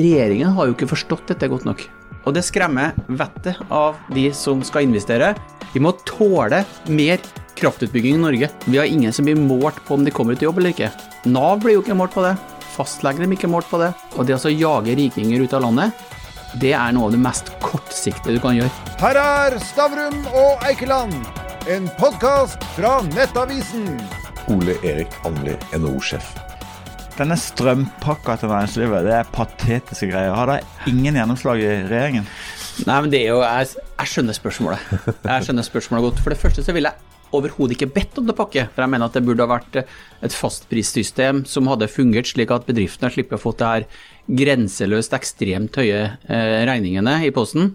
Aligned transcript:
regjeringen 0.00 0.54
har 0.56 0.68
jo 0.68 0.76
ikke 0.76 0.90
forstått 0.92 1.32
dette 1.32 1.50
godt 1.50 1.66
nok. 1.68 1.84
Og 2.22 2.36
det 2.36 2.44
skremmer 2.46 2.94
vettet 3.10 3.58
av 3.72 3.98
de 4.14 4.28
som 4.36 4.62
skal 4.66 4.86
investere. 4.86 5.32
Vi 5.72 5.82
må 5.82 5.94
tåle 6.06 6.62
mer 6.86 7.22
kraftutbygging 7.58 8.16
i 8.16 8.22
Norge. 8.22 8.50
Vi 8.64 8.78
har 8.78 8.86
ingen 8.86 9.12
som 9.12 9.26
blir 9.26 9.38
målt 9.38 9.80
på 9.86 9.96
om 9.98 10.04
de 10.06 10.14
kommer 10.14 10.36
ut 10.36 10.42
i 10.42 10.46
jobb 10.46 10.60
eller 10.62 10.74
ikke. 10.74 10.92
Nav 11.26 11.62
blir 11.62 11.78
jo 11.78 11.84
ikke 11.84 11.98
målt 11.98 12.14
på 12.14 12.24
det. 12.24 12.36
Fastlegger 12.76 13.26
blir 13.26 13.36
ikke 13.36 13.50
målt 13.50 13.68
på 13.70 13.80
det. 13.82 13.92
Og 14.16 14.28
det 14.28 14.38
å 14.38 14.52
jage 14.52 14.96
rikinger 14.98 15.44
ut 15.44 15.56
av 15.56 15.66
landet, 15.66 16.06
det 16.60 16.74
er 16.76 16.92
noe 16.94 17.08
av 17.08 17.16
det 17.16 17.22
mest 17.24 17.52
kortsiktige 17.64 18.36
du 18.36 18.42
kan 18.44 18.56
gjøre. 18.58 18.72
Her 19.00 19.18
er 19.18 19.58
Stavrum 19.64 20.22
og 20.30 20.64
Eikeland, 20.68 21.16
en 21.72 21.90
podkast 21.98 22.62
fra 22.76 23.00
Nettavisen. 23.12 23.88
Ole 24.52 24.76
Erik 24.84 25.14
Almli, 25.26 25.56
NHO-sjef. 25.74 26.51
Denne 27.12 27.36
strømpakka 27.36 28.38
til 28.40 28.48
næringslivet, 28.48 29.04
det 29.04 29.12
er 29.18 29.30
patetiske 29.34 30.08
greier. 30.08 30.32
Har 30.32 30.48
dere 30.48 30.88
ingen 30.88 31.18
gjennomslag 31.18 31.60
i 31.60 31.68
regjeringen? 31.90 32.28
Nei, 32.88 32.98
men 33.04 33.10
det 33.12 33.20
er 33.20 33.34
jo 33.34 33.42
Jeg, 33.44 33.74
jeg 33.98 34.12
skjønner 34.14 34.36
spørsmålet. 34.38 34.92
Jeg 35.28 35.46
skjønner 35.46 35.66
spørsmålet 35.66 36.06
godt. 36.06 36.22
For 36.24 36.32
det 36.32 36.40
første 36.40 36.64
så 36.64 36.72
vil 36.72 36.88
jeg 36.88 37.10
overhodet 37.36 37.76
ikke 37.76 37.90
bedt 37.92 38.20
om 38.20 38.28
det 38.28 38.36
pakke. 38.38 38.64
For 38.72 38.84
jeg 38.84 38.92
mener 38.94 39.10
at 39.10 39.18
det 39.18 39.24
burde 39.26 39.44
ha 39.44 39.50
vært 39.52 39.82
et 39.82 40.36
fastprissystem 40.36 41.44
som 41.48 41.68
hadde 41.68 41.90
fungert 41.92 42.32
slik 42.32 42.52
at 42.54 42.64
bedriftene 42.68 43.12
slipper 43.12 43.36
å 43.36 43.44
få 43.44 43.52
det 43.60 43.72
her 43.74 43.88
grenseløst 44.42 45.16
ekstremt 45.16 45.76
høye 45.80 46.00
eh, 46.14 46.60
regningene 46.68 47.18
i 47.26 47.32
posten. 47.34 47.74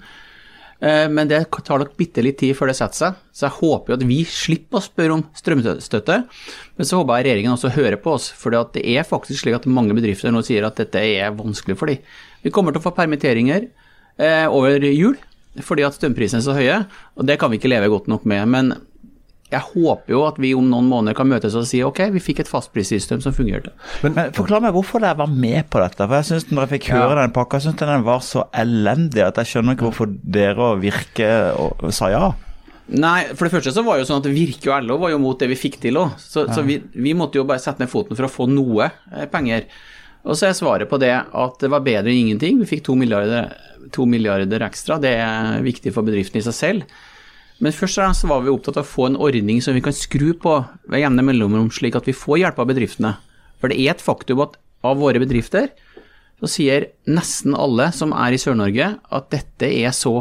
Eh, 0.80 1.08
men 1.09 1.30
det 1.30 1.40
tar 1.66 1.81
nok 1.81 1.95
bitte 1.98 2.22
litt 2.22 2.38
tid 2.41 2.54
før 2.58 2.70
det 2.70 2.77
setter 2.77 2.99
seg, 2.99 3.22
så 3.34 3.48
jeg 3.48 3.58
håper 3.58 3.94
jo 3.94 3.98
at 3.98 4.05
vi 4.09 4.20
slipper 4.30 4.80
å 4.80 4.86
spørre 4.86 5.16
om 5.16 5.23
strømstøtte. 5.38 6.17
Men 6.77 6.90
så 6.90 7.00
håper 7.00 7.17
jeg 7.17 7.27
regjeringen 7.30 7.55
også 7.55 7.73
hører 7.77 7.98
på 8.02 8.13
oss, 8.17 8.30
for 8.30 8.53
det 8.53 8.84
er 8.84 9.08
faktisk 9.08 9.44
slik 9.44 9.58
at 9.58 9.70
mange 9.70 9.98
bedrifter 9.98 10.34
nå 10.34 10.44
sier 10.45 10.67
at 10.67 10.77
dette 10.80 11.02
er 11.02 11.34
vanskelig 11.38 11.77
for 11.80 11.90
dem. 11.90 12.03
Vi 12.45 12.53
kommer 12.53 12.76
til 12.76 12.84
å 12.84 12.88
få 12.88 12.94
permitteringer 12.98 13.66
eh, 14.22 14.45
over 14.45 14.86
jul 14.91 15.17
fordi 15.66 15.81
at 15.81 15.95
strømprisene 15.95 16.38
er 16.38 16.45
så 16.45 16.53
høye, 16.53 16.73
og 17.17 17.25
det 17.25 17.39
kan 17.41 17.50
vi 17.50 17.58
ikke 17.58 17.72
leve 17.72 17.88
godt 17.89 18.06
nok 18.12 18.28
med. 18.30 18.44
Men 18.53 18.67
jeg 19.48 19.64
håper 19.64 20.12
jo 20.12 20.22
at 20.28 20.40
vi 20.44 20.50
om 20.58 20.66
noen 20.67 20.90
måneder 20.92 21.16
kan 21.16 21.30
møtes 21.30 21.53
og 21.56 21.64
si 21.70 21.80
ok, 21.86 22.02
vi 22.12 22.20
fikk 22.23 22.42
et 22.44 22.50
fastprissystem 22.52 23.22
som 23.23 23.36
fungerte. 23.36 23.72
Men, 24.03 24.17
men 24.17 24.34
Forklar 24.36 24.59
meg 24.66 24.76
hvorfor 24.76 25.00
dere 25.03 25.16
var 25.22 25.31
med 25.31 25.70
på 25.72 25.80
dette. 25.80 26.03
for 26.03 26.17
jeg 26.17 26.28
synes 26.28 26.50
Når 26.52 26.66
jeg 26.66 26.73
fikk 26.73 26.90
høre 26.98 27.14
ja. 27.14 27.22
den 27.22 27.36
pakka, 27.36 27.62
syns 27.64 27.80
jeg 27.80 27.88
den 27.88 28.03
var 28.08 28.25
så 28.28 28.44
elendig 28.52 29.23
at 29.23 29.40
jeg 29.40 29.53
skjønner 29.53 29.78
ikke 29.78 29.88
hvorfor 29.88 30.12
dere 30.12 30.68
og 30.73 30.84
Virke 30.84 31.31
og, 31.56 31.88
sa 31.95 32.12
ja. 32.12 32.25
Nei, 32.88 33.22
for 33.36 33.48
det 33.48 33.56
første 33.56 33.75
så 33.75 33.84
var 33.88 34.02
jo 34.02 34.08
sånn 34.08 34.20
at 34.20 34.30
Virke 34.36 34.72
og 34.72 34.84
LO 34.84 35.00
var 35.00 35.16
jo 35.16 35.23
mot 35.23 35.40
det 35.40 35.50
vi 35.52 35.59
fikk 35.59 35.80
til 35.84 36.00
òg. 36.03 36.20
Så, 36.20 36.44
ja. 36.44 36.56
så 36.56 36.68
vi, 36.68 36.81
vi, 36.95 37.16
måtte 37.16 37.40
jo 37.40 37.48
bare 37.48 37.64
sette 37.64 37.84
ned 37.84 37.92
foten 37.92 38.20
for 38.20 38.28
å 38.28 38.31
få 38.31 38.52
noe 38.52 38.90
eh, 38.92 39.28
penger. 39.31 39.68
Og 40.28 40.36
så 40.36 40.50
er 40.50 40.59
svaret 40.59 40.92
på 40.92 41.00
det 41.00 41.14
at 41.16 41.59
det 41.64 41.72
var 41.72 41.88
bedre 41.88 42.12
enn 42.12 42.25
ingenting. 42.28 42.59
Vi 42.59 42.68
fikk 42.68 42.84
to 42.88 43.00
milliarder, 43.00 43.53
to 43.95 44.03
milliarder 44.09 44.68
ekstra. 44.68 45.00
Det 45.00 45.16
er 45.23 45.64
viktig 45.64 45.95
for 45.95 46.08
bedriften 46.08 46.44
i 46.44 46.48
seg 46.48 46.56
selv. 46.56 46.98
Men 47.63 47.73
først 47.73 47.97
og 47.97 48.03
fremst 48.03 48.25
var 48.30 48.44
vi 48.45 48.53
opptatt 48.53 48.77
av 48.77 48.86
å 48.86 48.91
få 48.91 49.08
en 49.09 49.17
ordning 49.17 49.61
som 49.66 49.73
vi 49.73 49.81
kan 49.86 49.95
skru 49.95 50.30
på 50.38 50.59
ved 50.91 51.02
jevne 51.02 51.25
mellomrom, 51.25 51.72
slik 51.73 51.97
at 51.97 52.05
vi 52.09 52.13
får 52.13 52.44
hjelp 52.44 52.59
av 52.61 52.69
bedriftene. 52.69 53.16
For 53.58 53.73
det 53.73 53.80
er 53.81 53.95
et 53.95 54.03
faktum 54.03 54.44
at 54.45 54.59
av 54.86 55.00
våre 55.02 55.22
bedrifter 55.22 55.72
så 56.38 56.50
sier 56.53 56.91
nesten 57.09 57.55
alle 57.58 57.89
som 57.97 58.13
er 58.13 58.35
i 58.35 58.41
Sør-Norge 58.41 58.91
at 59.02 59.31
dette 59.33 59.69
er 59.72 59.95
så 59.95 60.19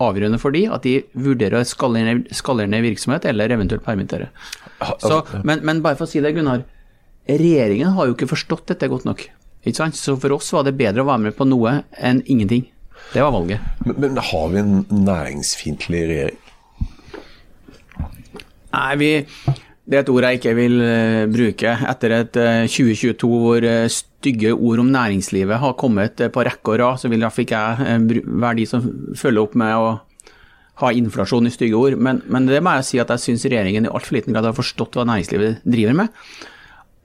avgjørende 0.00 0.38
for 0.40 0.54
de 0.54 0.64
at 0.72 0.86
de 0.86 0.94
vurderer 1.18 1.60
å 1.60 1.66
skalere 1.68 2.70
ned 2.70 2.84
virksomhet 2.86 3.26
eller 3.28 3.52
eventuelt 3.52 3.84
permittere. 3.84 4.30
Så, 5.02 5.20
men, 5.42 5.60
men, 5.66 5.82
bare 5.84 5.98
for 5.98 6.06
å 6.06 6.10
si 6.10 6.22
det, 6.24 6.32
Gunnar. 6.36 6.64
Regjeringen 7.28 7.92
har 7.98 8.08
jo 8.08 8.16
ikke 8.16 8.30
forstått 8.30 8.70
dette 8.72 8.88
godt 8.88 9.04
nok. 9.04 9.26
Ikke 9.66 9.76
sant? 9.76 9.98
Så 9.98 10.16
for 10.16 10.38
oss 10.38 10.48
var 10.54 10.64
det 10.64 10.78
bedre 10.78 11.04
å 11.04 11.10
være 11.10 11.28
med 11.28 11.36
på 11.36 11.44
noe 11.48 11.82
enn 11.98 12.22
ingenting. 12.24 12.64
Det 13.12 13.20
var 13.20 13.34
valget. 13.34 13.64
Men, 13.84 13.98
men 14.06 14.20
har 14.30 14.52
vi 14.54 14.62
en 14.62 14.78
næringsfiendtlig 14.88 16.04
regjering? 16.08 16.47
Nei, 18.78 18.94
vi, 19.00 19.10
det 19.88 19.96
er 19.96 20.04
et 20.04 20.10
ord 20.12 20.26
jeg 20.26 20.38
ikke 20.38 20.54
vil 20.58 20.76
uh, 20.78 21.24
bruke. 21.32 21.70
Etter 21.90 22.14
et 22.20 22.36
uh, 22.38 22.48
eh, 22.62 22.70
2022 22.70 23.30
hvor 23.42 23.64
uh, 23.64 23.86
stygge 23.90 24.52
ord 24.54 24.82
om 24.84 24.92
næringslivet 24.94 25.58
har 25.62 25.78
kommet 25.80 26.20
på 26.34 26.44
rekke 26.46 26.74
og 26.74 26.78
rad, 26.82 27.00
så 27.00 27.10
vil 27.10 27.24
iallfall 27.24 27.46
ikke 27.46 27.62
jeg 27.62 28.20
være 28.28 28.58
de 28.60 28.68
som 28.68 28.84
følger 29.18 29.42
opp 29.42 29.56
med 29.58 29.74
å 29.74 29.88
ha 30.78 30.92
inflasjon 30.94 31.48
i 31.48 31.54
stygge 31.54 31.78
ord. 31.78 31.96
Men, 31.98 32.20
men 32.30 32.46
det 32.46 32.60
må 32.62 32.76
jeg 32.78 32.86
si 32.86 33.02
at 33.02 33.10
jeg 33.14 33.24
syns 33.24 33.48
regjeringen 33.48 33.88
i 33.88 33.90
altfor 33.90 34.18
liten 34.18 34.36
grad 34.36 34.46
har 34.46 34.56
forstått 34.56 34.98
hva 34.98 35.06
næringslivet 35.08 35.64
driver 35.66 35.98
med. 36.04 36.20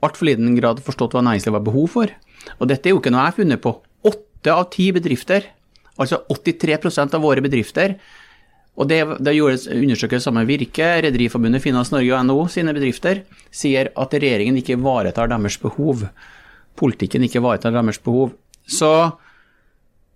Altfor 0.04 0.28
liten 0.28 0.54
grad 0.58 0.78
har 0.78 0.86
forstått 0.86 1.16
hva 1.16 1.24
næringslivet 1.26 1.58
har 1.58 1.66
behov 1.66 1.90
for. 1.96 2.12
Og 2.60 2.70
dette 2.70 2.90
er 2.90 2.94
jo 2.94 3.00
ikke 3.00 3.10
noe 3.14 3.24
jeg 3.24 3.32
har 3.32 3.38
funnet 3.40 3.64
på. 3.64 3.74
Åtte 4.12 4.54
av 4.54 4.68
ti 4.74 4.90
bedrifter, 4.94 5.48
altså 5.98 6.20
83% 6.30 7.16
av 7.16 7.24
våre 7.24 7.42
bedrifter, 7.42 7.96
og 8.74 8.88
det, 8.90 9.00
det 9.22 9.34
sammen 10.18 10.42
med 10.42 10.50
Virke, 10.50 10.86
Rederiforbundet, 11.06 11.62
Finans 11.62 11.92
Norge 11.94 12.10
og 12.10 12.24
NHO 12.26 12.46
sine 12.50 12.74
bedrifter, 12.74 13.22
sier 13.54 13.92
at 13.94 14.14
regjeringen 14.14 14.58
ikke 14.58 14.74
ivaretar 14.74 15.30
deres 15.30 15.58
behov. 15.62 16.08
Politikken 16.74 17.22
ikke 17.22 17.38
ivaretar 17.38 17.70
deres 17.70 18.00
behov. 18.02 18.32
Så 18.66 18.90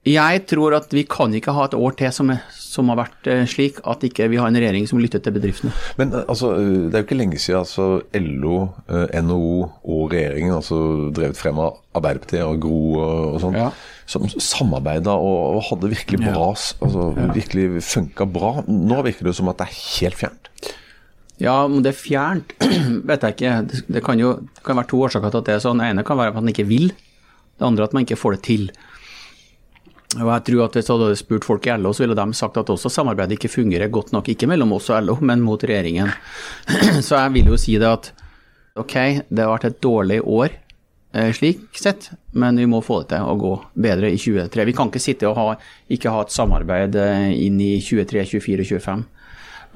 jeg 0.08 0.40
tror 0.48 0.74
at 0.74 0.90
vi 0.94 1.04
kan 1.06 1.34
ikke 1.34 1.52
ha 1.54 1.66
et 1.68 1.76
år 1.76 1.94
til 1.98 2.10
som, 2.14 2.32
som 2.54 2.90
har 2.90 2.98
vært 3.02 3.28
eh, 3.30 3.44
slik 3.50 3.78
at 3.86 4.02
ikke 4.08 4.28
vi 4.32 4.38
har 4.40 4.50
en 4.50 4.58
regjering 4.58 4.88
som 4.90 4.98
lytter 5.02 5.22
til 5.22 5.36
bedriftene. 5.36 5.70
Men 6.00 6.14
eh, 6.14 6.24
altså, 6.26 6.54
Det 6.56 6.96
er 6.96 7.04
jo 7.04 7.06
ikke 7.06 7.18
lenge 7.20 7.38
siden 7.38 7.60
altså, 7.60 7.86
LO, 8.16 8.56
eh, 8.88 9.20
NHO 9.22 9.52
og 9.84 10.02
regjeringen 10.14 10.56
altså, 10.56 10.80
drevet 11.14 11.38
frem 11.38 11.60
av 11.62 11.78
Arbeiderpartiet 11.98 12.46
og 12.46 12.58
Gro 12.62 12.82
og, 12.96 13.14
og 13.36 13.40
sånn. 13.44 13.60
Ja 13.60 13.70
som 14.08 14.24
samarbeida 14.28 15.12
og, 15.20 15.38
og, 15.58 15.62
hadde 15.68 15.90
virkelig 15.92 16.22
bra 16.22 16.50
altså. 16.50 17.08
Virkelig 17.36 17.82
funka 17.84 18.26
bra. 18.32 18.52
Nå 18.66 19.02
virker 19.04 19.28
det 19.28 19.34
som 19.36 19.50
at 19.52 19.60
det 19.60 19.68
er 19.68 19.80
helt 19.98 20.18
fjernt. 20.18 20.52
Ja, 21.38 21.60
om 21.68 21.82
det 21.84 21.92
er 21.92 21.98
fjernt, 21.98 22.54
vet 23.08 23.24
jeg 23.24 23.36
ikke. 23.36 23.56
Det, 23.68 23.82
det 23.98 24.02
kan 24.06 24.18
jo 24.18 24.32
det 24.48 24.64
kan 24.66 24.80
være 24.80 24.90
to 24.90 25.02
årsaker 25.06 25.30
til 25.30 25.42
at 25.42 25.50
det 25.50 25.56
er 25.58 25.64
sånn. 25.64 25.82
Det 25.82 25.90
ene 25.92 26.06
kan 26.08 26.18
være 26.18 26.32
at 26.32 26.38
man 26.40 26.50
ikke 26.50 26.66
vil. 26.70 26.88
Det 27.58 27.66
andre 27.66 27.86
at 27.86 27.94
man 27.94 28.06
ikke 28.06 28.18
får 28.18 28.38
det 28.38 28.44
til. 28.48 28.70
Og 30.16 30.30
jeg 30.32 30.44
tror 30.46 30.62
at 30.64 30.78
Hvis 30.78 30.86
du 30.88 30.92
hadde 30.94 31.18
spurt 31.20 31.44
folk 31.44 31.66
i 31.68 31.74
LO, 31.76 31.92
så 31.92 32.06
ville 32.06 32.16
de 32.16 32.34
sagt 32.34 32.56
at 32.56 32.70
også 32.72 32.90
samarbeidet 32.90 33.36
ikke 33.36 33.52
fungerer 33.52 33.92
godt 33.92 34.14
nok. 34.16 34.30
Ikke 34.32 34.48
mellom 34.48 34.72
oss 34.78 34.88
og 34.88 35.04
LO, 35.04 35.18
men 35.20 35.44
mot 35.44 35.60
regjeringen. 35.60 36.08
Så 37.06 37.20
jeg 37.20 37.34
vil 37.36 37.52
jo 37.52 37.60
si 37.60 37.76
det 37.78 37.90
at 37.90 38.08
ok, 38.78 38.94
det 39.28 39.44
har 39.44 39.52
vært 39.52 39.68
et 39.68 39.82
dårlig 39.84 40.22
år 40.24 40.56
slik 41.12 41.78
sett, 41.78 42.10
men 42.36 42.58
vi 42.60 42.66
må 42.68 42.82
få 42.84 43.00
det 43.02 43.14
til 43.14 43.24
å 43.24 43.36
gå 43.40 43.52
bedre 43.80 44.10
i 44.12 44.18
2023. 44.20 44.66
Vi 44.68 44.74
kan 44.76 44.90
ikke 44.90 45.02
sitte 45.02 45.28
og 45.30 45.38
ha, 45.38 45.46
ikke 45.88 46.12
ha 46.12 46.24
et 46.24 46.34
samarbeid 46.34 46.98
eh, 47.00 47.30
inn 47.46 47.56
i 47.64 47.78
23, 47.80 48.26
24 48.28 48.66
og 48.66 48.68
25. 48.68 49.06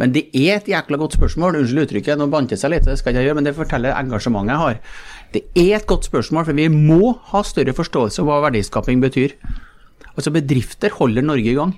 Men 0.00 0.12
det 0.12 0.26
er 0.37 0.56
et 0.56 0.69
jækla 0.72 0.98
godt 1.00 1.16
spørsmål. 1.19 1.59
Unnskyld 1.60 1.84
uttrykket, 1.87 2.20
nå 2.20 2.28
bandt 2.32 2.53
det 2.53 2.60
seg 2.60 2.72
litt, 2.72 2.87
det 2.88 2.98
skal 3.00 3.16
jeg 3.16 3.28
gjøre, 3.28 3.38
men 3.41 3.48
det 3.48 3.56
forteller 3.56 3.97
engasjementet 3.97 4.54
jeg 4.54 4.62
har. 4.62 4.81
Det 5.32 5.43
er 5.56 5.76
et 5.78 5.88
godt 5.88 6.09
spørsmål, 6.09 6.47
for 6.48 6.59
vi 6.59 6.69
må 6.72 7.15
ha 7.32 7.44
større 7.47 7.76
forståelse 7.76 8.20
av 8.22 8.28
hva 8.28 8.43
verdiskaping 8.49 9.00
betyr. 9.04 9.37
Altså 10.12 10.32
Bedrifter 10.34 10.93
holder 10.99 11.25
Norge 11.25 11.53
i 11.53 11.56
gang. 11.56 11.75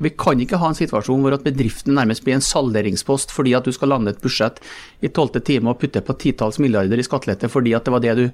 Vi 0.00 0.12
kan 0.12 0.40
ikke 0.40 0.58
ha 0.60 0.68
en 0.68 0.76
situasjon 0.76 1.22
hvor 1.24 1.32
at 1.32 1.44
bedriften 1.44 1.96
nærmest 1.96 2.24
blir 2.24 2.36
en 2.36 2.44
salderingspost 2.44 3.32
fordi 3.32 3.54
at 3.56 3.64
du 3.64 3.72
skal 3.72 3.94
lande 3.94 4.12
et 4.12 4.20
budsjett 4.20 4.60
i 5.00 5.08
tolvte 5.08 5.40
time 5.40 5.72
og 5.72 5.80
putte 5.80 6.02
på 6.04 6.16
titalls 6.20 6.60
milliarder 6.60 7.00
i 7.00 7.06
skattelette 7.06 7.48
fordi 7.48 7.72
at 7.76 7.88
det 7.88 7.94
var 7.94 8.04
det 8.04 8.16
du 8.18 8.26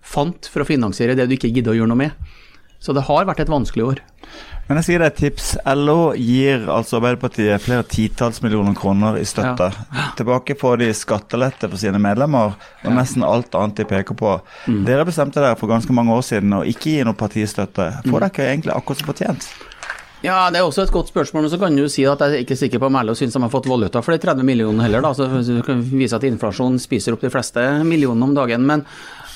fant 0.00 0.48
for 0.50 0.64
å 0.64 0.68
finansiere 0.68 1.16
det 1.18 1.28
du 1.28 1.36
ikke 1.36 1.52
gidder 1.52 1.74
å 1.74 1.80
gjøre 1.80 1.92
noe 1.92 2.04
med. 2.06 2.30
Så 2.80 2.94
det 2.96 3.04
har 3.10 3.28
vært 3.28 3.42
et 3.44 3.52
vanskelig 3.52 3.84
år. 3.84 4.00
Men 4.70 4.78
jeg 4.78 4.86
sier 4.86 5.02
det 5.02 5.06
er 5.08 5.10
et 5.10 5.18
tips. 5.18 5.46
LO 5.74 6.12
gir 6.14 6.68
altså 6.70 7.00
Arbeiderpartiet 7.00 7.58
flere 7.64 7.82
titalls 7.90 8.38
millioner 8.44 8.76
kroner 8.78 9.18
i 9.18 9.24
støtte. 9.26 9.66
Ja. 9.74 10.04
Tilbake 10.16 10.54
får 10.56 10.78
de 10.84 10.92
skattelette 10.94 11.66
for 11.66 11.80
sine 11.80 11.98
medlemmer 11.98 12.54
og 12.54 12.94
nesten 12.94 13.26
alt 13.26 13.56
annet 13.58 13.82
de 13.82 13.88
peker 13.90 14.14
på. 14.14 14.36
Mm. 14.70 14.84
Dere 14.86 15.08
bestemte 15.08 15.42
dere 15.42 15.58
for 15.58 15.72
ganske 15.72 15.96
mange 15.96 16.14
år 16.14 16.22
siden 16.28 16.54
å 16.54 16.62
ikke 16.62 16.94
gi 16.94 17.02
noe 17.04 17.18
partistøtte. 17.18 17.90
Får 18.06 18.14
mm. 18.14 18.28
dere 18.28 18.48
egentlig 18.52 18.76
akkurat 18.76 19.02
som 19.02 19.10
fortjent? 19.10 19.50
Ja, 20.22 20.50
Det 20.52 20.60
er 20.60 20.66
også 20.68 20.84
et 20.84 20.92
godt 20.92 21.08
spørsmål, 21.08 21.46
men 21.46 21.50
så 21.50 21.58
kan 21.58 21.76
du 21.76 21.86
si 21.88 22.04
at 22.06 22.20
jeg 22.20 22.36
er 22.36 22.42
ikke 22.44 22.60
sikker 22.62 22.78
på 22.78 22.90
om 22.92 22.98
LO 23.02 23.14
syns 23.18 23.34
de 23.34 23.40
har 23.42 23.52
fått 23.52 23.66
valuta 23.66 24.02
for 24.04 24.14
de 24.14 24.20
30 24.22 24.44
millionene 24.46 24.84
heller. 24.84 25.02
da, 25.02 25.14
så 25.16 25.26
Du 25.26 25.62
kan 25.66 25.80
vise 25.82 26.14
at 26.14 26.26
inflasjon 26.28 26.78
spiser 26.78 27.16
opp 27.16 27.24
de 27.24 27.32
fleste 27.32 27.64
millionene 27.82 28.28
om 28.28 28.34
dagen. 28.36 28.66
men 28.66 28.84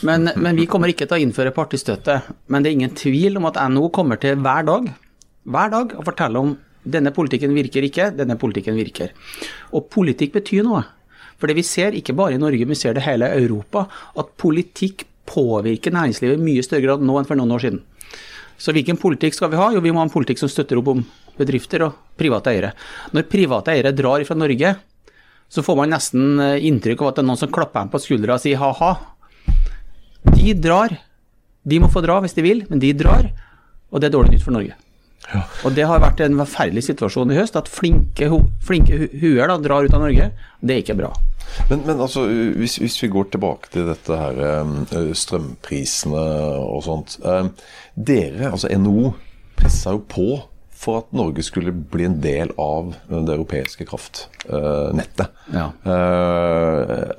men, 0.03 0.31
men, 0.37 0.57
vi 0.57 0.67
kommer 0.71 0.91
ikke 0.91 1.07
til 1.07 1.17
å 1.17 1.23
innføre 1.23 1.55
partistøtte. 1.55 2.19
Men 2.51 2.65
det 2.65 2.71
er 2.71 2.79
ingen 2.79 2.97
tvil 2.99 3.39
om 3.39 3.49
at 3.51 3.61
NHO 3.71 3.91
kommer 3.95 4.21
til 4.21 4.41
hver 4.43 4.67
dag, 4.67 4.91
hver 5.45 5.73
dag 5.73 5.95
å 5.99 6.05
fortelle 6.07 6.41
om 6.41 6.55
denne 6.85 7.15
politikken 7.17 7.55
virker 7.57 7.87
ikke, 7.87 8.11
denne 8.17 8.37
politikken 8.41 8.77
virker. 8.77 9.15
Og 9.73 9.89
politikk 9.93 10.35
betyr 10.37 10.67
noe. 10.67 10.83
For 11.41 11.51
det 11.51 11.57
vi 11.59 11.67
ser, 11.67 11.97
ikke 11.97 12.15
bare 12.17 12.37
i 12.37 12.41
Norge, 12.41 12.69
vi 12.69 12.79
ser 12.79 12.95
det 12.97 13.05
hele 13.07 13.31
Europa, 13.35 13.87
at 14.21 14.35
politikk 14.41 15.07
påvirker 15.29 15.95
næringslivet 15.95 16.39
i 16.39 16.45
mye 16.45 16.65
større 16.65 16.85
grad 16.85 17.05
nå 17.05 17.17
enn 17.19 17.29
for 17.29 17.41
noen 17.41 17.55
år 17.57 17.65
siden. 17.65 17.83
Så 18.61 18.75
hvilken 18.75 19.01
politikk 19.01 19.35
skal 19.35 19.51
vi 19.51 19.59
ha? 19.59 19.71
Jo, 19.75 19.83
vi 19.83 19.91
må 19.93 20.03
ha 20.03 20.07
en 20.07 20.13
politikk 20.13 20.39
som 20.41 20.51
støtter 20.53 20.79
opp 20.79 20.93
om 20.93 21.01
bedrifter 21.39 21.83
og 21.89 21.97
private 22.21 22.53
eiere. 22.53 22.75
Når 23.17 23.27
private 23.31 23.73
eiere 23.73 23.95
drar 23.97 24.23
fra 24.29 24.37
Norge, 24.39 24.75
så 25.51 25.63
får 25.65 25.77
man 25.81 25.91
nesten 25.93 26.39
inntrykk 26.41 27.03
av 27.03 27.11
at 27.11 27.19
det 27.19 27.25
er 27.25 27.29
noen 27.31 27.41
som 27.41 27.53
klapper 27.53 27.83
dem 27.83 27.91
på 27.93 28.01
skuldra 28.03 28.37
og 28.37 28.45
sier 28.45 28.61
ha-ha, 28.63 28.93
de 30.45 30.55
drar. 30.69 30.97
De 31.65 31.81
må 31.81 31.89
få 31.93 32.05
dra 32.05 32.21
hvis 32.23 32.37
de 32.37 32.45
vil, 32.45 32.65
men 32.69 32.83
de 32.83 32.93
drar. 32.97 33.31
og 33.91 34.01
det 34.03 34.09
er 34.09 34.17
dårlig 34.17 34.35
nytt 34.35 34.45
for 34.45 34.55
Norge. 34.57 34.75
Ja. 35.33 35.45
Og 35.65 35.77
det 35.77 35.87
har 35.89 36.03
vært 36.03 36.21
en 36.25 36.37
forferdelig 36.43 36.85
situasjon 36.89 37.31
i 37.33 37.39
høst, 37.39 37.57
at 37.57 37.71
flinke, 37.71 38.29
flinke 38.65 39.07
huer 39.21 39.49
da, 39.49 39.57
drar 39.63 39.87
ut 39.87 39.95
av 39.95 40.03
Norge. 40.03 40.31
Det 40.61 40.75
er 40.75 40.83
ikke 40.83 40.99
bra. 40.99 41.13
Men, 41.71 41.85
men 41.87 42.01
altså, 42.01 42.27
hvis, 42.59 42.77
hvis, 42.83 42.99
vi 43.05 43.13
går 43.13 43.31
tilbake 43.33 43.71
til 43.73 43.87
dette 43.89 44.19
her 44.19 44.41
eh, 44.49 45.13
strømprisene 45.17 46.25
og 46.65 46.83
sånt. 46.89 47.19
Eh, 47.23 47.71
dere, 47.95 48.51
altså 48.51 48.73
NHO, 48.75 49.15
pressa 49.61 49.95
jo 49.95 50.03
på 50.11 50.29
for 50.85 51.01
at 51.01 51.15
Norge 51.17 51.41
skulle 51.47 51.73
bli 51.73 52.05
en 52.05 52.19
del 52.21 52.51
av 52.61 52.91
det 53.09 53.33
europeiske 53.33 53.87
kraftnettet. 53.89 55.31
Ja. 55.55 55.71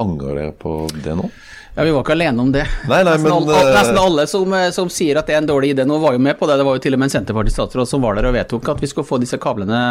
angrer 0.04 0.38
dere 0.38 0.52
på 0.60 0.76
det 1.00 1.16
nå? 1.18 1.32
Ja, 1.76 1.84
Vi 1.84 1.92
var 1.92 2.06
ikke 2.06 2.16
alene 2.16 2.42
om 2.42 2.52
det. 2.56 2.64
Nei, 2.88 3.02
nei, 3.04 3.12
nesten, 3.18 3.24
men, 3.28 3.34
alle, 3.36 3.56
eh, 3.60 3.74
nesten, 3.76 3.98
alle 4.00 4.28
som, 4.32 4.54
eh, 4.56 4.70
som, 4.72 4.90
sier 4.90 5.18
at 5.20 5.28
det 5.28 5.36
er 5.36 5.42
en 5.42 5.50
dårlig 5.50 5.74
idé 5.74 5.84
nå, 5.84 5.98
var 6.00 6.14
jo 6.16 6.22
med 6.24 6.38
på 6.40 6.48
det. 6.48 6.56
Det 6.56 6.64
var 6.64 6.78
jo 6.78 6.84
til 6.86 6.96
og 6.96 7.02
med 7.02 7.10
en 7.10 7.16
Senterparti-statsråd 7.18 7.90
som 7.90 8.06
var 8.06 8.16
der 8.16 8.30
og 8.30 8.36
vedtok 8.38 8.70
at 8.72 8.84
vi 8.84 8.88
skulle 8.88 9.08
få 9.10 9.20
disse 9.20 9.40
kablene 9.44 9.82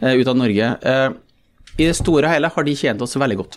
eh, 0.00 0.12
ut 0.12 0.28
av 0.28 0.36
Norge. 0.36 0.74
I 1.76 1.86
det 1.88 1.96
store 1.96 2.28
og 2.28 2.34
hele 2.34 2.50
har 2.52 2.68
de 2.68 2.74
tjent 2.76 3.00
oss 3.04 3.16
veldig 3.16 3.38
godt. 3.40 3.56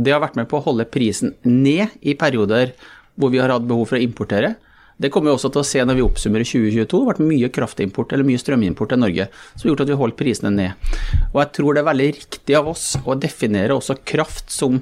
Det 0.00 0.14
har 0.14 0.24
vært 0.24 0.40
med 0.40 0.48
på 0.48 0.60
å 0.60 0.64
holde 0.64 0.88
prisen 0.88 1.34
ned 1.44 1.92
i 2.00 2.16
perioder 2.16 2.72
hvor 3.18 3.32
vi 3.34 3.40
har 3.42 3.52
hatt 3.52 3.68
behov 3.68 3.90
for 3.90 3.98
å 3.98 4.04
importere. 4.04 4.54
Det 4.96 5.12
kommer 5.12 5.30
vi 5.30 5.36
også 5.36 5.52
til 5.52 5.60
å 5.60 5.68
se 5.68 5.84
når 5.84 5.98
vi 5.98 6.08
oppsummerer 6.08 6.48
2022. 6.48 6.88
Det 6.88 7.04
har 7.04 7.10
vært 7.12 7.26
mye 7.28 7.50
kraftimport 7.52 8.12
eller 8.14 8.26
mye 8.26 8.40
strømimport 8.40 8.94
til 8.94 9.02
Norge 9.04 9.28
som 9.52 9.66
har 9.66 9.74
gjort 9.74 9.84
at 9.84 9.92
vi 9.92 9.98
holdt 10.00 10.18
prisene 10.18 10.54
ned. 10.56 10.94
Og 11.34 11.42
jeg 11.42 11.52
tror 11.58 11.76
det 11.76 11.82
er 11.82 11.90
veldig 11.92 12.12
riktig 12.16 12.56
av 12.58 12.70
oss 12.72 12.94
å 13.04 13.18
definere 13.18 13.76
også 13.76 14.00
kraft 14.08 14.48
som 14.54 14.80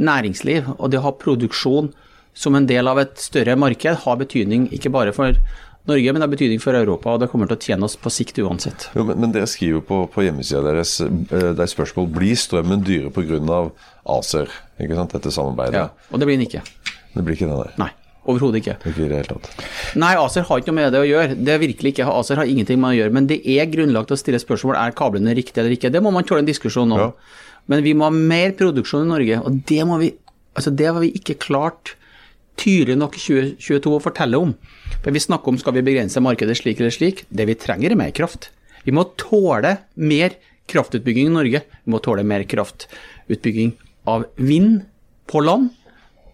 næringsliv 0.00 0.72
og 0.78 0.90
det 0.92 1.00
å 1.00 1.06
ha 1.08 1.12
produksjon 1.20 1.92
som 2.32 2.56
en 2.56 2.66
del 2.68 2.88
av 2.88 3.00
et 3.02 3.18
større 3.20 3.56
marked 3.60 4.04
har 4.04 4.16
betydning 4.20 4.70
ikke 4.72 4.92
bare 4.92 5.12
for 5.12 5.36
Norge, 5.90 6.12
men 6.12 6.20
det 6.20 6.26
har 6.28 6.30
betydning 6.30 6.60
for 6.62 6.78
Europa, 6.78 7.10
og 7.10 7.22
det 7.24 7.26
kommer 7.32 7.48
til 7.50 7.58
å 7.58 7.64
tjene 7.66 7.86
oss 7.88 7.96
på 7.98 8.10
sikt 8.14 8.36
uansett. 8.38 8.86
Jo, 8.94 9.02
men, 9.08 9.18
men 9.18 9.32
jeg 9.34 9.50
skriver 9.50 9.82
på, 9.82 10.04
på 10.14 10.22
hjemmesida 10.22 10.62
deres 10.68 10.92
der 11.02 11.56
det 11.58 11.64
er 11.64 11.72
spørsmål 11.72 12.06
blir 12.14 12.38
strømmen 12.38 12.84
dyre 12.86 13.10
pga. 13.10 13.64
ACER, 14.14 14.50
ikke 14.82 14.98
sant, 14.98 15.16
dette 15.16 15.34
samarbeidet? 15.34 15.80
Ja, 15.80 15.90
og 16.10 16.22
det 16.22 16.28
blir 16.28 16.38
den 16.38 16.46
ikke. 16.46 16.62
Det 17.16 17.26
blir 17.26 17.34
ikke 17.34 17.50
den 17.50 17.58
der? 17.58 17.74
Nei. 17.82 17.90
Overhodet 18.22 18.60
ikke. 18.60 18.76
ikke 18.86 19.08
det 19.10 19.18
hele 19.18 19.34
tatt. 19.34 19.64
Nei, 19.98 20.12
ACER 20.14 20.46
har 20.46 20.60
ikke 20.62 20.70
noe 20.70 20.78
med 20.78 20.92
det 20.94 21.00
å 21.02 21.06
gjøre. 21.08 21.34
Det 21.34 21.54
er 21.56 21.62
virkelig 21.62 21.90
ikke, 21.96 22.06
ACER 22.06 22.38
har 22.38 22.50
ingenting 22.50 22.78
med 22.78 22.92
det 22.92 22.94
å 22.94 23.00
gjøre. 23.00 23.14
Men 23.18 23.26
det 23.30 23.40
er 23.42 23.70
grunnlag 23.70 24.06
til 24.06 24.14
å 24.14 24.20
stille 24.20 24.38
spørsmål 24.42 24.78
er 24.78 24.94
kablene 24.98 25.34
riktige 25.34 25.64
eller 25.64 25.74
ikke. 25.74 25.90
Det 25.90 26.02
må 26.04 26.14
man 26.14 26.26
tåle 26.28 26.44
en 26.44 26.50
diskusjon 26.50 26.94
om. 26.94 27.08
Ja. 27.08 27.40
Men 27.70 27.84
vi 27.84 27.94
må 27.94 28.08
ha 28.08 28.14
mer 28.14 28.54
produksjon 28.58 29.06
i 29.06 29.12
Norge, 29.12 29.40
og 29.42 29.60
det, 29.68 29.82
vi, 30.02 30.12
altså 30.58 30.72
det 30.74 30.88
har 30.88 31.02
vi 31.02 31.12
ikke 31.18 31.38
klart 31.42 31.94
tydelig 32.60 32.98
nok 33.00 33.16
i 33.16 33.22
2022 33.22 33.92
å 33.96 34.02
fortelle 34.02 34.40
om. 34.40 34.54
For 35.02 35.14
Vi 35.14 35.22
snakker 35.22 35.52
om 35.52 35.60
skal 35.60 35.76
vi 35.78 35.84
begrense 35.86 36.22
markedet 36.22 36.56
slik 36.58 36.80
eller 36.80 36.94
slik. 36.94 37.24
Det 37.28 37.46
vi 37.48 37.58
trenger, 37.58 37.92
er 37.92 37.98
mer 37.98 38.14
kraft. 38.14 38.50
Vi 38.84 38.94
må 38.94 39.06
tåle 39.20 39.76
mer 39.94 40.36
kraftutbygging 40.70 41.30
i 41.30 41.36
Norge. 41.36 41.62
Vi 41.84 41.92
må 41.94 42.00
tåle 42.02 42.24
mer 42.26 42.44
kraftutbygging 42.48 43.74
av 44.10 44.26
vind 44.36 44.82
på 45.30 45.42
land. 45.42 45.70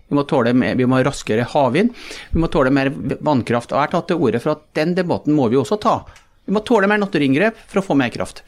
Vi 0.08 0.16
må, 0.16 0.24
tåle 0.24 0.54
mer, 0.56 0.76
vi 0.78 0.86
må 0.88 0.96
ha 0.96 1.04
raskere 1.04 1.44
havvind. 1.52 1.92
Vi 2.32 2.40
må 2.40 2.48
tåle 2.52 2.72
mer 2.72 2.88
vannkraft. 2.90 3.72
Og 3.72 3.76
Jeg 3.76 3.84
har 3.84 3.92
tatt 3.92 4.08
til 4.08 4.22
orde 4.24 4.40
for 4.40 4.56
at 4.56 4.64
den 4.78 4.94
debatten 4.96 5.36
må 5.36 5.50
vi 5.52 5.60
også 5.60 5.76
ta. 5.82 6.00
Vi 6.48 6.54
må 6.56 6.64
tåle 6.64 6.88
mer 6.88 7.00
naturinngrep 7.02 7.58
for 7.68 7.82
å 7.82 7.86
få 7.90 7.96
mer 7.98 8.12
kraft. 8.14 8.40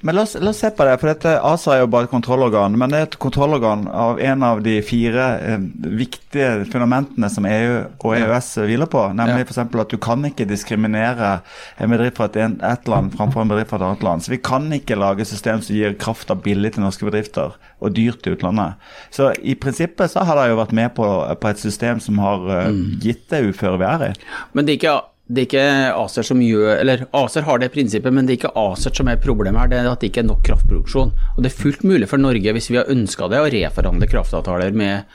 Men 0.00 0.16
la 0.16 0.22
oss, 0.22 0.36
la 0.40 0.50
oss, 0.50 0.58
se 0.58 0.70
på 0.70 0.84
det. 0.84 0.94
for 1.00 1.10
dette 1.10 1.32
ASA 1.44 1.74
er 1.74 1.82
jo 1.82 1.88
bare 1.92 2.08
et 2.08 2.12
kontrollorgan. 2.12 2.76
Men 2.80 2.92
det 2.92 2.98
er 2.98 3.08
et 3.08 3.16
kontrollorgan 3.20 3.84
av 3.92 4.20
en 4.24 4.44
av 4.46 4.62
de 4.64 4.78
fire 4.86 5.26
eh, 5.44 5.66
viktige 6.00 6.64
fundamentene 6.72 7.28
som 7.32 7.44
EU 7.48 7.74
og 7.98 8.14
EØS 8.16 8.48
hviler 8.64 8.88
på. 8.90 9.02
Nemlig 9.18 9.44
ja. 9.44 9.48
f.eks. 9.50 9.60
at 9.60 9.92
du 9.92 9.98
kan 10.00 10.24
ikke 10.24 10.48
diskriminere 10.48 11.34
en 11.76 11.92
bedrift 11.92 12.16
fra 12.16 12.30
et, 12.30 12.40
et, 12.40 12.88
land 12.88 13.12
framfor 13.16 13.44
en 13.44 13.52
bedrift 13.52 13.74
fra 13.74 13.82
et 13.82 13.86
annet 13.90 14.06
land. 14.08 14.24
Så 14.24 14.32
vi 14.32 14.40
kan 14.50 14.72
ikke 14.72 14.98
lage 15.00 15.28
system 15.28 15.60
som 15.66 15.76
gir 15.76 15.98
krafta 16.00 16.38
billig 16.48 16.74
til 16.74 16.86
norske 16.86 17.04
bedrifter 17.04 17.60
og 17.80 17.94
dyrt 17.96 18.24
til 18.24 18.38
utlandet. 18.38 18.80
Så 19.12 19.34
i 19.44 19.56
prinsippet 19.60 20.12
så 20.12 20.24
har 20.24 20.40
de 20.40 20.48
jo 20.50 20.60
vært 20.62 20.76
med 20.76 20.94
på, 20.96 21.06
på 21.40 21.52
et 21.52 21.60
system 21.60 22.00
som 22.00 22.20
har 22.24 22.48
uh, 22.48 22.72
gitt 23.04 23.26
det 23.32 23.44
uføret 23.50 23.80
vi 23.80 23.88
er 23.88 24.08
i. 24.08 24.12
Men 24.56 24.64
det 24.64 24.74
er 24.74 24.80
ikke 24.80 24.98
det 25.30 25.42
er 25.42 25.46
ikke 25.46 25.64
ACER 25.94 26.26
som 26.26 26.40
gjør 26.42 26.80
Eller 26.80 27.04
ACER 27.14 27.44
har 27.46 27.60
det 27.62 27.70
prinsippet, 27.70 28.14
men 28.14 28.26
det 28.26 28.34
er 28.34 28.38
ikke 28.40 28.54
ACER 28.58 28.94
som 28.98 29.10
er 29.10 29.20
problemet 29.22 29.62
her, 29.62 29.70
det 29.70 29.78
er 29.78 29.90
at 29.90 30.02
det 30.02 30.10
ikke 30.10 30.24
er 30.24 30.30
nok 30.30 30.42
kraftproduksjon. 30.48 31.12
Og 31.36 31.44
det 31.44 31.52
er 31.52 31.60
fullt 31.60 31.84
mulig 31.86 32.08
for 32.10 32.22
Norge, 32.22 32.54
hvis 32.56 32.70
vi 32.72 32.80
har 32.80 32.90
ønska 32.90 33.28
det, 33.30 33.38
å 33.38 33.50
reforhandle 33.54 34.08
kraftavtaler 34.10 34.74
med, 34.74 35.06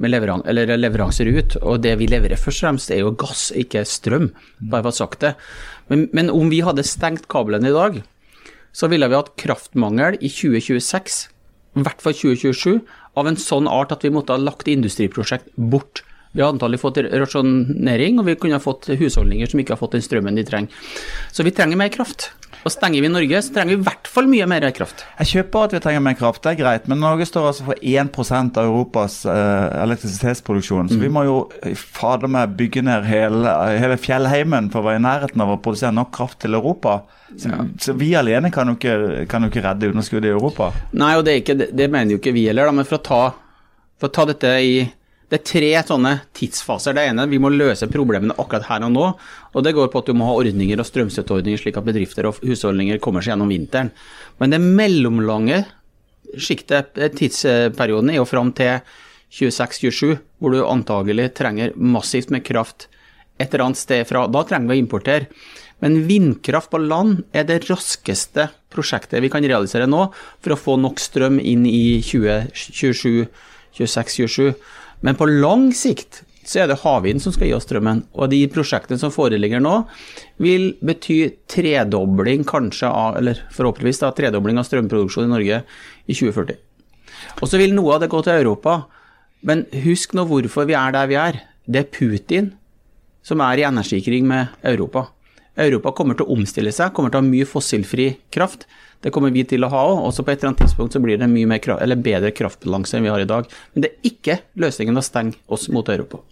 med 0.00 0.14
leveran 0.14 0.44
leveranser 0.48 1.28
ut. 1.28 1.58
Og 1.60 1.82
det 1.84 1.98
vi 2.00 2.08
leverer 2.08 2.40
først 2.40 2.62
og 2.62 2.64
fremst, 2.64 2.94
er 2.94 3.02
jo 3.02 3.12
gass, 3.20 3.50
ikke 3.52 3.84
strøm, 3.84 4.30
bare 4.56 4.86
for 4.86 4.88
å 4.88 4.94
ha 4.94 5.00
sagt 5.02 5.26
det. 5.26 5.34
Men, 5.92 6.08
men 6.16 6.32
om 6.32 6.48
vi 6.52 6.64
hadde 6.64 6.86
stengt 6.88 7.28
kablene 7.28 7.68
i 7.68 7.76
dag, 7.76 8.00
så 8.72 8.88
ville 8.88 9.08
vi 9.10 9.20
hatt 9.20 9.34
kraftmangel 9.40 10.16
i 10.22 10.32
2026, 10.32 11.20
i 11.76 11.84
hvert 11.84 12.00
fall 12.00 12.16
2027, 12.16 12.80
av 13.20 13.28
en 13.28 13.36
sånn 13.36 13.68
art 13.68 13.92
at 13.92 14.04
vi 14.06 14.14
måtte 14.14 14.32
ha 14.32 14.40
lagt 14.40 14.70
industriprosjekt 14.70 15.52
bort 15.60 16.06
vi 16.32 16.42
har 16.42 16.52
antallet 16.52 16.80
fått 16.80 17.00
rasjonering, 17.02 18.18
og 18.20 18.28
vi 18.28 18.36
kunne 18.40 18.58
ha 18.58 18.62
fått 18.62 18.90
husholdninger 19.00 19.48
som 19.48 19.62
ikke 19.62 19.74
har 19.76 19.80
fått 19.80 19.96
den 19.96 20.04
strømmen 20.04 20.36
de 20.36 20.44
trenger. 20.46 20.90
Så 21.32 21.46
vi 21.46 21.54
trenger 21.56 21.80
mer 21.80 21.92
kraft. 21.94 22.30
Og 22.66 22.72
stenger 22.74 23.04
vi 23.04 23.08
Norge, 23.10 23.38
så 23.42 23.52
trenger 23.54 23.76
vi 23.76 23.78
i 23.78 23.86
hvert 23.86 24.08
fall 24.10 24.26
mye 24.28 24.46
mer 24.50 24.66
kraft. 24.74 25.04
Jeg 25.20 25.30
kjøper 25.30 25.68
at 25.68 25.74
vi 25.76 25.80
trenger 25.84 26.02
mer 26.04 26.16
kraft, 26.18 26.42
det 26.44 26.50
er 26.52 26.58
greit, 26.58 26.88
men 26.90 27.00
Norge 27.00 27.26
står 27.28 27.46
altså 27.52 27.68
for 27.68 27.78
1% 27.78 28.58
av 28.60 28.66
Europas 28.68 29.20
uh, 29.28 29.68
elektrisitetsproduksjon. 29.84 30.90
Så 30.90 30.98
mm. 30.98 31.04
vi 31.04 31.12
må 31.14 31.24
jo 31.28 31.36
fader 31.78 32.30
meg 32.32 32.56
bygge 32.58 32.82
ned 32.84 33.06
hele, 33.08 33.54
hele, 33.78 33.98
fjellheimen 34.02 34.72
for 34.74 34.82
å 34.82 34.88
være 34.90 35.00
i 35.00 35.06
nærheten 35.06 35.44
av 35.44 35.54
å 35.54 35.60
produsere 35.62 35.94
nok 35.96 36.12
kraft 36.18 36.40
til 36.44 36.58
Europa. 36.58 37.00
Så, 37.30 37.48
ja. 37.52 37.62
så 37.80 37.94
vi 37.96 38.10
alene 38.18 38.50
kan 38.52 38.72
jo 38.72 38.76
ikke, 38.78 39.24
kan 39.30 39.46
jo 39.46 39.52
ikke 39.52 39.64
redde 39.64 39.92
underskuddet 39.92 40.32
i 40.32 40.34
Europa. 40.34 40.72
Nei, 40.98 41.14
og 41.20 41.24
det, 41.28 41.40
ikke, 41.44 41.56
det, 41.62 41.88
mener 41.88 42.16
jo 42.16 42.22
ikke 42.22 42.34
vi 42.36 42.48
heller, 42.50 42.72
men 42.74 42.88
for 42.88 42.98
å 42.98 43.06
ta, 43.06 43.22
for 44.00 44.10
å 44.10 44.16
ta 44.18 44.26
dette 44.32 44.54
i 44.66 44.78
det 45.28 45.36
er 45.36 45.44
tre 45.44 45.70
sånne 45.84 46.12
tidsfaser. 46.36 46.94
Det 46.96 47.02
ene, 47.10 47.26
vi 47.28 47.40
må 47.42 47.50
løse 47.52 47.88
problemene 47.92 48.36
akkurat 48.40 48.64
her 48.70 48.86
og 48.86 48.94
nå. 48.94 49.08
Og 49.52 49.64
det 49.64 49.74
går 49.76 49.90
på 49.92 50.00
at 50.00 50.08
du 50.08 50.16
må 50.16 50.28
ha 50.30 50.36
ordninger 50.40 50.80
og 50.80 50.88
strømstøtteordninger 50.88 51.60
slik 51.60 51.76
at 51.76 51.84
bedrifter 51.84 52.30
og 52.30 52.38
husholdninger 52.48 53.00
kommer 53.04 53.24
seg 53.24 53.34
gjennom 53.34 53.52
vinteren. 53.52 53.92
Men 54.40 54.54
det 54.54 54.62
mellomlange 54.64 55.66
sjiktet, 56.36 56.96
eh, 56.96 57.12
tidsperioden, 57.12 58.10
er 58.10 58.22
jo 58.22 58.28
fram 58.28 58.52
til 58.56 58.80
26-27, 59.30 60.18
hvor 60.40 60.52
du 60.52 60.64
antagelig 60.64 61.34
trenger 61.36 61.76
massivt 61.76 62.30
med 62.30 62.44
kraft 62.44 62.88
et 63.38 63.52
eller 63.52 63.68
annet 63.68 63.80
sted 63.80 64.06
fra. 64.08 64.26
Da 64.26 64.44
trenger 64.44 64.72
vi 64.72 64.78
å 64.78 64.84
importere. 64.84 65.28
Men 65.80 66.08
vindkraft 66.08 66.72
på 66.72 66.80
land 66.82 67.22
er 67.32 67.44
det 67.44 67.68
raskeste 67.68 68.48
prosjektet 68.72 69.22
vi 69.22 69.30
kan 69.30 69.44
realisere 69.44 69.86
nå 69.86 70.08
for 70.42 70.54
å 70.54 70.58
få 70.58 70.74
nok 70.80 70.98
strøm 70.98 71.38
inn 71.38 71.66
i 71.68 72.00
2027, 72.02 73.28
26-27. 73.78 74.54
Men 75.04 75.18
på 75.18 75.28
lang 75.30 75.68
sikt 75.76 76.22
så 76.48 76.62
er 76.62 76.70
det 76.70 76.78
havvind 76.80 77.20
som 77.20 77.34
skal 77.34 77.50
gi 77.50 77.56
oss 77.56 77.66
strømmen. 77.68 78.04
Og 78.16 78.30
de 78.32 78.40
prosjektene 78.50 79.00
som 79.00 79.12
foreligger 79.12 79.60
nå, 79.60 79.82
vil 80.40 80.70
bety 80.84 81.18
tredobling 81.50 82.46
kanskje 82.48 82.88
av, 82.88 83.18
eller 83.20 83.42
forhåpentligvis 83.54 84.00
da, 84.00 84.14
tredobling 84.16 84.60
av 84.60 84.64
strømproduksjon 84.68 85.28
i 85.28 85.32
Norge 85.34 85.60
i 86.08 86.16
2040. 86.16 86.56
Og 87.42 87.50
så 87.50 87.60
vil 87.60 87.76
noe 87.76 87.96
av 87.96 88.04
det 88.04 88.10
gå 88.12 88.22
til 88.24 88.40
Europa. 88.40 88.80
Men 89.44 89.66
husk 89.84 90.16
nå 90.16 90.24
hvorfor 90.28 90.66
vi 90.68 90.76
er 90.78 90.96
der 90.96 91.10
vi 91.10 91.20
er. 91.20 91.42
Det 91.68 91.84
er 91.84 91.92
Putin 91.92 92.52
som 93.26 93.42
er 93.44 93.60
i 93.60 93.68
energikrig 93.68 94.22
med 94.24 94.56
Europa. 94.66 95.10
Europa 95.58 95.92
kommer 95.92 96.16
til 96.16 96.24
å 96.24 96.36
omstille 96.38 96.72
seg, 96.72 96.94
kommer 96.94 97.12
til 97.12 97.20
å 97.20 97.24
ha 97.24 97.28
mye 97.28 97.48
fossilfri 97.48 98.12
kraft. 98.32 98.64
Det 99.02 99.12
kommer 99.14 99.30
vi 99.34 99.44
til 99.46 99.62
å 99.62 99.70
ha 99.72 99.84
òg. 99.92 100.00
Også 100.08 100.24
på 100.26 100.32
et 100.32 100.40
eller 100.40 100.52
annet 100.52 100.64
tidspunkt 100.64 100.96
så 100.96 101.02
blir 101.02 101.20
det 101.20 101.28
mye 101.30 101.46
mer, 101.50 101.62
eller 101.78 102.00
bedre 102.02 102.32
kraftbalanse 102.34 102.98
enn 102.98 103.06
vi 103.06 103.12
har 103.12 103.22
i 103.22 103.28
dag. 103.30 103.46
Men 103.74 103.84
det 103.84 103.92
er 103.92 104.10
ikke 104.10 104.40
løsningen 104.58 104.98
å 104.98 105.04
stenge 105.06 105.38
oss 105.54 105.68
mot 105.72 105.88
Europa. 105.92 106.24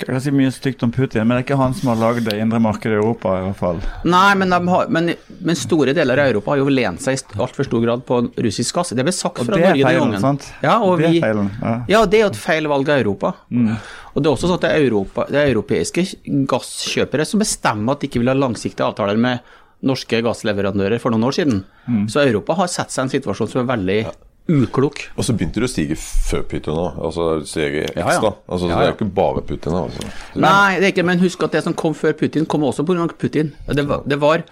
Jeg 0.00 0.08
kan 0.08 0.20
si 0.24 0.30
mye 0.32 0.50
stygt 0.52 0.80
om 0.82 0.92
Putin, 0.92 1.26
men 1.26 1.34
det 1.34 1.42
er 1.42 1.44
ikke 1.44 1.58
han 1.60 1.74
som 1.76 1.90
har 1.92 1.98
lagd 2.00 2.24
det 2.24 2.38
indre 2.40 2.56
markedet 2.62 2.96
i 2.96 2.98
Europa, 3.02 3.34
i 3.36 3.42
hvert 3.44 3.58
fall. 3.58 3.80
Nei, 4.08 4.30
men, 4.40 4.54
har, 4.72 4.88
men, 4.92 5.12
men, 5.28 5.58
store 5.60 5.92
deler 5.96 6.22
av 6.22 6.30
Europa 6.32 6.54
har 6.54 6.62
jo 6.62 6.72
lent 6.72 7.04
seg 7.04 7.18
i 7.20 7.40
altfor 7.44 7.68
stor 7.68 7.84
grad 7.84 8.06
på 8.08 8.22
russisk 8.46 8.80
gass. 8.80 8.94
Det 8.96 9.04
ble 9.04 9.12
sagt 9.14 9.42
fra 9.44 9.60
Norge 9.60 9.76
den 9.76 10.00
gangen. 10.00 10.22
Sant? 10.22 10.48
Ja, 10.64 10.78
og 10.80 11.02
det 11.02 11.10
er 11.10 11.18
feilen. 11.26 11.52
Ja. 11.60 11.74
ja, 11.92 12.02
det 12.08 12.20
er 12.20 12.24
jo 12.24 12.32
et 12.32 12.40
feil 12.40 12.70
valg 12.72 12.88
av 12.88 13.04
Europa. 13.04 13.34
Mm. 13.52 13.74
Og 14.14 14.24
det 14.24 14.30
er 14.30 14.32
også 14.32 14.48
sånn 14.48 14.58
at 14.58 14.64
det 14.64 14.72
er, 14.72 14.88
Europa, 14.88 15.28
det 15.28 15.42
er 15.42 15.52
europeiske 15.52 16.06
gasskjøpere 16.50 17.28
som 17.28 17.44
bestemmer 17.44 17.94
at 17.94 18.00
de 18.00 18.10
ikke 18.10 18.24
vil 18.24 18.32
ha 18.32 18.38
langsiktige 18.40 18.88
avtaler 18.88 19.20
med 19.20 19.52
norske 19.86 20.20
gassleverandører 20.24 21.00
for 21.02 21.14
noen 21.14 21.28
år 21.28 21.36
siden. 21.36 21.62
Mm. 21.86 22.04
Så 22.12 22.22
Europa 22.24 22.56
har 22.58 22.70
sett 22.72 22.92
seg 22.92 23.04
i 23.04 23.06
en 23.06 23.14
situasjon 23.14 23.50
som 23.52 23.62
er 23.62 23.70
veldig 23.70 23.98
ja. 24.02 24.12
uklok. 24.60 25.02
Og 25.16 25.26
så 25.26 25.34
begynte 25.36 25.62
det 25.62 25.68
å 25.68 25.72
stige 25.72 25.98
før 26.00 26.44
Putin 26.50 26.76
òg, 26.76 27.00
altså 27.08 27.28
stige 27.48 27.86
ekstra. 27.88 28.04
Ja, 28.04 28.20
ja. 28.28 28.34
Altså, 28.46 28.68
det 28.68 28.78
er 28.78 28.90
jo 28.90 28.96
ikke 28.98 29.10
bare 29.20 29.44
Putin. 29.48 29.78
Altså. 29.80 30.12
Nei, 30.36 30.78
det 30.78 30.90
er 30.90 30.94
ikke, 30.94 31.06
men 31.10 31.24
husk 31.24 31.46
at 31.46 31.56
det 31.56 31.64
som 31.66 31.76
kom 31.76 31.96
før 31.96 32.16
Putin, 32.20 32.48
kom 32.50 32.66
også 32.68 32.86
pga. 32.88 33.08
Putin. 33.20 33.54
Det 33.68 33.86
var, 33.88 34.04
det 34.08 34.20
var, 34.20 34.44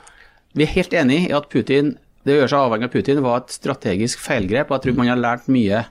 vi 0.57 0.65
er 0.65 0.75
helt 0.79 0.97
enig 0.97 1.23
i 1.29 1.37
at 1.37 1.49
Putin, 1.53 1.97
det 2.27 2.35
å 2.35 2.41
gjøre 2.43 2.53
seg 2.55 2.65
avhengig 2.65 2.89
av 2.89 2.97
Putin 2.97 3.23
var 3.25 3.43
et 3.43 3.55
strategisk 3.55 4.21
feilgrep. 4.25 4.71
og 4.71 4.79
Jeg 4.79 4.89
tror 4.89 5.01
man 5.01 5.13
har 5.13 5.21
lært 5.21 5.49
mye. 5.53 5.87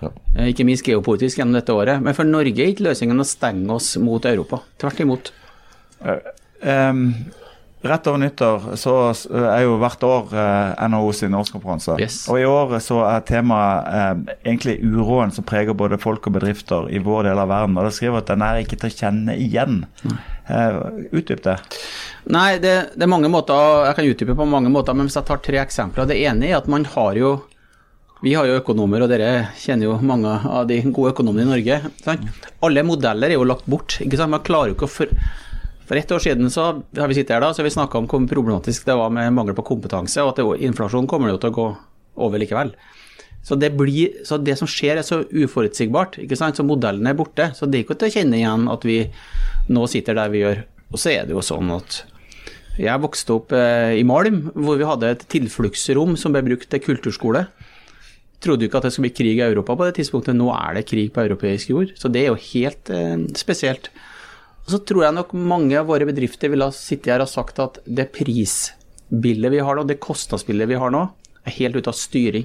Ja. 0.00 0.08
ikke 0.48 0.64
minst 0.64 0.86
geopolitisk 0.88 1.36
gjennom 1.36 1.58
dette 1.58 1.74
året. 1.76 2.00
Men 2.00 2.16
for 2.16 2.24
Norge 2.24 2.62
er 2.64 2.72
ikke 2.72 2.86
løsningen 2.86 3.20
å 3.20 3.26
stenge 3.28 3.74
oss 3.74 3.92
mot 4.00 4.24
Europa. 4.24 4.62
Tvert 4.80 5.02
imot. 5.04 5.28
Uh, 6.00 6.16
um, 6.64 7.02
Rett 7.82 8.06
over 8.10 8.20
nyttår 8.20 8.64
så 8.76 8.94
er 9.32 9.62
jo 9.64 9.78
hvert 9.80 10.02
år 10.04 10.34
eh, 10.36 10.82
NHO 10.92 11.12
sin 11.16 11.36
årskonferanse. 11.38 11.94
Yes. 12.02 12.18
Og 12.28 12.36
i 12.36 12.44
år 12.44 12.74
så 12.84 12.98
er 13.08 13.24
temaet 13.24 13.88
eh, 13.88 14.34
egentlig 14.50 14.74
uroen 14.84 15.32
som 15.32 15.46
preger 15.48 15.72
både 15.72 15.96
folk 16.00 16.28
og 16.28 16.36
bedrifter 16.36 16.90
i 16.92 17.00
vår 17.00 17.30
del 17.30 17.40
av 17.40 17.48
verden. 17.48 17.78
Og 17.80 17.88
det 17.88 17.94
skriver 17.96 18.20
at 18.20 18.28
den 18.28 18.44
er 18.44 18.60
ikke 18.60 18.76
til 18.82 18.92
å 18.92 18.98
kjenne 18.98 19.38
igjen. 19.40 19.80
Eh, 20.04 20.78
utdyp 21.08 21.40
det. 21.48 21.56
Nei, 22.28 22.50
det, 22.60 22.76
det, 22.92 23.06
er 23.06 23.14
mange 23.14 23.32
måter, 23.32 23.86
jeg 23.88 23.96
kan 23.96 24.12
utdype 24.12 24.36
på 24.36 24.50
mange 24.52 24.72
måter, 24.72 24.96
men 24.96 25.08
hvis 25.08 25.16
jeg 25.16 25.30
tar 25.32 25.40
tre 25.40 25.64
eksempler. 25.64 26.10
Det 26.10 26.20
ene 26.20 26.50
er 26.50 26.60
at 26.60 26.68
man 26.68 26.84
har 26.98 27.16
jo 27.16 27.38
vi 28.20 28.34
har 28.36 28.44
jo 28.44 28.58
økonomer, 28.60 29.00
og 29.00 29.08
dere 29.08 29.46
kjenner 29.56 29.88
jo 29.88 30.00
mange 30.04 30.28
av 30.28 30.66
de 30.68 30.82
gode 30.92 31.14
økonomene 31.14 31.46
i 31.46 31.52
Norge. 31.54 31.78
Sant? 32.04 32.26
Alle 32.60 32.84
modeller 32.84 33.32
er 33.32 33.40
jo 33.40 33.46
lagt 33.48 33.64
bort. 33.64 33.96
Man 34.04 34.44
klarer 34.44 34.74
jo 34.74 34.76
ikke 34.76 34.90
å 34.90 34.98
for 34.98 35.14
for 35.90 35.98
ett 35.98 36.12
år 36.14 36.22
siden 36.22 36.50
så 36.54 36.64
har 36.94 37.08
vi 37.10 37.16
sittet 37.18 37.34
her 37.34 37.42
da, 37.42 37.50
så 37.50 37.64
har 37.64 37.66
vi 37.66 37.74
snakka 37.74 37.98
om 37.98 38.04
hvor 38.06 38.22
problematisk 38.30 38.84
det 38.86 38.94
var 38.94 39.10
med 39.10 39.32
mangel 39.34 39.56
på 39.58 39.64
kompetanse, 39.72 40.22
og 40.22 40.36
at 40.36 40.62
inflasjonen 40.62 41.08
kommer 41.10 41.32
jo 41.32 41.40
til 41.42 41.50
å 41.50 41.56
gå 41.56 41.64
over 42.22 42.38
likevel. 42.38 42.70
Så 43.42 43.56
det, 43.58 43.72
blir, 43.74 44.20
så 44.22 44.36
det 44.38 44.54
som 44.60 44.68
skjer 44.70 45.00
er 45.00 45.06
så 45.06 45.24
uforutsigbart, 45.24 46.20
ikke 46.22 46.38
sant? 46.38 46.60
så 46.60 46.62
modellen 46.62 47.08
er 47.10 47.16
borte. 47.18 47.48
Så 47.58 47.66
det 47.66 47.80
er 47.80 47.82
ikke 47.88 47.96
til 47.98 48.10
å 48.10 48.14
kjenne 48.14 48.38
igjen 48.38 48.68
at 48.70 48.86
vi 48.86 49.00
nå 49.72 49.86
sitter 49.90 50.18
der 50.20 50.30
vi 50.30 50.44
gjør. 50.44 50.62
Og 50.92 51.02
så 51.02 51.14
er 51.14 51.26
det 51.26 51.34
jo 51.34 51.42
sånn 51.42 51.72
at 51.74 52.02
jeg 52.78 53.02
vokste 53.02 53.34
opp 53.34 53.54
eh, 53.56 53.96
i 53.98 54.06
Malm, 54.06 54.44
hvor 54.54 54.78
vi 54.78 54.86
hadde 54.86 55.10
et 55.10 55.26
tilfluktsrom 55.32 56.14
som 56.20 56.36
ble 56.36 56.44
brukt 56.46 56.70
til 56.70 56.84
kulturskole. 56.84 57.48
Trodde 58.44 58.68
ikke 58.68 58.78
at 58.78 58.86
det 58.86 58.94
skulle 58.94 59.08
bli 59.08 59.18
krig 59.18 59.40
i 59.40 59.48
Europa 59.48 59.74
på 59.74 59.88
det 59.88 59.98
tidspunktet. 59.98 60.38
Nå 60.38 60.52
er 60.54 60.78
det 60.78 60.86
krig 60.88 61.10
på 61.16 61.24
europeisk 61.26 61.74
jord. 61.74 61.96
Så 61.98 62.12
det 62.12 62.22
er 62.22 62.30
jo 62.30 62.38
helt 62.52 62.92
eh, 62.94 63.16
spesielt. 63.40 63.90
Og 64.70 64.76
så 64.76 64.84
tror 64.86 65.02
jeg 65.02 65.14
nok 65.16 65.32
mange 65.34 65.74
av 65.74 65.88
våre 65.90 66.06
bedrifter 66.06 66.52
ville 66.52 66.68
ha 66.68 66.70
sittet 66.70 67.10
her 67.10 67.24
og 67.24 67.30
sagt 67.30 67.56
at 67.58 67.80
det 67.90 68.04
prisbildet 68.14 69.50
vi 69.50 69.62
har 69.66 69.74
nå, 69.74 69.82
det 69.82 69.96
kostnadsbildet 69.98 70.70
vi 70.70 70.78
har 70.78 70.92
nå, 70.94 71.00
er 71.42 71.56
helt 71.56 71.80
ute 71.80 71.90
av 71.90 71.96
styring. 71.98 72.44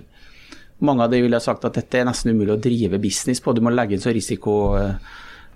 Mange 0.89 1.05
av 1.05 1.13
de 1.13 1.19
ville 1.21 1.37
ha 1.37 1.43
sagt 1.43 1.67
at 1.69 1.77
dette 1.77 1.99
er 2.01 2.07
nesten 2.09 2.33
umulig 2.33 2.55
å 2.55 2.57
drive 2.63 2.97
business 3.03 3.43
på. 3.45 3.53
Du 3.53 3.61
må 3.61 3.69
legge 3.69 3.93
inn 3.93 4.01
så 4.01 4.09
risiko, 4.15 4.55
eh, 4.79 4.97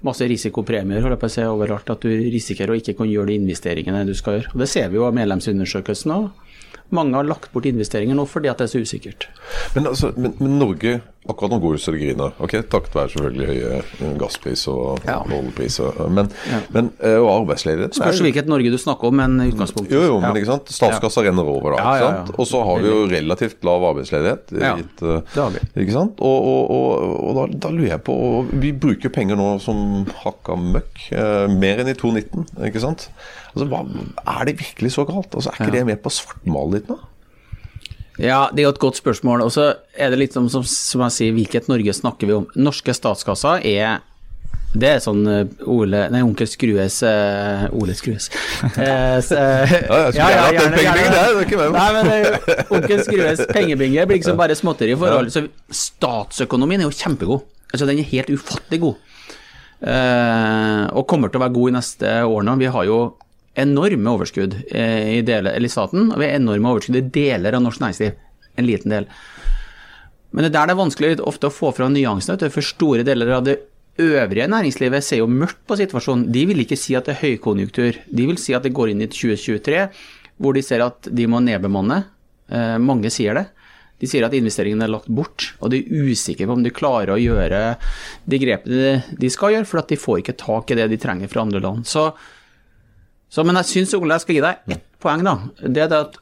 masse 0.06 0.30
risikopremier 0.30 1.02
holder 1.02 1.18
på 1.18 1.26
å 1.26 1.34
si, 1.40 1.42
overalt 1.42 1.90
at 1.90 2.06
du 2.06 2.14
risikerer 2.38 2.76
å 2.76 2.78
ikke 2.78 3.00
kunne 3.00 3.16
gjøre 3.16 3.34
de 3.34 3.40
investeringene 3.42 4.06
du 4.06 4.14
skal 4.14 4.38
gjøre. 4.38 4.54
Og 4.54 4.62
Det 4.62 4.70
ser 4.70 4.94
vi 4.94 5.02
jo 5.02 5.10
av 5.10 5.18
medlemsundersøkelsen 5.18 6.14
òg. 6.20 6.30
Mange 6.94 7.18
har 7.18 7.26
lagt 7.26 7.50
bort 7.52 7.66
investeringer 7.66 8.14
nå 8.14 8.30
fordi 8.30 8.54
at 8.54 8.62
det 8.62 8.70
er 8.70 8.76
så 8.78 8.86
usikkert. 8.86 9.26
Men, 9.74 9.90
altså, 9.90 10.14
men, 10.14 10.38
men 10.38 10.60
Norge 10.62 11.00
akkurat 11.28 11.52
nå 11.52 11.60
går 11.62 11.76
det 11.76 11.94
det 11.94 12.00
griner. 12.02 12.36
Ok, 12.40 12.54
Takket 12.72 12.96
være 12.96 13.12
selvfølgelig 13.14 13.48
høye 13.50 13.80
eh, 13.80 14.14
gasspris 14.20 14.64
og 14.72 15.04
ja. 15.06 15.18
oljepris. 15.24 15.80
Men, 16.16 16.30
ja. 16.50 16.60
men, 16.76 16.92
eh, 17.04 17.18
og 17.20 17.30
arbeidsledighet 17.34 17.98
Spørs 17.98 18.22
hvilket 18.24 18.50
Norge 18.50 18.72
du 18.72 18.78
snakker 18.82 19.12
om, 19.12 19.20
men 19.20 19.36
utgangspunktet. 19.50 19.94
Jo, 19.94 20.06
jo, 20.08 20.20
men 20.24 20.40
ikke 20.40 20.52
sant? 20.54 20.72
Statskassa 20.74 21.26
ja. 21.26 21.30
renner 21.30 21.50
over 21.52 21.76
da. 21.76 21.82
ikke 21.84 22.08
sant? 22.08 22.32
Og 22.40 22.50
så 22.50 22.64
har 22.70 22.82
vi 22.84 22.92
jo 22.94 23.04
relativt 23.12 23.68
lav 23.68 23.86
arbeidsledighet. 23.92 24.56
Gitt, 24.56 25.04
vi. 25.04 25.66
ikke 25.84 25.98
sant? 25.98 26.24
Og, 26.24 26.50
og, 26.54 26.74
og, 26.78 27.14
og 27.28 27.38
da, 27.42 27.46
da, 27.68 27.74
lurer 27.76 27.94
jeg 27.94 28.04
på 28.08 28.16
Vi 28.64 28.74
bruker 28.86 29.14
penger 29.14 29.40
nå 29.40 29.52
som 29.64 30.08
hakka 30.24 30.58
møkk. 30.60 31.06
Mer 31.60 31.84
enn 31.84 31.92
i 31.92 31.98
2019, 32.00 32.48
ikke 32.70 32.84
sant? 32.84 33.10
Altså, 33.54 33.70
hva, 33.70 33.84
Er 34.40 34.50
det 34.50 34.60
virkelig 34.60 34.96
så 34.96 35.06
galt? 35.10 35.34
Altså, 35.34 35.52
Er 35.52 35.66
ikke 35.66 35.78
det 35.78 35.86
med 35.90 36.04
på 36.04 36.12
å 36.12 36.20
svartmale 36.20 36.80
litt 36.80 36.92
nå? 36.92 37.00
Ja, 38.20 38.50
det 38.52 38.62
er 38.62 38.68
jo 38.68 38.76
et 38.76 38.84
godt 38.84 39.00
spørsmål. 39.00 39.46
Og 39.46 39.54
så 39.56 39.72
er 39.96 40.12
det 40.12 40.20
litt 40.20 40.36
som, 40.36 40.50
som, 40.52 40.66
som, 40.68 41.06
jeg 41.08 41.16
sier, 41.16 41.36
hvilket 41.38 41.70
Norge 41.72 41.96
snakker 41.96 42.30
vi 42.30 42.38
om? 42.42 42.48
Norske 42.60 42.96
statskasser 42.96 43.64
er 43.68 44.02
det 44.70 44.86
er 44.86 45.00
sånn 45.02 45.24
eh, 45.26 45.64
Ole 45.66 46.04
Nei, 46.14 46.20
onkel 46.22 46.46
Skrues 46.46 47.00
uh, 47.02 47.64
Ole 47.74 47.96
Skrues. 47.98 48.28
Uh, 48.76 49.18
så, 49.26 49.34
uh, 49.34 49.72
ja, 49.74 50.04
jeg 50.04 50.12
skulle 50.14 50.28
gjerne 50.28 50.44
hatt 50.44 50.60
den 50.60 50.76
pengebingen 50.76 51.16
der, 51.16 51.24
det 51.24 51.32
er 51.32 51.48
ikke 51.48 51.62
meg. 51.62 51.74
Nei, 51.74 51.88
men 51.96 52.76
onkel 52.78 53.02
Skrues 53.08 53.42
pengebinge 53.56 54.06
blir 54.06 54.20
liksom 54.20 54.38
bare 54.38 54.58
småtteri 54.60 54.94
i 54.94 55.00
forhold. 55.00 55.32
Så 55.34 55.48
statsøkonomien 55.74 56.84
er 56.84 56.90
jo 56.90 56.94
kjempegod. 57.00 57.48
Altså, 57.72 57.88
den 57.90 58.04
er 58.04 58.12
helt 58.12 58.30
ufattelig 58.30 58.82
god. 58.84 59.02
og 61.00 61.04
kommer 61.08 61.32
til 61.32 61.40
å 61.40 61.44
være 61.46 61.56
god 61.56 61.72
i 61.72 61.76
neste 61.80 62.14
år 62.30 62.46
nå. 62.46 62.56
Vi 62.62 62.72
har 62.76 62.88
jo 62.90 63.00
enorme 63.62 64.14
overskudd 64.16 64.56
eh, 64.68 65.18
i, 65.18 65.22
deler, 65.26 65.56
i 65.56 65.72
staten, 65.72 66.12
og 66.12 66.20
vi 66.20 66.28
har 66.30 66.40
enorme 66.40 66.74
overskudd 66.74 67.00
i 67.00 67.06
deler 67.20 67.58
av 67.58 67.64
norsk 67.66 67.84
næringsliv. 67.84 68.16
En 68.60 68.68
liten 68.68 68.94
del. 68.94 69.10
Men 70.32 70.46
det 70.46 70.52
er 70.52 70.56
der 70.58 70.70
det 70.70 70.76
er 70.76 70.84
vanskelig 70.84 71.12
ofte 71.26 71.50
å 71.50 71.54
få 71.54 71.72
fram 71.76 71.96
nyansene. 71.96 72.52
For 72.54 72.66
store 72.66 73.06
deler 73.08 73.34
av 73.40 73.46
det 73.48 73.58
øvrige 74.00 74.48
næringslivet 74.52 75.04
ser 75.06 75.24
jo 75.24 75.30
mørkt 75.32 75.62
på 75.68 75.78
situasjonen. 75.80 76.28
De 76.32 76.46
vil 76.50 76.64
ikke 76.64 76.78
si 76.80 76.96
at 76.98 77.10
det 77.10 77.16
er 77.16 77.24
høykonjunktur. 77.24 78.02
De 78.08 78.28
vil 78.30 78.40
si 78.42 78.56
at 78.56 78.66
det 78.66 78.76
går 78.76 78.94
inn 78.94 79.04
i 79.06 79.10
2023 79.12 79.86
hvor 80.40 80.56
de 80.56 80.64
ser 80.64 80.84
at 80.86 81.10
de 81.12 81.26
må 81.28 81.42
nedbemanne. 81.44 82.04
Eh, 82.48 82.78
mange 82.80 83.12
sier 83.12 83.36
det. 83.36 83.50
De 84.00 84.08
sier 84.08 84.24
at 84.24 84.36
investeringene 84.36 84.86
er 84.88 84.94
lagt 84.94 85.10
bort, 85.12 85.50
og 85.60 85.74
de 85.74 85.82
er 85.82 86.06
usikre 86.08 86.48
på 86.48 86.56
om 86.56 86.62
de 86.64 86.72
klarer 86.72 87.12
å 87.12 87.20
gjøre 87.20 87.64
de 88.32 88.40
grepene 88.40 88.94
de 89.20 89.32
skal 89.34 89.58
gjøre, 89.58 89.68
for 89.68 89.82
at 89.82 89.92
de 89.92 90.00
får 90.00 90.22
ikke 90.22 90.38
tak 90.40 90.72
i 90.72 90.78
det 90.80 90.88
de 90.94 91.00
trenger 91.02 91.32
fra 91.32 91.44
andre 91.44 91.60
land. 91.66 91.84
Så 91.90 92.06
så, 93.30 93.46
men 93.46 93.60
jeg 93.62 93.70
syns, 93.70 93.94
Ole, 93.98 94.18
jeg 94.18 94.26
skal 94.26 94.36
gi 94.38 94.46
deg 94.46 94.74
ett 94.76 94.88
poeng, 95.02 95.22
da. 95.26 95.36
Det 95.62 95.86
er 95.86 95.92
det 95.92 96.00
at 96.08 96.18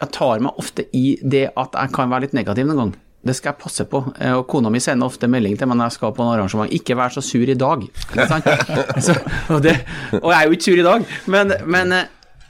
jeg 0.00 0.12
tar 0.16 0.42
meg 0.42 0.58
ofte 0.60 0.86
i 0.96 1.14
det 1.22 1.50
at 1.60 1.76
jeg 1.76 1.92
kan 1.94 2.10
være 2.10 2.26
litt 2.26 2.36
negativ 2.36 2.66
noen 2.66 2.80
gang. 2.80 2.92
Det 3.20 3.34
skal 3.36 3.52
jeg 3.52 3.60
passe 3.60 3.84
på. 3.88 4.00
Eh, 4.16 4.32
og 4.32 4.46
kona 4.48 4.70
mi 4.72 4.80
sender 4.80 5.10
ofte 5.10 5.28
melding 5.28 5.58
til 5.60 5.68
meg 5.68 5.76
når 5.76 5.90
jeg 5.90 5.98
skal 5.98 6.14
på 6.16 6.24
en 6.24 6.32
arrangement. 6.32 6.72
'Ikke 6.72 6.96
vær 6.96 7.12
så 7.12 7.20
sur 7.20 7.44
i 7.44 7.54
dag'. 7.54 7.84
så, 9.06 9.14
og, 9.52 9.60
det, 9.62 9.76
og, 10.22 10.30
jeg 10.32 10.38
er 10.38 10.46
jo 10.46 10.56
ikke 10.56 10.68
sur 10.70 10.80
i 10.80 10.86
dag, 10.88 11.04
men, 11.26 11.52
men, 11.66 11.92
eh, 11.92 12.08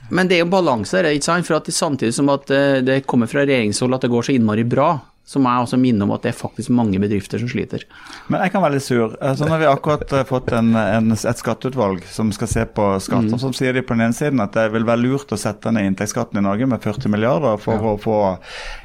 men 0.09 0.29
det 0.29 0.37
er 0.37 0.45
jo 0.45 0.51
balanse 0.53 0.97
der, 0.97 1.11
ikke 1.11 1.27
sant. 1.27 1.47
For 1.47 1.59
at 1.59 1.67
samtidig 1.67 2.15
som 2.15 2.31
at 2.31 2.49
eh, 2.49 2.79
det 2.87 3.03
kommer 3.05 3.27
fra 3.27 3.43
regjeringshold 3.43 3.99
at 3.99 4.07
det 4.07 4.11
går 4.15 4.29
så 4.29 4.37
innmari 4.37 4.63
bra, 4.63 4.95
så 5.31 5.39
må 5.39 5.47
jeg 5.47 5.63
også 5.63 5.77
minne 5.79 6.03
om 6.03 6.11
at 6.11 6.25
det 6.25 6.33
er 6.33 6.35
faktisk 6.35 6.73
mange 6.75 6.99
bedrifter 6.99 7.39
som 7.39 7.47
sliter. 7.47 7.85
Men 8.27 8.41
jeg 8.43 8.51
kan 8.51 8.63
være 8.65 8.75
litt 8.75 8.83
sur. 8.83 9.13
Så 9.15 9.47
nå 9.47 9.53
har 9.53 9.61
vi 9.61 9.69
akkurat 9.69 10.11
eh, 10.17 10.25
fått 10.27 10.51
en, 10.57 10.73
en, 10.75 11.15
et 11.15 11.39
skatteutvalg 11.39 12.03
som 12.11 12.33
skal 12.35 12.51
se 12.51 12.65
på 12.67 12.87
skatt. 13.05 13.29
Mm. 13.31 13.39
Så 13.39 13.53
sier 13.55 13.77
de 13.77 13.85
på 13.85 13.95
den 13.95 14.09
ene 14.09 14.17
siden 14.17 14.43
at 14.43 14.57
det 14.57 14.67
vil 14.73 14.87
være 14.87 15.05
lurt 15.05 15.31
å 15.31 15.39
sette 15.39 15.71
ned 15.71 15.87
inntektsskatten 15.87 16.41
i 16.41 16.43
Norge 16.43 16.67
med 16.67 16.83
40 16.83 17.13
milliarder 17.15 17.61
for 17.63 17.79
ja. 17.79 17.93
å 17.93 18.01
få 18.01 18.17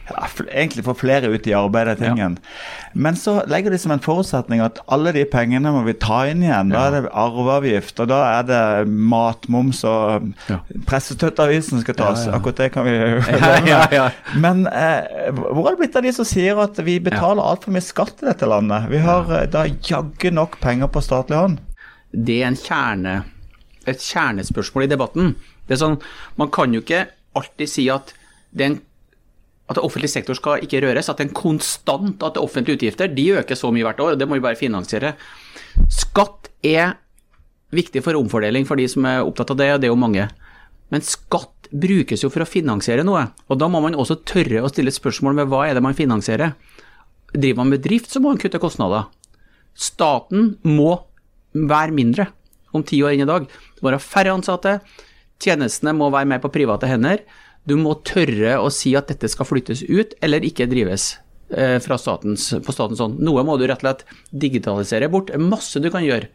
ja, 0.08 0.26
egentlig 0.46 0.84
få 0.86 0.94
flere 0.94 1.30
ut 1.32 1.46
i 1.46 1.54
arbeid. 1.56 1.98
tingen. 1.98 2.38
Ja. 2.42 2.92
Men 2.92 3.16
så 3.16 3.42
legger 3.46 3.70
de 3.70 3.78
som 3.78 3.90
en 3.90 4.02
forutsetning 4.02 4.60
at 4.62 4.78
alle 4.92 5.12
de 5.12 5.25
pengene 5.28 5.72
må 5.75 5.82
vi 5.86 5.94
ta 5.98 6.22
inn 6.30 6.44
igjen. 6.44 6.70
Da 6.72 6.86
er 6.86 6.94
det 6.94 7.10
arveavgift, 7.10 8.00
og 8.04 8.10
da 8.10 8.20
er 8.38 8.46
det 8.48 8.62
matmoms 8.86 9.82
og 9.88 10.30
ja. 10.50 10.60
pressestøtteavgiften 10.88 11.82
skal 11.82 11.98
tas. 11.98 12.26
Akkurat 12.30 12.62
det 12.62 12.70
kan 12.76 12.86
vi 12.86 12.94
ja, 13.72 14.08
Men 14.38 14.66
eh, 14.70 15.30
hvor 15.34 15.66
er 15.66 15.76
det 15.76 15.82
blitt 15.82 15.98
av 15.98 16.06
de 16.06 16.14
som 16.16 16.28
sier 16.28 16.58
at 16.62 16.78
vi 16.86 16.98
betaler 17.02 17.42
ja. 17.42 17.50
altfor 17.52 17.75
mye 17.75 17.84
skatt 17.84 18.22
i 18.22 18.30
dette 18.30 18.48
landet. 18.50 18.88
Vi 18.92 19.02
har 19.04 19.26
ja. 19.30 19.42
Eh, 19.42 19.50
da 19.52 19.66
jaggu 19.66 20.30
nok 20.34 20.60
penger 20.62 20.90
på 20.92 21.02
statlig 21.04 21.38
hånd. 21.40 21.60
Det 22.16 22.40
er 22.46 22.54
kjerne, 22.56 23.18
et 23.84 24.02
kjernespørsmål 24.02 24.86
i 24.86 24.92
debatten. 24.94 25.34
Det 25.66 25.76
er 25.76 25.82
sånn, 25.82 25.98
Man 26.38 26.52
kan 26.54 26.75
jo 26.75 26.80
ikke 26.84 27.08
alltid 27.36 27.68
si 27.70 27.90
at 27.92 28.14
den 28.56 28.80
at 29.66 29.80
offentlig 29.82 30.11
sektor 30.12 30.37
skal 30.38 30.62
ikke 30.62 30.80
røres, 30.85 31.08
at 31.11 31.18
det 31.18 31.26
er 31.26 31.30
en 31.30 31.40
konstant 31.40 32.23
at 32.26 32.38
offentlige 32.38 32.78
utgifter 32.78 33.11
de 33.11 33.26
øker 33.40 33.58
så 33.58 33.73
mye 33.75 33.87
hvert 33.87 34.00
år, 34.02 34.14
og 34.14 34.20
det 34.20 34.28
må 34.28 34.38
vi 34.38 34.44
bare 34.44 34.58
finansiere. 34.58 35.16
Skatt 35.90 36.50
er 36.66 36.94
viktig 37.75 38.02
for 38.04 38.18
omfordeling 38.18 38.66
for 38.68 38.78
de 38.78 38.87
som 38.90 39.06
er 39.08 39.25
opptatt 39.26 39.50
av 39.54 39.58
det, 39.61 39.70
og 39.75 39.82
det 39.82 39.88
er 39.88 39.94
jo 39.94 39.99
mange. 39.99 40.28
Men 40.94 41.02
skatt 41.02 41.70
brukes 41.75 42.23
jo 42.23 42.30
for 42.30 42.44
å 42.44 42.49
finansiere 42.49 43.02
noe, 43.06 43.25
og 43.50 43.58
da 43.58 43.68
må 43.70 43.82
man 43.82 43.99
også 43.99 44.20
tørre 44.28 44.62
å 44.62 44.70
stille 44.70 44.94
spørsmål 44.94 45.40
med 45.40 45.50
hva 45.50 45.64
er 45.66 45.75
det 45.75 45.82
man 45.82 45.99
finansierer. 45.99 46.54
Driver 47.35 47.64
man 47.64 47.75
med 47.75 47.82
drift, 47.82 48.12
så 48.12 48.23
må 48.23 48.30
man 48.30 48.40
kutte 48.40 48.62
kostnader. 48.62 49.08
Staten 49.75 50.54
må 50.62 50.94
være 51.56 51.94
mindre 51.96 52.28
om 52.76 52.85
ti 52.87 53.00
år 53.02 53.16
enn 53.16 53.25
i 53.25 53.28
dag. 53.28 53.49
Det 53.49 53.82
må 53.82 53.90
være 53.90 54.04
færre 54.04 54.37
ansatte, 54.37 54.78
tjenestene 55.42 55.96
må 55.96 56.12
være 56.14 56.30
mer 56.30 56.40
på 56.44 56.52
private 56.54 56.88
hender. 56.88 57.25
Du 57.66 57.75
må 57.80 57.96
tørre 58.06 58.56
å 58.62 58.70
si 58.70 58.94
at 58.99 59.11
dette 59.11 59.28
skal 59.30 59.49
flyttes 59.49 59.82
ut, 59.88 60.14
eller 60.23 60.44
ikke 60.46 60.68
drives 60.70 61.16
eh, 61.50 61.78
fra 61.82 61.99
statens, 61.99 62.49
på 62.62 62.75
statens 62.75 63.02
hånd. 63.02 63.18
Noe 63.26 63.42
må 63.46 63.58
du 63.58 63.66
rett 63.66 63.82
og 63.82 63.88
slett 63.88 64.04
digitalisere 64.30 65.11
bort. 65.11 65.32
Masse 65.42 65.82
du 65.82 65.90
kan 65.90 66.06
gjøre. 66.06 66.30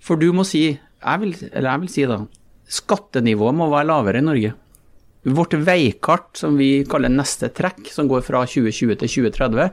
For 0.00 0.20
du 0.20 0.30
må 0.32 0.46
si, 0.48 0.70
jeg 0.78 1.22
vil, 1.22 1.34
eller 1.52 1.70
jeg 1.72 1.84
vil 1.84 1.92
si 1.92 2.08
da, 2.08 2.22
Skattenivået 2.68 3.56
må 3.56 3.70
være 3.72 3.88
lavere 3.88 4.20
i 4.20 4.24
Norge. 4.26 4.52
Vårt 5.32 5.54
veikart, 5.64 6.34
som 6.36 6.58
vi 6.60 6.84
kaller 6.88 7.12
neste 7.12 7.48
trekk, 7.56 7.86
som 7.92 8.08
går 8.10 8.20
fra 8.26 8.42
2020 8.44 8.98
til 9.00 9.12
2030, 9.14 9.70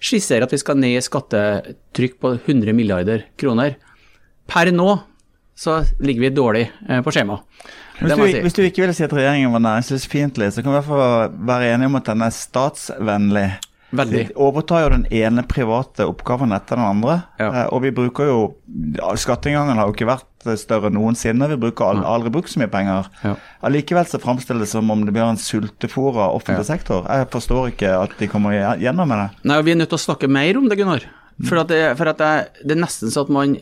skisserer 0.00 0.46
at 0.46 0.54
vi 0.54 0.60
skal 0.62 0.78
ned 0.78 0.94
i 0.94 1.02
skattetrykk 1.04 2.18
på 2.22 2.32
100 2.38 2.74
milliarder 2.76 3.26
kroner. 3.38 3.74
Per 4.50 4.70
nå 4.74 4.92
så 5.60 5.80
ligger 6.00 6.24
vi 6.24 6.32
dårlig 6.34 6.64
eh, 6.88 7.02
på 7.04 7.12
skjema. 7.12 7.36
Hvis 8.00 8.16
du, 8.16 8.22
si. 8.24 8.40
hvis 8.44 8.56
du, 8.56 8.62
ikke 8.64 8.84
vil 8.86 8.94
si 8.96 9.04
at 9.04 9.12
regjeringen 9.12 9.52
var 9.52 9.64
næringslivsfiendtlig, 9.66 10.52
så 10.54 10.62
kan 10.62 10.72
vi 10.72 10.76
i 10.76 10.78
hvert 10.78 10.88
fall 10.88 11.34
være 11.50 11.74
enige 11.74 11.90
om 11.90 11.98
at 12.00 12.08
den 12.08 12.24
er 12.24 12.32
statsvennlig. 12.34 13.48
Veldig. 13.90 14.18
Vi 14.18 14.34
overtar 14.38 14.84
jo 14.84 14.90
den 14.92 15.06
ene 15.10 15.42
private 15.50 16.06
oppgaven 16.06 16.54
etter 16.54 16.78
den 16.78 16.86
andre. 16.86 17.16
Ja. 17.40 17.48
Eh, 17.48 17.68
og 17.74 17.82
vi 17.82 17.90
bruker 17.94 18.28
jo 18.28 18.40
Skatteinngangen 19.18 19.80
har 19.80 19.88
jo 19.88 19.94
ikke 19.96 20.06
vært 20.06 20.46
større 20.60 20.92
noensinne. 20.94 21.48
Vi 21.50 21.58
bruker 21.60 21.88
al 21.88 22.04
aldri 22.06 22.30
brukt 22.32 22.52
så 22.52 22.62
mye 22.62 22.70
penger. 22.70 23.08
Ja. 23.26 23.34
Allikevel 23.66 24.06
så 24.08 24.20
framstilles 24.22 24.68
det 24.68 24.70
som 24.70 24.92
om 24.94 25.02
det 25.04 25.14
blir 25.16 25.26
en 25.26 25.40
sultefòra 25.40 26.30
offentlig 26.36 26.68
sektor. 26.70 27.02
Jeg 27.10 27.28
forstår 27.34 27.72
ikke 27.72 27.96
at 28.04 28.14
de 28.20 28.30
kommer 28.30 28.54
gjennom 28.80 29.10
med 29.10 29.24
det. 29.24 29.48
Nei, 29.50 29.58
og 29.58 29.66
Vi 29.66 29.74
er 29.74 29.82
nødt 29.82 29.90
til 29.90 29.98
å 29.98 30.06
snakke 30.06 30.30
mer 30.30 30.60
om 30.60 30.70
det, 30.70 30.78
Gunnar. 30.78 31.08
For, 31.48 31.64
det, 31.66 31.82
for 31.98 32.12
det 32.12 32.30
er 32.30 32.78
nesten 32.78 33.10
sånn 33.10 33.26
at 33.26 33.34
man 33.34 33.58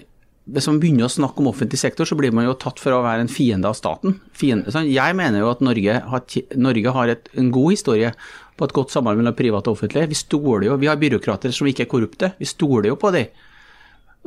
hvis 0.49 0.69
man 0.71 0.79
begynner 0.81 1.05
å 1.05 1.13
snakke 1.13 1.43
om 1.43 1.51
offentlig 1.51 1.81
sektor, 1.81 2.09
så 2.09 2.17
blir 2.17 2.33
man 2.33 2.47
jo 2.47 2.57
tatt 2.57 2.81
for 2.81 2.95
å 2.97 3.03
være 3.05 3.27
en 3.27 3.31
fiende 3.31 3.69
av 3.69 3.77
staten. 3.77 4.17
Fiende, 4.37 4.73
sånn. 4.73 4.89
Jeg 4.89 5.17
mener 5.19 5.43
jo 5.43 5.51
at 5.53 5.61
Norge 5.65 5.99
har, 6.09 6.23
Norge 6.57 6.95
har 6.97 7.13
et, 7.13 7.29
en 7.37 7.51
god 7.53 7.75
historie 7.75 8.13
på 8.57 8.67
et 8.67 8.75
godt 8.75 8.95
samarbeid 8.95 9.23
mellom 9.23 9.37
privat 9.37 9.69
og 9.69 9.77
offentlig. 9.77 10.07
Vi 10.09 10.19
stoler 10.19 10.71
jo, 10.71 10.79
vi 10.81 10.89
har 10.89 11.01
byråkrater 11.01 11.53
som 11.55 11.69
ikke 11.69 11.85
er 11.85 11.91
korrupte. 11.93 12.33
Vi 12.41 12.49
stoler 12.49 12.89
jo 12.91 12.97
på 13.01 13.13
dem. 13.15 13.29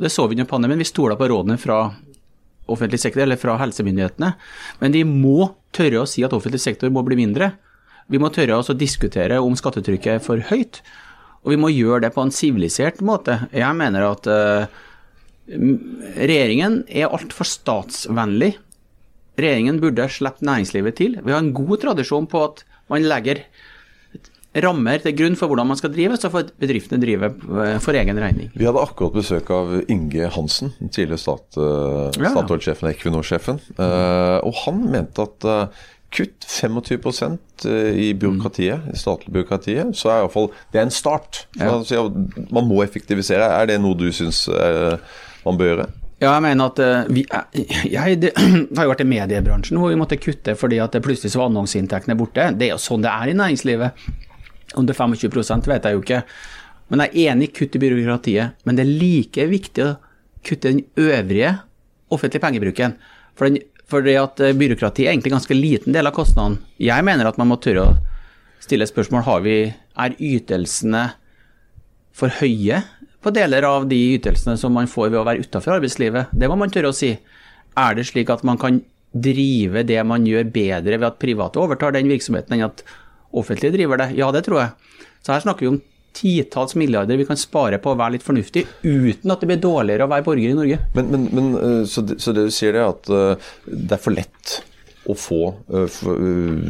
Det 0.01 0.11
så 0.13 0.27
vi 0.29 0.37
under 0.37 0.49
pandemien. 0.49 0.79
Vi 0.81 0.87
stoler 0.87 1.17
på 1.17 1.27
rådene 1.31 1.57
fra 1.61 1.81
offentlig 2.71 3.01
sektor, 3.01 3.23
eller 3.25 3.41
fra 3.41 3.57
helsemyndighetene. 3.59 4.31
Men 4.79 4.93
de 4.93 5.01
må 5.07 5.49
tørre 5.75 6.03
å 6.03 6.09
si 6.09 6.23
at 6.23 6.37
offentlig 6.37 6.61
sektor 6.63 6.93
må 6.93 7.03
bli 7.07 7.17
mindre. 7.19 7.51
Vi 8.11 8.21
må 8.21 8.29
tørre 8.33 8.61
å 8.61 8.77
diskutere 8.77 9.41
om 9.41 9.57
skattetrykket 9.57 10.19
er 10.19 10.23
for 10.23 10.43
høyt. 10.51 10.83
Og 11.41 11.55
vi 11.55 11.59
må 11.59 11.73
gjøre 11.73 12.05
det 12.05 12.13
på 12.13 12.21
en 12.21 12.33
sivilisert 12.33 13.01
måte. 13.01 13.39
Jeg 13.55 13.73
mener 13.77 14.05
at 14.11 14.29
uh, 14.29 14.81
regjeringen 15.51 16.81
er 16.87 17.11
altfor 17.11 17.47
statsvennlig. 17.47 18.53
Regjeringen 19.41 19.81
burde 19.81 20.07
sluppet 20.11 20.45
næringslivet 20.47 20.97
til. 20.99 21.19
Vi 21.23 21.33
har 21.33 21.41
en 21.41 21.53
god 21.55 21.81
tradisjon 21.83 22.29
på 22.31 22.43
at 22.49 22.65
man 22.91 23.07
legger 23.07 23.43
rammer 24.59 24.99
til 24.99 25.15
grunn 25.15 25.37
for 25.39 25.47
hvordan 25.47 25.69
man 25.69 25.79
skal 25.79 25.93
drive, 25.93 26.17
så 26.19 26.31
får 26.31 26.51
bedriftene 26.59 26.99
drive 27.01 27.29
eh, 27.31 27.77
for 27.83 27.95
egen 27.95 28.19
regning. 28.19 28.49
Vi 28.51 28.67
hadde 28.67 28.83
akkurat 28.83 29.15
besøk 29.15 29.51
av 29.55 29.77
Inge 29.91 30.27
Hansen, 30.35 30.73
tidligere 30.89 31.21
stat, 31.21 31.47
uh, 31.55 32.11
Statoil-sjefen 32.11 32.89
og 32.89 32.91
Equinor-sjefen. 32.91 33.61
Uh, 33.79 34.43
og 34.43 34.53
han 34.65 34.83
mente 34.91 35.23
at 35.23 35.49
kutt 36.11 36.43
25 36.43 37.37
i 37.95 38.09
byråkratiet, 38.19 38.91
i 38.91 38.99
statlig 38.99 39.31
byråkratiet, 39.37 39.95
så 39.95 40.11
er 40.11 40.23
iallfall 40.25 40.49
det 40.73 40.81
er 40.81 40.89
en 40.89 40.91
start. 40.91 41.45
Man 41.55 42.67
må 42.67 42.81
effektivisere. 42.83 43.47
Er 43.47 43.71
det 43.71 43.79
noe 43.79 43.95
du 43.95 44.09
syns 44.11 44.43
man 45.45 45.59
bør 45.59 45.71
gjøre? 45.71 45.89
Ja, 46.21 46.35
jeg 46.35 46.43
mener 46.45 46.69
at 46.69 46.79
vi, 47.09 47.23
jeg, 47.89 48.17
det, 48.21 48.31
har 48.37 48.85
jo 48.85 48.91
vært 48.91 49.01
i 49.01 49.09
mediebransjen 49.09 49.79
hvor 49.81 49.89
vi 49.89 49.97
måtte 49.97 50.19
kutte 50.21 50.53
fordi 50.57 50.77
at 50.83 50.93
det 50.93 51.01
plutselig 51.05 51.33
så 51.33 51.41
var 51.41 51.49
annonseinntektene 51.49 52.17
borte. 52.19 52.51
Det 52.57 52.67
er 52.67 52.75
jo 52.75 52.81
sånn 52.81 53.01
det 53.01 53.09
er 53.09 53.31
i 53.31 53.37
næringslivet. 53.39 54.05
Om 54.77 54.85
det 54.87 54.93
er 54.93 55.01
25% 55.01 55.69
vet 55.71 55.87
jeg 55.87 55.97
jo 55.97 56.03
ikke. 56.03 56.21
Men 56.93 57.05
jeg 57.05 57.11
er 57.11 57.33
enig 57.33 57.49
i 57.49 57.55
kutt 57.55 57.75
i 57.75 57.81
byråkratiet. 57.81 58.61
Men 58.67 58.77
det 58.77 58.85
er 58.85 58.93
like 59.01 59.47
viktig 59.49 59.87
å 59.87 59.97
kutte 60.45 60.69
den 60.69 60.85
øvrige 60.99 61.55
offentlige 62.11 62.43
pengebruken. 62.43 62.95
For, 63.33 63.47
den, 63.47 63.63
for 63.89 64.05
det 64.05 64.17
at 64.19 64.45
byråkratiet 64.59 65.07
er 65.07 65.15
egentlig 65.15 65.31
en 65.31 65.39
ganske 65.39 65.57
liten 65.57 65.95
del 65.95 66.09
av 66.09 66.15
kostnaden. 66.15 66.59
Jeg 66.77 67.07
mener 67.07 67.29
at 67.29 67.39
man 67.41 67.49
må 67.49 67.57
tørre 67.63 67.87
å 67.87 67.97
stille 68.61 68.85
spørsmål 68.85 69.25
har 69.25 69.41
vi, 69.45 69.57
er 69.73 70.17
ytelsene 70.21 71.07
for 72.15 72.33
høye 72.41 72.83
på 73.21 73.33
deler 73.35 73.65
av 73.67 73.85
de 73.89 73.99
ytelsene 74.15 74.57
som 74.57 74.73
man 74.73 74.89
får 74.89 75.11
ved 75.11 75.19
å 75.21 75.27
være 75.27 75.45
utenfor 75.45 75.77
arbeidslivet. 75.77 76.33
Det 76.33 76.49
må 76.49 76.57
man 76.59 76.73
tørre 76.73 76.91
å 76.91 76.95
si. 76.95 77.13
Er 77.77 77.95
det 77.97 78.07
slik 78.09 78.31
at 78.33 78.43
man 78.47 78.59
kan 78.61 78.81
drive 79.11 79.83
det 79.87 79.99
man 80.07 80.25
gjør 80.27 80.49
bedre 80.53 80.97
ved 80.97 81.07
at 81.07 81.21
private 81.21 81.59
overtar 81.61 81.95
den 81.95 82.09
virksomheten 82.11 82.57
enn 82.57 82.67
at 82.69 82.83
offentlige 83.37 83.75
driver 83.77 84.01
det? 84.01 84.11
Ja, 84.17 84.31
det 84.33 84.45
tror 84.47 84.63
jeg. 84.63 84.99
Så 85.21 85.35
her 85.35 85.43
snakker 85.43 85.67
vi 85.67 85.73
om 85.75 85.81
titalls 86.17 86.75
milliarder 86.75 87.19
vi 87.19 87.27
kan 87.27 87.39
spare 87.39 87.79
på 87.79 87.93
å 87.93 87.99
være 87.99 88.17
litt 88.17 88.25
fornuftig, 88.25 88.65
uten 88.83 89.31
at 89.31 89.43
det 89.43 89.47
blir 89.47 89.61
dårligere 89.63 90.07
å 90.07 90.11
være 90.11 90.25
borger 90.25 90.51
i 90.51 90.57
Norge. 90.57 90.79
Men, 90.97 91.11
men, 91.13 91.27
men 91.31 91.85
så, 91.87 92.03
det, 92.03 92.17
så, 92.23 92.33
det, 92.35 92.49
du 92.49 92.55
sier 92.55 92.75
er 92.75 92.89
at 92.89 93.07
det 93.07 93.95
er 93.95 94.01
for 94.01 94.17
lett 94.17 94.57
å 95.09 95.15
få 95.17 95.39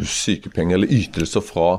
sykepenger 0.08 0.78
eller 0.78 0.94
ytelser 0.94 1.44
fra 1.44 1.72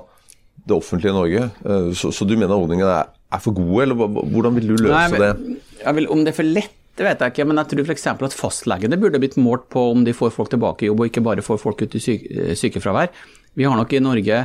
det 0.69 0.76
offentlige 0.76 1.14
Norge. 1.16 1.49
Så, 1.98 2.12
så 2.14 2.27
du 2.29 2.37
mener 2.37 2.55
ordningen 2.55 2.87
er 2.87 3.11
er 3.33 3.42
for 3.42 3.57
gode, 3.57 3.87
eller 3.87 3.98
hvordan 4.33 4.57
vil 4.59 4.72
du 4.72 4.77
løse 4.77 4.92
Nei, 4.92 5.05
men, 5.12 5.22
det? 5.25 5.94
Vil, 5.96 6.09
om 6.12 6.25
det 6.25 6.33
er 6.33 6.38
for 6.38 6.48
lett, 6.59 6.75
det 6.98 7.07
vet 7.07 7.22
jeg 7.25 7.33
ikke, 7.33 7.46
men 7.48 7.61
jeg 7.62 7.70
tror 7.70 7.87
f.eks. 7.88 8.09
at 8.12 8.37
fastlegene 8.37 8.98
burde 9.01 9.20
blitt 9.22 9.38
målt 9.40 9.64
på 9.72 9.87
om 9.94 10.03
de 10.05 10.12
får 10.16 10.35
folk 10.35 10.53
tilbake 10.53 10.85
i 10.85 10.90
jobb, 10.90 11.01
og 11.01 11.09
ikke 11.09 11.25
bare 11.25 11.44
får 11.44 11.62
folk 11.62 11.81
ut 11.81 11.96
i 11.96 12.03
syke, 12.03 12.51
sykefravær. 12.59 13.09
Vi 13.57 13.64
har 13.64 13.79
nok 13.79 13.94
i 13.96 14.03
Norge 14.05 14.42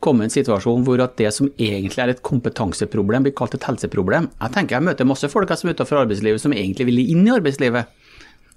kommet 0.00 0.24
i 0.24 0.28
en 0.30 0.32
situasjon 0.32 0.86
hvor 0.86 1.02
at 1.04 1.18
det 1.20 1.28
som 1.36 1.50
egentlig 1.60 2.00
er 2.00 2.14
et 2.14 2.22
kompetanseproblem, 2.24 3.26
blir 3.26 3.36
kalt 3.36 3.56
et 3.56 3.66
helseproblem. 3.68 4.30
Jeg 4.40 4.54
tenker 4.56 4.78
jeg 4.78 4.86
møter 4.88 5.08
masse 5.08 5.28
folk 5.28 5.52
som 5.52 5.68
er 5.68 5.76
utenfor 5.76 6.00
arbeidslivet 6.06 6.40
som 6.40 6.56
egentlig 6.56 6.88
vil 6.88 7.02
inn 7.04 7.26
i 7.26 7.34
arbeidslivet. 7.34 7.92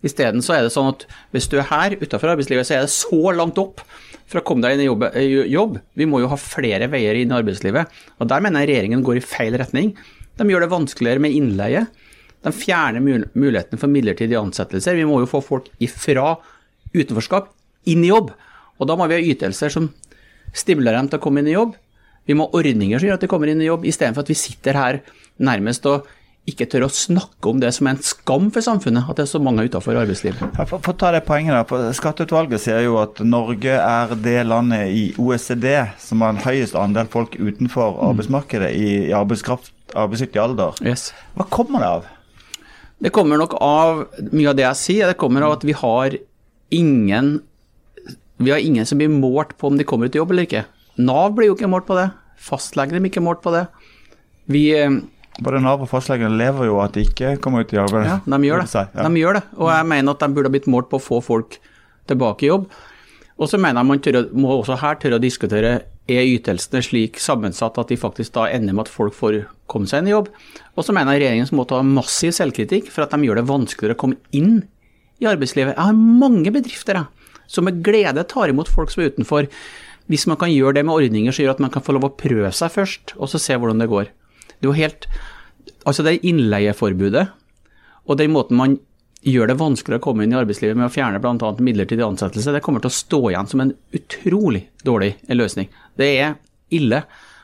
Isteden 0.07 0.43
så 0.43 0.55
er 0.55 0.63
det 0.63 0.71
sånn 0.75 0.93
at 0.93 1.03
hvis 1.35 1.49
du 1.51 1.57
er 1.59 1.67
her 1.67 1.97
utenfor 1.99 2.31
arbeidslivet, 2.31 2.67
så 2.67 2.77
er 2.77 2.87
det 2.87 2.95
så 2.95 3.35
langt 3.35 3.59
opp 3.59 3.83
for 4.29 4.39
å 4.39 4.45
komme 4.47 4.63
deg 4.65 4.77
inn 4.77 4.85
i 4.85 5.51
jobb. 5.51 5.77
Vi 5.97 6.07
må 6.09 6.21
jo 6.23 6.29
ha 6.31 6.39
flere 6.39 6.89
veier 6.91 7.19
inn 7.19 7.33
i 7.33 7.37
arbeidslivet. 7.37 7.91
Og 8.19 8.29
Der 8.31 8.43
mener 8.43 8.63
jeg 8.63 8.71
regjeringen 8.71 9.03
går 9.05 9.19
i 9.19 9.25
feil 9.25 9.57
retning. 9.59 9.93
De 10.39 10.47
gjør 10.49 10.65
det 10.65 10.73
vanskeligere 10.73 11.23
med 11.23 11.35
innleie. 11.35 11.85
De 12.43 12.51
fjerner 12.51 13.03
muligheten 13.33 13.79
for 13.79 13.91
midlertidige 13.91 14.41
ansettelser. 14.41 14.97
Vi 14.97 15.07
må 15.07 15.21
jo 15.21 15.29
få 15.29 15.43
folk 15.43 15.69
ifra 15.83 16.35
utenforskap 16.93 17.51
inn 17.91 18.03
i 18.03 18.11
jobb. 18.11 18.33
Og 18.79 18.89
da 18.89 18.97
må 18.97 19.07
vi 19.07 19.19
ha 19.19 19.33
ytelser 19.33 19.71
som 19.73 19.91
stimulerer 20.53 21.01
dem 21.01 21.11
til 21.11 21.21
å 21.21 21.23
komme 21.23 21.43
inn 21.43 21.51
i 21.51 21.55
jobb. 21.55 21.77
Vi 22.27 22.35
må 22.37 22.47
ha 22.47 22.59
ordninger 22.59 22.99
som 22.99 23.09
gjør 23.09 23.19
at 23.19 23.23
de 23.25 23.31
kommer 23.31 23.51
inn 23.51 23.61
i 23.63 23.67
jobb, 23.67 23.85
istedenfor 23.87 24.23
at 24.23 24.31
vi 24.31 24.39
sitter 24.39 24.79
her 24.79 24.99
nærmest 25.43 25.87
og 25.91 26.07
ikke 26.49 26.65
tør 26.67 26.89
å 26.89 26.91
snakke 26.91 27.47
om 27.47 27.59
det 27.61 27.69
som 27.71 27.87
er 27.87 27.95
en 27.95 28.03
skam 28.03 28.49
for 28.51 28.65
samfunnet, 28.65 29.07
at 29.07 29.15
det 29.15 29.23
er 29.23 29.29
så 29.31 29.39
mange 29.39 29.63
utenfor 29.63 29.95
arbeidslivet. 30.01 30.41
For, 30.57 30.73
for, 30.75 30.91
å 30.91 30.99
ta 30.99 31.13
det 31.15 31.21
poenget 31.27 31.71
da, 31.71 31.91
Skatteutvalget 31.95 32.65
sier 32.65 32.83
jo 32.83 32.97
at 32.99 33.21
Norge 33.23 33.77
er 33.77 34.11
det 34.19 34.41
landet 34.49 34.91
i 34.91 35.05
OECD 35.21 35.69
som 36.03 36.25
har 36.25 36.33
en 36.33 36.41
høyest 36.43 36.75
andel 36.79 37.07
folk 37.13 37.37
utenfor 37.39 37.95
mm. 37.95 38.01
arbeidsmarkedet 38.09 38.73
i, 38.75 38.89
i 39.07 39.15
arbeidsdyktig 39.15 40.41
alder. 40.43 40.75
Yes. 40.83 41.11
Hva 41.37 41.47
kommer 41.53 41.85
det 41.85 41.93
av? 41.93 42.11
Det 43.03 43.11
kommer 43.15 43.39
nok 43.39 43.55
av 43.63 44.03
mye 44.31 44.51
av 44.51 44.59
det 44.59 44.67
jeg 44.67 44.81
sier. 44.81 45.11
Det 45.11 45.19
kommer 45.19 45.47
av 45.47 45.57
at 45.57 45.65
vi 45.67 45.75
har 45.79 46.19
ingen 46.73 47.33
vi 48.43 48.51
har 48.51 48.59
ingen 48.59 48.85
som 48.87 48.99
blir 48.99 49.11
målt 49.11 49.55
på 49.55 49.69
om 49.69 49.79
de 49.79 49.87
kommer 49.87 50.11
ut 50.11 50.15
i 50.15 50.19
jobb 50.19 50.33
eller 50.33 50.47
ikke. 50.47 50.67
Nav 50.99 51.31
blir 51.37 51.47
jo 51.51 51.55
ikke 51.55 51.71
målt 51.71 51.87
på 51.87 51.95
det. 51.95 52.09
Fastlegene 52.43 52.99
blir 52.99 53.13
ikke 53.13 53.23
målt 53.23 53.39
på 53.43 53.53
det. 53.55 53.65
Vi 54.51 54.65
eh, 54.75 54.99
både 55.41 55.61
Nav 55.63 55.81
og 55.81 55.89
fastlegene 55.89 56.37
lever 56.37 56.69
jo 56.69 56.79
at 56.83 56.93
de 56.93 57.05
ikke 57.07 57.35
kommer 57.41 57.63
ut 57.63 57.73
i 57.73 57.79
arbeid. 57.81 58.09
Ja, 58.09 58.17
de 58.25 58.39
gjør 58.45 58.63
det. 58.63 58.83
De 58.99 59.21
gjør 59.21 59.39
det. 59.39 59.43
Og 59.57 59.71
jeg 59.73 59.87
mener 59.89 60.13
at 60.13 60.25
de 60.25 60.35
burde 60.35 60.51
ha 60.51 60.53
blitt 60.53 60.69
målt 60.69 60.91
på 60.91 60.99
å 60.99 61.03
få 61.03 61.21
folk 61.25 61.57
tilbake 62.09 62.45
i 62.45 62.51
jobb. 62.51 62.67
Og 63.41 63.49
så 63.49 63.57
mener 63.57 63.81
jeg 63.81 63.89
man 63.89 64.03
tørre, 64.03 64.27
må 64.37 64.53
også 64.59 64.77
her 64.83 64.99
tørre 65.01 65.17
å 65.17 65.23
diskutere 65.23 65.73
er 66.11 66.27
ytelsene 66.27 66.83
slik 66.83 67.19
sammensatt 67.21 67.77
at 67.79 67.89
de 67.89 67.97
faktisk 67.97 68.35
da 68.35 68.45
ender 68.51 68.75
med 68.75 68.85
at 68.85 68.91
folk 68.91 69.15
får 69.15 69.39
komme 69.71 69.87
seg 69.89 70.03
inn 70.03 70.11
i 70.11 70.13
jobb. 70.13 70.29
Og 70.75 70.85
så 70.85 70.95
mener 70.95 71.15
jeg 71.15 71.23
regjeringen 71.23 71.55
må 71.57 71.65
ta 71.69 71.79
massiv 71.87 72.35
selvkritikk 72.35 72.91
for 72.91 73.05
at 73.05 73.15
de 73.15 73.23
gjør 73.23 73.39
det 73.39 73.47
vanskeligere 73.49 73.97
å 73.97 74.01
komme 74.03 74.19
inn 74.35 74.59
i 75.23 75.29
arbeidslivet. 75.29 75.77
Jeg 75.77 75.87
har 75.87 75.95
mange 75.95 76.51
bedrifter 76.53 76.99
jeg, 76.99 77.31
som 77.47 77.65
med 77.67 77.79
glede 77.85 78.25
tar 78.29 78.51
imot 78.51 78.71
folk 78.71 78.91
som 78.91 79.03
er 79.03 79.13
utenfor. 79.13 79.47
Hvis 80.11 80.27
man 80.27 80.37
kan 80.39 80.51
gjøre 80.51 80.77
det 80.77 80.85
med 80.85 80.97
ordninger 80.97 81.33
som 81.33 81.45
gjør 81.45 81.55
at 81.55 81.63
man 81.63 81.71
kan 81.71 81.85
få 81.85 81.95
lov 81.95 82.09
å 82.09 82.15
prøve 82.19 82.51
seg 82.51 82.73
først, 82.73 83.15
og 83.15 83.31
så 83.31 83.39
se 83.39 83.55
hvordan 83.55 83.79
det 83.79 83.91
går. 83.91 84.11
Det 84.63 84.69
er 84.69 84.71
jo 84.71 84.79
helt 84.79 85.07
Altså, 85.83 86.03
det 86.05 86.21
innleieforbudet 86.23 87.25
og 88.07 88.19
den 88.19 88.33
måten 88.35 88.57
man 88.59 88.77
gjør 89.23 89.51
det 89.51 89.59
vanskeligere 89.59 90.01
å 90.01 90.03
komme 90.03 90.25
inn 90.25 90.33
i 90.33 90.39
arbeidslivet 90.39 90.75
med 90.75 90.89
å 90.89 90.91
fjerne 90.91 91.19
bl.a. 91.23 91.51
midlertidig 91.63 92.03
ansettelse, 92.03 92.51
det 92.51 92.63
kommer 92.63 92.83
til 92.83 92.91
å 92.91 92.95
stå 92.97 93.19
igjen 93.29 93.49
som 93.51 93.63
en 93.63 93.71
utrolig 93.95 94.65
dårlig 94.83 95.13
løsning. 95.31 95.69
Det 95.99 96.09
er 96.19 96.33
ille. 96.75 97.03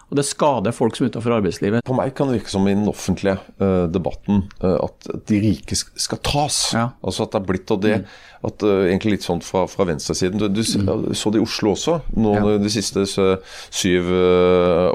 Og 0.09 0.17
det 0.17 0.25
skader 0.25 0.73
folk 0.73 0.97
som 0.97 1.05
er 1.05 1.11
utenfor 1.13 1.35
arbeidslivet. 1.35 1.85
På 1.85 1.93
meg 1.97 2.15
kan 2.17 2.29
det 2.29 2.39
virke 2.39 2.49
som 2.51 2.65
i 2.65 2.73
den 2.73 2.89
offentlige 2.89 3.37
uh, 3.61 3.85
debatten 3.93 4.41
uh, 4.63 4.79
at 4.87 5.09
de 5.29 5.41
rike 5.43 5.77
skal 5.77 6.21
tas. 6.25 6.57
Ja. 6.73 6.87
Altså 7.05 7.27
at 7.27 7.35
det 7.35 7.39
er 7.39 7.47
blitt 7.51 7.73
av 7.75 7.81
det. 7.83 7.95
Mm. 8.01 8.17
At 8.49 8.65
uh, 8.65 8.73
Egentlig 8.87 9.17
litt 9.17 9.27
sånn 9.27 9.43
fra, 9.45 9.67
fra 9.69 9.85
venstresiden. 9.85 10.41
Du, 10.41 10.47
du 10.49 10.63
mm. 10.65 11.13
så 11.13 11.33
det 11.33 11.41
i 11.41 11.45
Oslo 11.45 11.75
også. 11.75 11.99
Nå, 12.17 12.35
ja. 12.39 12.57
De 12.63 12.73
siste 12.73 13.05
syv 13.05 14.09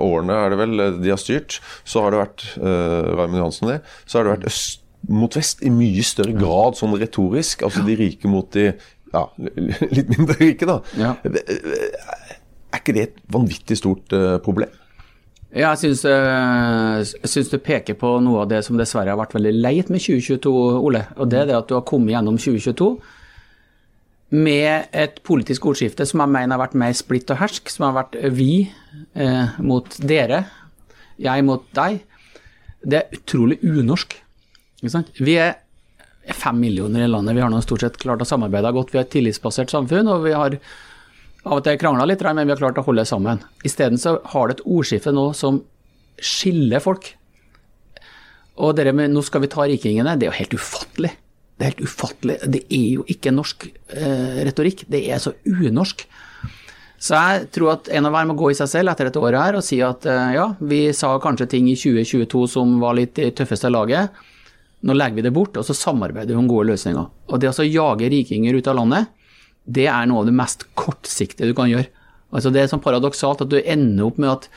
årene 0.03 0.41
er 0.43 0.51
det 0.51 0.61
vel 0.65 0.87
de 0.99 1.13
har 1.13 1.21
styrt. 1.23 1.61
Så 1.87 2.03
har 2.03 2.15
det 2.15 2.25
vært 2.25 2.47
Raymond 2.59 3.39
Johansen 3.39 3.71
det, 3.71 3.81
så 4.07 4.19
har 4.19 4.27
det 4.27 4.35
vært 4.39 4.51
øst 4.51 4.81
mot 5.05 5.35
vest 5.37 5.61
i 5.61 5.69
mye 5.69 6.03
større 6.07 6.33
grad 6.35 6.79
sånn 6.79 6.95
retorisk. 6.99 7.63
Altså 7.67 7.85
de 7.87 7.99
rike 8.01 8.31
mot 8.31 8.49
de 8.57 8.71
ja, 9.15 9.27
litt 9.95 10.11
mindre 10.11 10.39
rike, 10.41 10.67
da. 10.67 10.81
Ja. 10.99 11.15
Er 11.23 12.81
ikke 12.81 12.97
det 12.97 13.05
et 13.11 13.21
vanvittig 13.31 13.79
stort 13.79 14.17
problem? 14.43 14.73
Ja, 15.55 15.69
jeg 15.71 15.85
syns, 15.85 16.01
øh, 16.11 17.29
syns, 17.31 17.51
du 17.53 17.61
peker 17.63 17.95
på 17.95 18.09
noe 18.19 18.41
av 18.43 18.49
det 18.51 18.65
som 18.67 18.75
dessverre 18.79 19.13
har 19.13 19.21
vært 19.21 19.37
veldig 19.37 19.53
leit 19.55 19.91
med 19.93 20.03
2022, 20.03 20.51
Ole. 20.83 21.05
Og 21.15 21.29
det 21.31 21.45
er 21.45 21.47
det 21.47 21.59
at 21.61 21.69
du 21.71 21.77
har 21.77 21.85
kommet 21.87 22.11
gjennom 22.11 22.41
2022 22.43 22.89
med 24.35 24.89
et 24.91 25.21
politisk 25.23 25.69
ordskifte 25.71 26.07
som 26.11 26.25
jeg 26.25 26.33
mener 26.35 26.57
har 26.57 26.65
vært 26.65 26.75
mer 26.81 26.97
splitt 26.99 27.31
og 27.31 27.39
hersk, 27.39 27.71
som 27.71 27.87
har 27.87 27.95
vært 28.01 28.19
vi 28.35 28.65
eh, 29.15 29.61
mot 29.63 29.99
dere. 30.03 30.45
jeg 31.23 31.45
mot 31.47 31.63
deg, 31.77 32.01
det 32.83 32.99
er 32.99 33.15
utrolig 33.15 33.61
unorsk. 33.63 34.17
Vi 34.83 35.37
er 35.39 35.55
fem 36.35 36.59
millioner 36.59 37.05
i 37.05 37.13
landet, 37.13 37.37
vi 37.37 37.45
har 37.45 37.53
nå 37.53 37.63
stort 37.63 37.87
sett 37.87 38.01
klart 38.03 38.25
å 38.25 38.27
samarbeide 38.27 38.75
godt. 38.75 38.91
Vi 38.91 38.99
har 38.99 39.07
et 39.07 39.15
tillitsbasert 39.15 39.71
samfunn, 39.71 40.11
og 40.11 40.27
vi 40.27 40.35
har 40.35 40.59
av 41.45 41.59
og 41.59 41.65
til 41.67 41.79
krangla 41.81 42.07
litt, 42.09 42.23
men 42.25 42.47
vi 42.47 42.55
har 42.55 42.61
klart 42.61 42.81
å 42.81 42.87
holde 42.87 43.05
sammen. 43.09 43.43
Isteden 43.67 44.01
så 44.01 44.17
har 44.33 44.49
det 44.49 44.59
et 44.59 44.67
ordskifte 44.67 45.13
nå 45.13 45.29
som 45.37 45.61
skiller 46.21 46.81
folk. 46.81 47.13
Og 48.57 48.77
det 48.77 48.95
med 48.95 49.11
'nå 49.11 49.23
skal 49.23 49.41
vi 49.41 49.49
ta 49.49 49.67
rikingene', 49.67 50.19
det 50.19 50.27
er 50.27 50.33
jo 50.33 50.39
helt 50.39 50.55
ufattelig. 50.55 51.13
Det 51.59 51.63
er 51.63 51.71
helt 51.73 51.87
ufattelig. 51.87 52.37
Det 52.51 52.63
er 52.71 52.89
jo 52.99 53.05
ikke 53.07 53.35
norsk 53.35 53.67
eh, 53.95 54.45
retorikk. 54.47 54.85
Det 54.89 55.11
er 55.11 55.19
så 55.19 55.35
unorsk. 55.47 56.07
Så 56.99 57.15
jeg 57.15 57.51
tror 57.53 57.75
at 57.75 57.89
en 57.93 58.07
av 58.07 58.13
hver 58.13 58.27
må 58.27 58.35
gå 58.35 58.51
i 58.51 58.55
seg 58.55 58.69
selv 58.71 58.91
etter 58.91 59.05
dette 59.11 59.21
året 59.21 59.43
her 59.43 59.59
og 59.59 59.63
si 59.67 59.81
at 59.85 60.07
eh, 60.07 60.35
ja, 60.35 60.55
vi 60.61 60.93
sa 60.93 61.19
kanskje 61.21 61.51
ting 61.51 61.69
i 61.69 61.77
2022 61.77 62.47
som 62.49 62.79
var 62.81 62.95
litt 62.95 63.19
i 63.19 63.31
tøffeste 63.31 63.71
laget. 63.71 64.11
Nå 64.85 64.97
legger 64.97 65.17
vi 65.17 65.27
det 65.27 65.33
bort, 65.33 65.57
og 65.57 65.65
så 65.65 65.77
samarbeider 65.77 66.35
vi 66.35 66.41
om 66.41 66.49
gode 66.49 66.73
løsninger. 66.73 67.07
Og 67.29 67.41
det 67.41 67.53
å 67.53 67.67
jage 67.67 68.11
rikinger 68.13 68.57
ut 68.57 68.67
av 68.69 68.77
landet, 68.81 69.13
det 69.65 69.87
er 69.89 70.07
noe 70.09 70.23
av 70.23 70.29
det 70.29 70.37
mest 70.37 70.67
kortsiktige 70.79 71.49
du 71.49 71.57
kan 71.57 71.71
gjøre. 71.71 71.89
Altså 72.35 72.51
Det 72.53 72.63
er 72.63 72.71
sånn 72.71 72.83
paradoksalt 72.85 73.45
at 73.45 73.53
du 73.53 73.61
ender 73.61 74.09
opp 74.09 74.19
med 74.21 74.33
at 74.33 74.49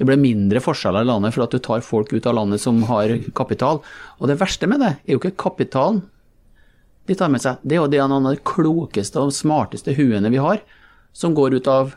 det 0.00 0.06
blir 0.08 0.20
mindre 0.20 0.60
forskjeller 0.62 1.04
i 1.04 1.08
landet 1.08 1.34
for 1.34 1.44
at 1.44 1.52
du 1.52 1.60
tar 1.62 1.84
folk 1.84 2.12
ut 2.12 2.26
av 2.26 2.36
landet 2.38 2.62
som 2.62 2.80
har 2.88 3.12
kapital. 3.36 3.82
Og 4.20 4.30
det 4.30 4.38
verste 4.40 4.68
med 4.70 4.82
det 4.82 4.94
er 4.96 5.14
jo 5.14 5.20
ikke 5.20 5.36
kapitalen 5.44 6.02
de 7.10 7.16
tar 7.18 7.32
med 7.32 7.42
seg, 7.42 7.58
det 7.66 7.74
er 7.74 7.80
jo 7.80 7.90
det 7.90 7.98
av 7.98 8.12
de 8.14 8.36
klokeste 8.46 9.18
og 9.18 9.34
smarteste 9.34 9.94
huene 9.96 10.30
vi 10.30 10.38
har, 10.38 10.60
som 11.12 11.34
går 11.34 11.56
ut 11.58 11.66
av 11.66 11.96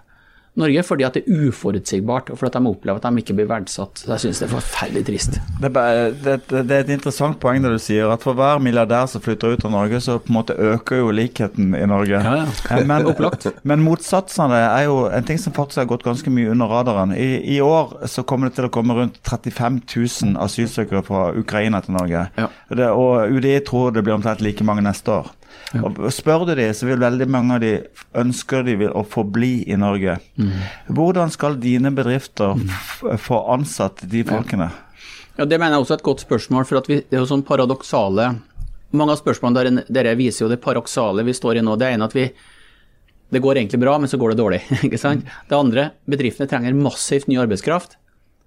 Norge 0.55 0.83
fordi 0.87 1.03
at 1.03 1.17
det 1.17 1.25
er 1.25 1.49
uforutsigbart, 1.49 2.29
og 2.31 2.39
fordi 2.39 2.51
at 2.53 2.57
de 2.57 2.69
opplever 2.69 2.99
at 3.01 3.07
de 3.07 3.23
ikke 3.23 3.35
blir 3.35 3.49
verdsatt. 3.49 3.99
Så 4.05 4.11
jeg 4.13 4.23
synes 4.23 4.39
det 4.39 4.47
er 4.47 4.53
forferdelig 4.53 5.03
trist. 5.09 5.39
Det 5.61 5.71
er, 5.71 6.15
det, 6.23 6.35
det 6.47 6.61
er, 6.63 6.85
et 6.85 6.93
interessant 6.95 7.39
poeng 7.41 7.63
det 7.63 7.73
du 7.73 7.81
sier, 7.81 8.07
at 8.11 8.23
for 8.23 8.37
hver 8.37 8.61
milliardær 8.63 9.09
som 9.11 9.23
flytter 9.23 9.55
ut 9.55 9.65
av 9.67 9.73
Norge, 9.73 9.99
så 10.03 10.17
på 10.21 10.31
en 10.31 10.37
måte 10.37 10.55
øker 10.55 11.01
jo 11.01 11.11
likheten 11.15 11.75
i 11.75 11.83
Norge. 11.91 12.21
Ja, 12.23 12.35
ja. 12.43 12.47
Eh, 12.71 12.85
men, 12.87 13.11
men 13.67 13.83
motsatsene 13.83 14.61
er 14.63 14.87
jo 14.87 15.05
en 15.11 15.27
ting 15.27 15.41
som 15.41 15.55
faktisk 15.55 15.83
har 15.83 15.91
gått 15.91 16.07
ganske 16.07 16.31
mye 16.31 16.53
under 16.55 16.71
radaren. 16.71 17.15
I, 17.15 17.41
I, 17.57 17.59
år 17.65 18.07
så 18.11 18.23
kommer 18.23 18.49
det 18.49 18.59
til 18.59 18.69
å 18.69 18.73
komme 18.73 18.95
rundt 18.95 19.19
35 19.27 19.81
000 19.91 20.37
asylsøkere 20.45 21.03
fra 21.05 21.29
Ukraina 21.35 21.83
til 21.83 21.97
Norge. 21.97 22.27
Ja. 22.39 22.51
Det, 22.71 22.91
og 22.91 23.31
UDI 23.35 23.59
tror 23.67 23.91
det 23.91 24.05
blir 24.05 24.15
omtrent 24.15 24.43
like 24.45 24.63
mange 24.63 24.85
neste 24.85 25.19
år. 25.19 25.33
Og 25.73 25.99
Spør 26.13 26.45
du 26.47 26.53
de, 26.55 26.67
så 26.77 26.87
vil 26.87 27.01
veldig 27.01 27.27
mange 27.31 27.57
av 27.57 27.63
de 27.63 27.73
ønsker 28.21 28.65
de 28.67 28.77
vil 28.83 28.93
å 28.95 29.03
få 29.07 29.25
bli 29.27 29.63
i 29.67 29.77
Norge. 29.79 30.17
Mm. 30.37 30.51
Hvordan 30.95 31.33
skal 31.33 31.57
dine 31.59 31.91
bedrifter 31.95 32.59
få 33.21 33.41
ansatt 33.53 34.05
de 34.11 34.23
folkene? 34.27 34.69
Ja, 35.35 35.45
Det 35.45 35.59
mener 35.59 35.75
jeg 35.75 35.85
også 35.85 35.95
er 35.97 36.01
et 36.01 36.09
godt 36.09 36.23
spørsmål. 36.23 36.65
for 36.65 36.81
vi, 36.87 37.01
det 37.09 37.17
er 37.17 37.23
jo 37.23 37.31
sånn 37.31 37.43
paradoksale 37.43 38.35
Mange 38.95 39.11
av 39.11 39.19
spørsmålene 39.19 39.81
der, 39.81 39.87
dere 39.91 40.15
viser 40.15 40.45
jo 40.45 40.49
det 40.49 40.61
paradoksale 40.63 41.23
vi 41.25 41.33
står 41.35 41.57
i 41.57 41.63
nå. 41.65 41.73
Det 41.75 41.89
ene 41.91 42.05
at 42.05 42.13
vi 42.15 42.29
det 43.33 43.41
går 43.41 43.57
egentlig 43.57 43.79
bra, 43.81 43.97
men 43.99 44.07
så 44.07 44.17
går 44.21 44.31
det 44.31 44.39
dårlig. 44.39 44.59
ikke 44.85 44.99
sant? 45.01 45.25
Det 45.49 45.57
andre, 45.57 45.89
bedriftene 46.07 46.47
trenger 46.47 46.77
massivt 46.77 47.27
ny 47.27 47.39
arbeidskraft. 47.41 47.97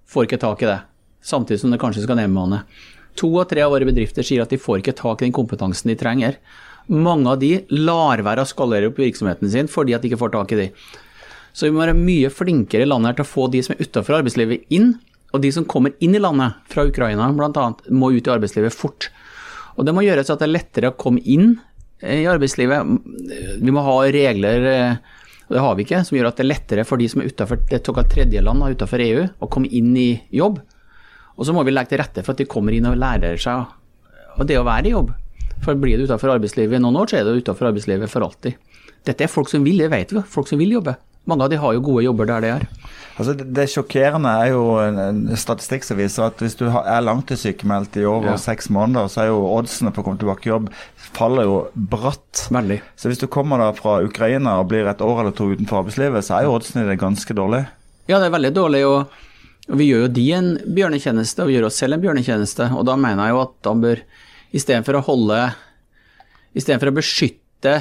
Får 0.08 0.28
ikke 0.28 0.40
tak 0.40 0.62
i 0.62 0.70
det. 0.70 0.78
Samtidig 1.20 1.60
som 1.60 1.74
det 1.74 1.80
kanskje 1.82 2.06
skal 2.06 2.16
nedbemanne. 2.16 2.62
To 3.18 3.28
av 3.42 3.48
tre 3.50 3.64
av 3.66 3.74
våre 3.74 3.88
bedrifter 3.88 4.24
sier 4.24 4.44
at 4.44 4.54
de 4.54 4.60
får 4.62 4.80
ikke 4.80 4.96
tak 4.96 5.20
i 5.20 5.26
den 5.26 5.34
kompetansen 5.36 5.90
de 5.90 5.98
trenger. 5.98 6.38
Mange 6.88 7.28
av 7.28 7.40
de 7.42 7.52
lar 7.74 8.22
være 8.24 8.44
å 8.44 8.48
skalere 8.48 8.88
opp 8.88 8.98
virksomheten 9.00 9.50
sin 9.52 9.68
fordi 9.68 9.94
at 9.96 10.04
de 10.04 10.10
ikke 10.10 10.20
får 10.22 10.32
tak 10.34 10.54
i 10.54 10.60
de. 10.62 10.68
Så 11.52 11.66
vi 11.66 11.74
må 11.74 11.82
være 11.82 11.96
mye 11.98 12.30
flinkere 12.32 12.86
i 12.86 12.88
landet 12.88 13.10
her 13.10 13.18
til 13.18 13.26
å 13.26 13.32
få 13.32 13.46
de 13.52 13.62
som 13.64 13.74
er 13.74 13.82
utenfor 13.82 14.18
arbeidslivet 14.20 14.72
inn, 14.74 14.92
og 15.34 15.42
de 15.44 15.50
som 15.52 15.66
kommer 15.68 15.96
inn 16.04 16.14
i 16.16 16.22
landet 16.22 16.56
fra 16.70 16.86
Ukraina 16.88 17.28
bl.a. 17.36 17.64
må 17.92 18.12
ut 18.14 18.28
i 18.28 18.32
arbeidslivet 18.32 18.72
fort. 18.72 19.10
Og 19.76 19.84
Det 19.86 19.94
må 19.94 20.04
gjøres 20.06 20.30
at 20.32 20.40
det 20.40 20.48
er 20.48 20.54
lettere 20.54 20.92
å 20.92 20.98
komme 20.98 21.20
inn 21.28 21.56
i 22.02 22.24
arbeidslivet. 22.30 22.88
Vi 23.60 23.74
må 23.74 23.82
ha 23.84 23.96
regler, 24.14 24.66
og 25.48 25.54
det 25.54 25.62
har 25.64 25.76
vi 25.76 25.84
ikke, 25.86 26.02
som 26.06 26.16
gjør 26.16 26.30
at 26.30 26.40
det 26.40 26.46
er 26.46 26.52
lettere 26.52 26.86
for 26.88 27.00
de 27.00 27.08
som 27.10 27.22
er 27.22 27.30
utenfor 27.30 27.62
det 27.68 27.84
såkalt 27.86 28.10
tredjeland 28.12 28.64
utenfor 28.64 29.02
EU, 29.04 29.26
å 29.42 29.50
komme 29.50 29.70
inn 29.74 29.92
i 29.98 30.10
jobb. 30.34 30.60
Og 31.38 31.46
så 31.46 31.54
må 31.54 31.62
vi 31.66 31.74
legge 31.74 31.92
til 31.92 32.02
rette 32.02 32.24
for 32.24 32.34
at 32.34 32.42
de 32.42 32.48
kommer 32.50 32.74
inn 32.74 32.88
og 32.90 32.98
lærer 32.98 33.38
seg 33.38 33.66
og 34.38 34.46
det 34.46 34.58
å 34.58 34.66
være 34.66 34.86
i 34.86 34.94
jobb. 34.94 35.10
For 35.64 35.78
blir 35.78 35.98
du 35.98 36.06
utenfor 36.06 36.36
arbeidslivet 36.36 36.78
i 36.78 36.82
noen 36.82 36.96
år, 37.00 37.10
så 37.10 37.20
er 37.20 37.26
du 37.28 37.38
utenfor 37.38 37.70
arbeidslivet 37.70 38.12
for 38.12 38.26
alltid. 38.26 38.56
Dette 39.06 39.24
er 39.24 39.32
folk 39.32 39.50
som 39.50 39.64
vil, 39.66 39.80
det 39.82 39.92
vet 39.92 40.14
vi, 40.14 40.24
folk 40.26 40.50
som 40.50 40.60
vil 40.60 40.78
jobbe. 40.78 40.96
Mange 41.28 41.44
av 41.44 41.50
de 41.52 41.58
har 41.60 41.74
jo 41.76 41.84
gode 41.84 42.06
jobber 42.06 42.28
der 42.30 42.44
det 42.44 42.50
er. 42.54 42.62
Altså 43.18 43.34
det, 43.36 43.48
det 43.52 43.66
sjokkerende 43.68 44.30
er 44.40 44.52
jo 44.54 44.62
en 44.80 45.24
statistikk 45.36 45.84
som 45.84 45.98
viser 45.98 46.28
at 46.28 46.40
hvis 46.40 46.56
du 46.56 46.64
er 46.70 47.02
langtidssykemeldt 47.04 47.98
i 48.00 48.06
over 48.08 48.32
ja. 48.32 48.38
seks 48.40 48.70
måneder, 48.72 49.10
så 49.12 49.24
er 49.24 49.32
jo 49.32 49.42
oddsene 49.50 49.92
på 49.92 50.00
å 50.00 50.06
komme 50.06 50.22
tilbake 50.22 50.48
i 50.48 50.52
jobb 50.54 50.70
faller 51.18 51.48
jo 51.48 51.56
bratt. 51.74 52.46
Veldig. 52.54 52.80
Så 52.96 53.10
hvis 53.10 53.20
du 53.20 53.26
kommer 53.32 53.60
da 53.60 53.70
fra 53.76 53.98
Ukraina 54.04 54.58
og 54.60 54.68
blir 54.72 54.88
et 54.88 55.02
år 55.04 55.22
eller 55.22 55.34
to 55.36 55.50
utenfor 55.52 55.82
arbeidslivet, 55.82 56.26
så 56.26 56.38
er 56.38 56.46
jo 56.46 56.54
oddsene 56.56 56.84
dine 56.84 56.98
ganske 57.00 57.36
dårlige. 57.36 57.68
Ja, 58.08 58.20
det 58.20 58.28
er 58.28 58.36
veldig 58.36 58.54
dårlig. 58.56 58.84
og 58.86 59.76
vi 59.78 59.90
gjør 59.90 60.06
jo 60.06 60.12
de 60.16 60.24
en 60.32 60.50
bjørnetjeneste, 60.64 61.44
og 61.44 61.50
vi 61.50 61.58
gjør 61.58 61.68
oss 61.68 61.78
selv 61.80 61.98
en 61.98 62.04
bjørnetjeneste. 62.04 62.70
Og 62.72 62.86
da 62.88 62.96
mener 62.96 63.28
jeg 63.28 63.36
jo 63.36 63.42
at 63.42 63.54
da 63.66 63.74
bør 63.76 64.02
istedenfor 64.56 64.98
å 64.98 65.06
holde 65.10 65.40
Istedenfor 66.56 66.90
å 66.90 66.96
beskytte 66.96 67.74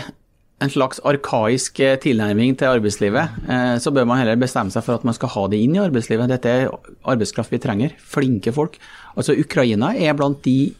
en 0.62 0.71
slags 0.73 0.99
arkaisk 1.06 1.80
eh, 1.86 1.95
tilnærming 2.01 2.56
til 2.58 2.71
arbeidslivet, 2.71 3.36
eh, 3.45 3.75
så 3.82 3.93
bør 3.93 4.08
man 4.10 4.19
heller 4.21 4.39
bestemme 4.41 4.73
seg 4.73 4.86
for 4.86 4.97
at 4.97 5.06
man 5.06 5.15
skal 5.15 5.32
ha 5.36 5.43
det 5.51 5.60
inn 5.62 5.75
i 5.77 5.82
arbeidslivet. 5.84 6.30
Dette 6.32 6.53
er 6.53 6.71
arbeidskraft 7.08 7.53
vi 7.53 7.62
trenger. 7.62 7.93
Flinke 8.01 8.53
folk. 8.56 8.80
Altså 9.15 9.38
Ukraina 9.38 9.93
er 9.93 10.17
blant 10.17 10.41
de, 10.45 10.73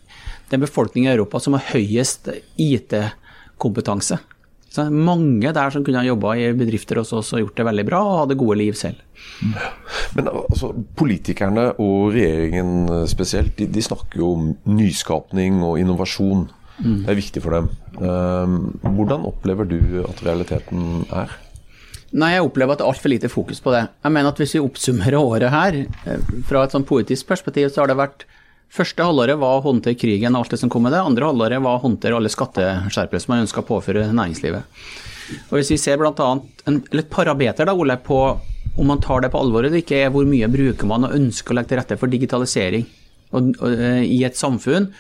den 0.52 0.66
befolkningen 0.66 1.12
i 1.12 1.14
Europa 1.14 1.42
som 1.44 1.58
har 1.58 1.68
høyest 1.72 2.32
IT-kompetanse. 2.58 4.20
Så 4.74 4.90
mange 4.92 5.54
der 5.56 5.74
som 5.74 5.86
kunne 5.86 6.02
ha 6.02 6.10
jobba 6.10 6.36
i 6.38 6.50
bedrifter 6.58 7.00
hos 7.02 7.14
oss 7.16 7.32
og 7.34 7.46
gjort 7.46 7.62
det 7.62 7.70
veldig 7.70 7.86
bra 7.88 8.02
og 8.04 8.20
hadde 8.24 8.42
gode 8.42 8.60
liv 8.60 8.78
selv. 8.78 9.00
Men 10.18 10.30
altså, 10.32 10.72
politikerne 10.98 11.70
og 11.84 12.14
regjeringen 12.16 12.88
spesielt, 13.10 13.56
de, 13.60 13.68
de 13.70 13.84
snakker 13.86 14.22
jo 14.22 14.32
om 14.36 14.48
nyskapning 14.70 15.62
og 15.66 15.78
innovasjon. 15.82 16.48
Mm. 16.78 17.02
Det 17.06 17.12
er 17.12 17.20
viktig 17.20 17.44
for 17.44 17.58
dem. 17.58 17.70
Ehm, 17.98 18.58
hvordan 18.86 19.26
opplever 19.30 19.68
du 19.70 19.80
at 20.06 20.24
realiteten 20.26 21.06
er? 21.10 21.34
Nei, 22.18 22.34
Jeg 22.38 22.46
opplever 22.46 22.74
at 22.74 22.80
det 22.80 22.86
er 22.86 22.94
altfor 22.94 23.12
lite 23.12 23.30
fokus 23.32 23.60
på 23.64 23.74
det. 23.74 23.88
Jeg 24.04 24.14
mener 24.16 24.32
at 24.32 24.38
Hvis 24.40 24.56
vi 24.56 24.64
oppsummerer 24.64 25.20
året 25.20 25.52
her, 25.52 25.86
eh, 26.06 26.20
fra 26.48 26.64
et 26.64 26.72
sånn 26.72 26.88
politisk 26.88 27.28
perspektiv, 27.28 27.70
så 27.70 27.82
har 27.82 27.88
det 27.88 27.98
vært 27.98 28.26
Første 28.68 29.00
halvåret 29.00 29.40
var 29.40 29.62
å 29.62 29.64
håndtere 29.64 29.96
krigen 29.96 30.36
og 30.36 30.44
alt 30.44 30.52
det 30.52 30.60
som 30.60 30.70
kom 30.70 30.84
med 30.84 30.92
det. 30.92 31.00
Andre 31.00 31.24
halvåret 31.24 31.62
var 31.64 31.78
å 31.78 31.84
håndtere 31.86 32.18
alle 32.18 32.28
skatteskjerpelser 32.28 33.30
man 33.32 33.46
ønska 33.46 33.62
å 33.64 33.68
påføre 33.68 34.12
næringslivet. 34.12 34.64
Og 35.52 35.56
Hvis 35.56 35.72
vi 35.72 35.78
ser 35.78 35.96
blant 35.96 36.20
annet 36.20 36.64
en, 36.68 36.84
eller 36.92 37.06
et 37.06 37.10
parameter 37.10 37.66
da, 37.66 37.74
Ole, 37.74 37.96
på 37.96 38.20
om 38.78 38.88
man 38.88 39.02
tar 39.02 39.24
det 39.24 39.32
på 39.34 39.42
alvor 39.42 39.66
eller 39.66 39.82
ikke, 39.82 40.04
er 40.06 40.14
hvor 40.14 40.26
mye 40.30 40.50
bruker 40.52 40.90
man 40.90 41.08
og 41.08 41.16
ønsker 41.18 41.54
å 41.54 41.58
legge 41.58 41.74
til 41.74 41.80
rette 41.82 41.98
for 42.00 42.12
digitalisering 42.12 42.86
og, 43.34 43.54
og, 43.58 43.72
eh, 43.74 44.04
i 44.06 44.22
et 44.28 44.38
samfunn. 44.38 44.92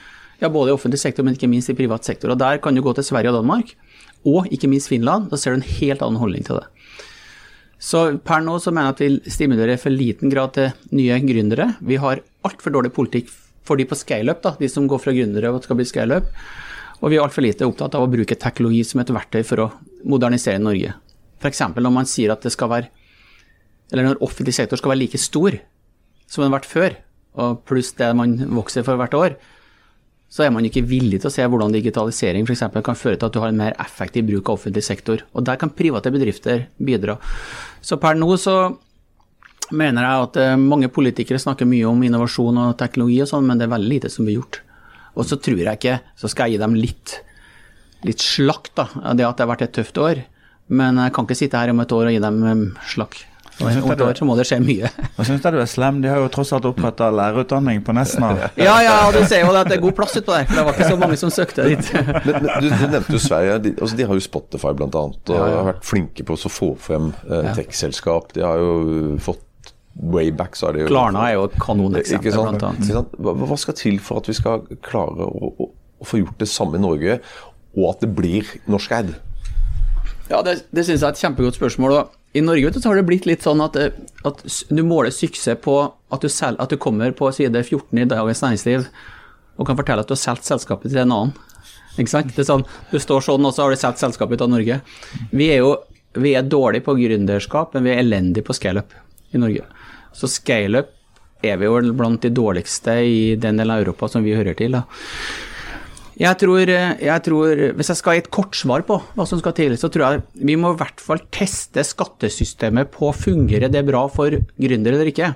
Ja, 0.41 0.49
Både 0.53 0.71
i 0.71 0.75
offentlig 0.75 0.99
sektor, 1.01 1.25
men 1.25 1.37
ikke 1.37 1.49
minst 1.49 1.69
i 1.69 1.77
privat 1.77 2.05
sektor. 2.05 2.33
Og 2.33 2.37
Der 2.41 2.59
kan 2.61 2.75
du 2.75 2.81
gå 2.81 2.93
til 2.93 3.05
Sverige 3.05 3.33
og 3.33 3.39
Danmark, 3.41 3.73
og 4.25 4.49
ikke 4.53 4.69
minst 4.69 4.89
Finland. 4.89 5.29
Da 5.31 5.37
ser 5.37 5.53
du 5.53 5.61
en 5.61 5.71
helt 5.79 6.01
annen 6.01 6.21
holdning 6.21 6.45
til 6.45 6.59
det. 6.59 6.67
Så 7.77 8.17
per 8.25 8.41
nå 8.41 8.57
så 8.57 8.73
mener 8.73 8.89
jeg 8.89 8.95
at 8.95 9.01
vi 9.25 9.31
stimulerer 9.33 9.77
for 9.81 9.93
liten 9.93 10.33
grad 10.33 10.55
til 10.57 10.71
nye 10.97 11.19
gründere. 11.21 11.75
Vi 11.79 11.99
har 12.01 12.23
altfor 12.45 12.73
dårlig 12.73 12.93
politikk 12.93 13.29
for 13.67 13.77
de 13.77 13.85
på 13.85 13.97
scaleup, 13.97 14.45
de 14.57 14.69
som 14.71 14.87
går 14.89 15.01
fra 15.03 15.13
gründere 15.13 15.51
og 15.53 15.65
skal 15.65 15.77
bli 15.77 15.85
scaleup. 15.85 16.29
Og 17.01 17.11
vi 17.11 17.19
er 17.19 17.25
altfor 17.25 17.45
lite 17.45 17.67
opptatt 17.69 17.93
av 17.93 18.07
å 18.07 18.09
bruke 18.09 18.37
teknologi 18.39 18.81
som 18.87 19.03
et 19.03 19.13
verktøy 19.13 19.43
for 19.45 19.61
å 19.61 19.71
modernisere 20.09 20.61
Norge. 20.61 20.95
F.eks. 21.37 21.61
når 21.77 21.93
man 21.93 22.09
sier 22.09 22.33
at 22.33 22.41
det 22.41 22.53
skal 22.55 22.71
være 22.71 22.89
eller 23.91 24.07
når 24.07 24.23
offentlig 24.25 24.55
sektor 24.57 24.79
skal 24.79 24.93
være 24.93 25.03
like 25.05 25.19
stor 25.21 25.59
som 26.27 26.43
den 26.43 26.51
har 26.51 26.59
vært 26.59 26.71
før, 26.71 26.97
og 27.37 27.61
pluss 27.69 27.93
det 27.97 28.09
man 28.17 28.35
vokser 28.57 28.83
for 28.83 28.99
hvert 28.99 29.15
år, 29.15 29.37
så 30.27 30.43
er 30.43 30.51
man 30.51 30.65
ikke 30.67 30.83
villig 30.83 31.21
til 31.21 31.29
å 31.29 31.33
se 31.33 31.45
hvordan 31.47 31.71
digitalisering 31.71 32.43
f.eks. 32.43 32.65
kan 32.83 32.99
føre 32.99 33.15
til 33.15 33.29
at 33.29 33.35
du 33.35 33.39
har 33.39 33.53
en 33.53 33.61
mer 33.61 33.77
effektiv 33.79 34.25
bruk 34.27 34.49
av 34.49 34.57
offentlig 34.57 34.83
sektor. 34.83 35.23
Og 35.31 35.45
der 35.47 35.59
kan 35.59 35.71
private 35.71 36.11
bedrifter 36.11 36.65
bidra. 36.83 37.15
Så 37.79 37.95
per 38.01 38.17
nå 38.19 38.27
så 38.41 38.57
mener 39.71 40.03
jeg 40.03 40.25
at 40.25 40.39
eh, 40.41 40.57
mange 40.59 40.91
politikere 40.91 41.39
snakker 41.39 41.67
mye 41.69 41.87
om 41.87 42.03
innovasjon 42.03 42.59
og 42.59 42.75
teknologi 42.79 43.21
og 43.23 43.31
sånn, 43.31 43.47
men 43.47 43.59
det 43.59 43.67
er 43.67 43.75
veldig 43.75 43.93
lite 43.93 44.11
som 44.11 44.27
blir 44.27 44.41
gjort. 44.41 44.61
Og 45.17 45.27
så 45.27 45.39
tror 45.39 45.63
jeg 45.63 45.79
ikke, 45.79 45.97
så 46.19 46.29
skal 46.31 46.47
jeg 46.47 46.57
gi 46.57 46.63
dem 46.65 46.75
litt, 46.77 47.15
litt 48.07 48.23
slakt 48.23 48.75
da, 48.77 48.89
det 49.15 49.25
at 49.25 49.39
det 49.39 49.45
har 49.45 49.53
vært 49.55 49.65
et 49.69 49.75
tøft 49.79 49.99
år. 50.01 50.21
Men 50.67 50.99
jeg 50.99 51.15
kan 51.15 51.27
ikke 51.27 51.39
sitte 51.39 51.59
her 51.59 51.71
om 51.71 51.79
et 51.83 51.95
år 51.95 52.09
og 52.09 52.17
gi 52.17 52.23
dem 52.27 52.43
eh, 52.51 52.67
slakk. 52.91 53.21
Og 53.57 53.69
om 53.81 53.91
et 53.93 54.19
så 54.19 54.25
må 54.27 54.35
det 54.37 54.45
skje 54.45 54.59
mye. 54.61 54.89
Hva 55.15 55.25
syns 55.25 55.41
du 55.41 55.47
er 55.49 55.69
slem? 55.69 56.01
De 56.03 56.11
har 56.11 56.19
jo 56.21 56.27
tross 56.33 56.51
alt 56.53 56.67
oppretta 56.69 57.07
lærerutdanning 57.13 57.81
på 57.85 57.95
Nesna. 57.97 58.29
ja, 58.67 58.75
ja, 58.85 58.97
du 59.13 59.19
ser 59.25 59.41
jo 59.41 59.55
at 59.57 59.69
det 59.71 59.79
er 59.79 59.81
god 59.81 59.95
plass 59.97 60.13
utpå 60.19 60.35
der. 60.35 60.45
For 60.49 60.59
det 60.59 60.65
var 60.67 60.77
ikke 60.77 60.91
så 60.91 60.99
mange 61.01 61.17
som 61.17 61.33
søkte 61.33 61.65
dit. 61.65 61.89
men, 62.27 62.37
men, 62.37 62.51
du, 62.61 62.69
du, 62.69 62.85
nevnte 62.93 63.17
jo 63.17 63.23
Sverige. 63.23 63.57
De, 63.65 63.73
altså, 63.79 63.97
de 63.97 64.07
har 64.11 64.19
jo 64.19 64.25
Spotify 64.27 64.75
bl.a. 64.77 64.87
Og 64.93 65.33
ja, 65.33 65.41
ja. 65.41 65.57
har 65.57 65.69
vært 65.71 65.89
flinke 65.89 66.27
på 66.27 66.37
å 66.37 66.53
få 66.53 66.71
frem 66.81 67.11
eh, 67.25 67.51
tech-selskap. 67.57 68.33
De 68.37 68.45
har 68.45 68.61
jo 68.61 69.17
fått 69.25 69.43
way 69.97 70.29
back 70.29 70.53
så 70.55 70.69
er 70.69 70.75
det 70.75 70.83
jo 70.83 70.89
Klarna 70.91 71.23
er 71.31 71.37
jo 71.39 71.47
et 71.47 71.55
kanoneksempel, 71.61 72.35
annet. 72.37 73.15
Hva, 73.17 73.33
hva, 73.33 73.57
skal 73.57 73.77
til 73.79 73.97
for 74.03 74.21
at 74.21 74.29
vi 74.29 74.35
skal 74.37 74.67
klare 74.85 75.25
å, 75.25 75.49
å, 75.49 75.69
å, 75.97 76.05
få 76.05 76.21
gjort 76.21 76.37
det 76.43 76.49
samme 76.51 76.77
i 76.77 76.83
Norge, 76.83 77.17
og 77.77 77.87
at 77.89 78.05
det 78.05 78.11
blir 78.13 78.51
norskeid? 78.69 79.15
Ja, 80.29 80.43
det, 80.45 80.59
det 80.69 80.85
syns 80.85 81.01
jeg 81.01 81.07
er 81.07 81.15
et 81.15 81.23
kjempegodt 81.23 81.57
spørsmål. 81.57 81.97
og 81.97 82.16
i 82.37 82.43
Norge 82.45 82.73
så 82.75 82.89
har 82.89 82.99
det 82.99 83.07
blitt 83.07 83.25
litt 83.25 83.45
sånn 83.45 83.61
at, 83.65 83.77
at 84.27 84.43
du 84.69 84.81
måler 84.85 85.13
suksess 85.13 85.59
på 85.63 85.77
at 86.13 86.23
du, 86.23 86.29
selv, 86.31 86.59
at 86.61 86.71
du, 86.71 86.77
kommer 86.81 87.11
på 87.17 87.31
side 87.35 87.63
14 87.63 88.03
i 88.03 88.07
Dagens 88.09 88.43
Næringsliv 88.45 88.87
og 89.57 89.67
kan 89.67 89.77
fortelle 89.79 90.05
at 90.05 90.09
du 90.09 90.13
har 90.13 90.21
solgt 90.21 90.45
selskapet 90.45 90.93
til 90.93 91.01
en 91.01 91.13
annen. 91.15 91.35
Ikke 91.97 92.13
sant? 92.13 92.29
Det 92.35 92.43
er 92.43 92.51
sånn, 92.51 92.65
Du 92.91 92.99
står 93.01 93.25
sånn, 93.25 93.45
og 93.47 93.55
så 93.55 93.65
har 93.65 93.73
du 93.73 93.81
solgt 93.81 94.03
selskapet 94.03 94.37
ut 94.37 94.45
av 94.45 94.51
Norge. 94.53 94.81
Vi 95.33 95.49
er 95.49 95.63
jo 95.63 95.71
vi 96.17 96.33
er 96.37 96.45
dårlige 96.49 96.85
på 96.85 96.95
gründerskap, 96.97 97.73
men 97.73 97.85
vi 97.85 97.93
er 97.93 98.01
elendige 98.01 98.45
på 98.45 98.55
scaleup 98.57 98.93
i 99.33 99.41
Norge. 99.41 99.65
Så 100.17 100.29
scaleup 100.31 100.93
er 101.45 101.59
vi 101.61 101.67
jo 101.67 101.81
blant 101.93 102.23
de 102.23 102.31
dårligste 102.33 102.95
i 103.05 103.19
den 103.37 103.59
delen 103.59 103.75
av 103.75 103.83
Europa 103.83 104.09
som 104.09 104.25
vi 104.25 104.33
hører 104.37 104.57
til. 104.57 104.73
da. 104.73 104.85
Jeg 106.17 106.37
tror, 106.41 106.65
jeg 106.65 107.23
tror, 107.27 107.59
Hvis 107.77 107.91
jeg 107.91 107.99
skal 107.99 108.15
gi 108.15 108.23
et 108.23 108.31
kort 108.33 108.57
svar 108.57 108.81
på 108.87 108.97
hva 109.13 109.25
som 109.29 109.37
skal 109.37 109.53
til, 109.53 109.75
så 109.77 109.89
tror 109.93 110.05
jeg 110.05 110.45
vi 110.49 110.55
må 110.57 110.73
i 110.73 110.79
hvert 110.79 111.01
fall 111.03 111.21
teste 111.29 111.83
skattesystemet 111.85 112.89
på 112.93 113.11
fungerer 113.13 113.69
det 113.69 113.85
bra 113.85 114.07
for 114.09 114.33
gründere 114.57 114.97
eller 114.97 115.11
ikke. 115.11 115.35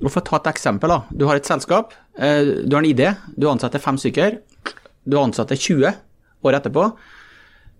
Og 0.00 0.08
For 0.10 0.22
å 0.22 0.24
ta 0.24 0.40
et 0.40 0.54
eksempel. 0.54 0.88
da, 0.88 1.04
Du 1.12 1.26
har 1.26 1.36
et 1.36 1.44
selskap, 1.44 1.92
eh, 2.18 2.64
du 2.64 2.74
har 2.74 2.82
en 2.82 2.88
idé, 2.90 3.16
du 3.38 3.48
ansetter 3.48 3.78
fem 3.78 3.96
stykker. 3.96 4.40
Du 5.06 5.18
ansetter 5.18 5.56
20 5.56 5.92
år 6.44 6.52
etterpå. 6.56 6.96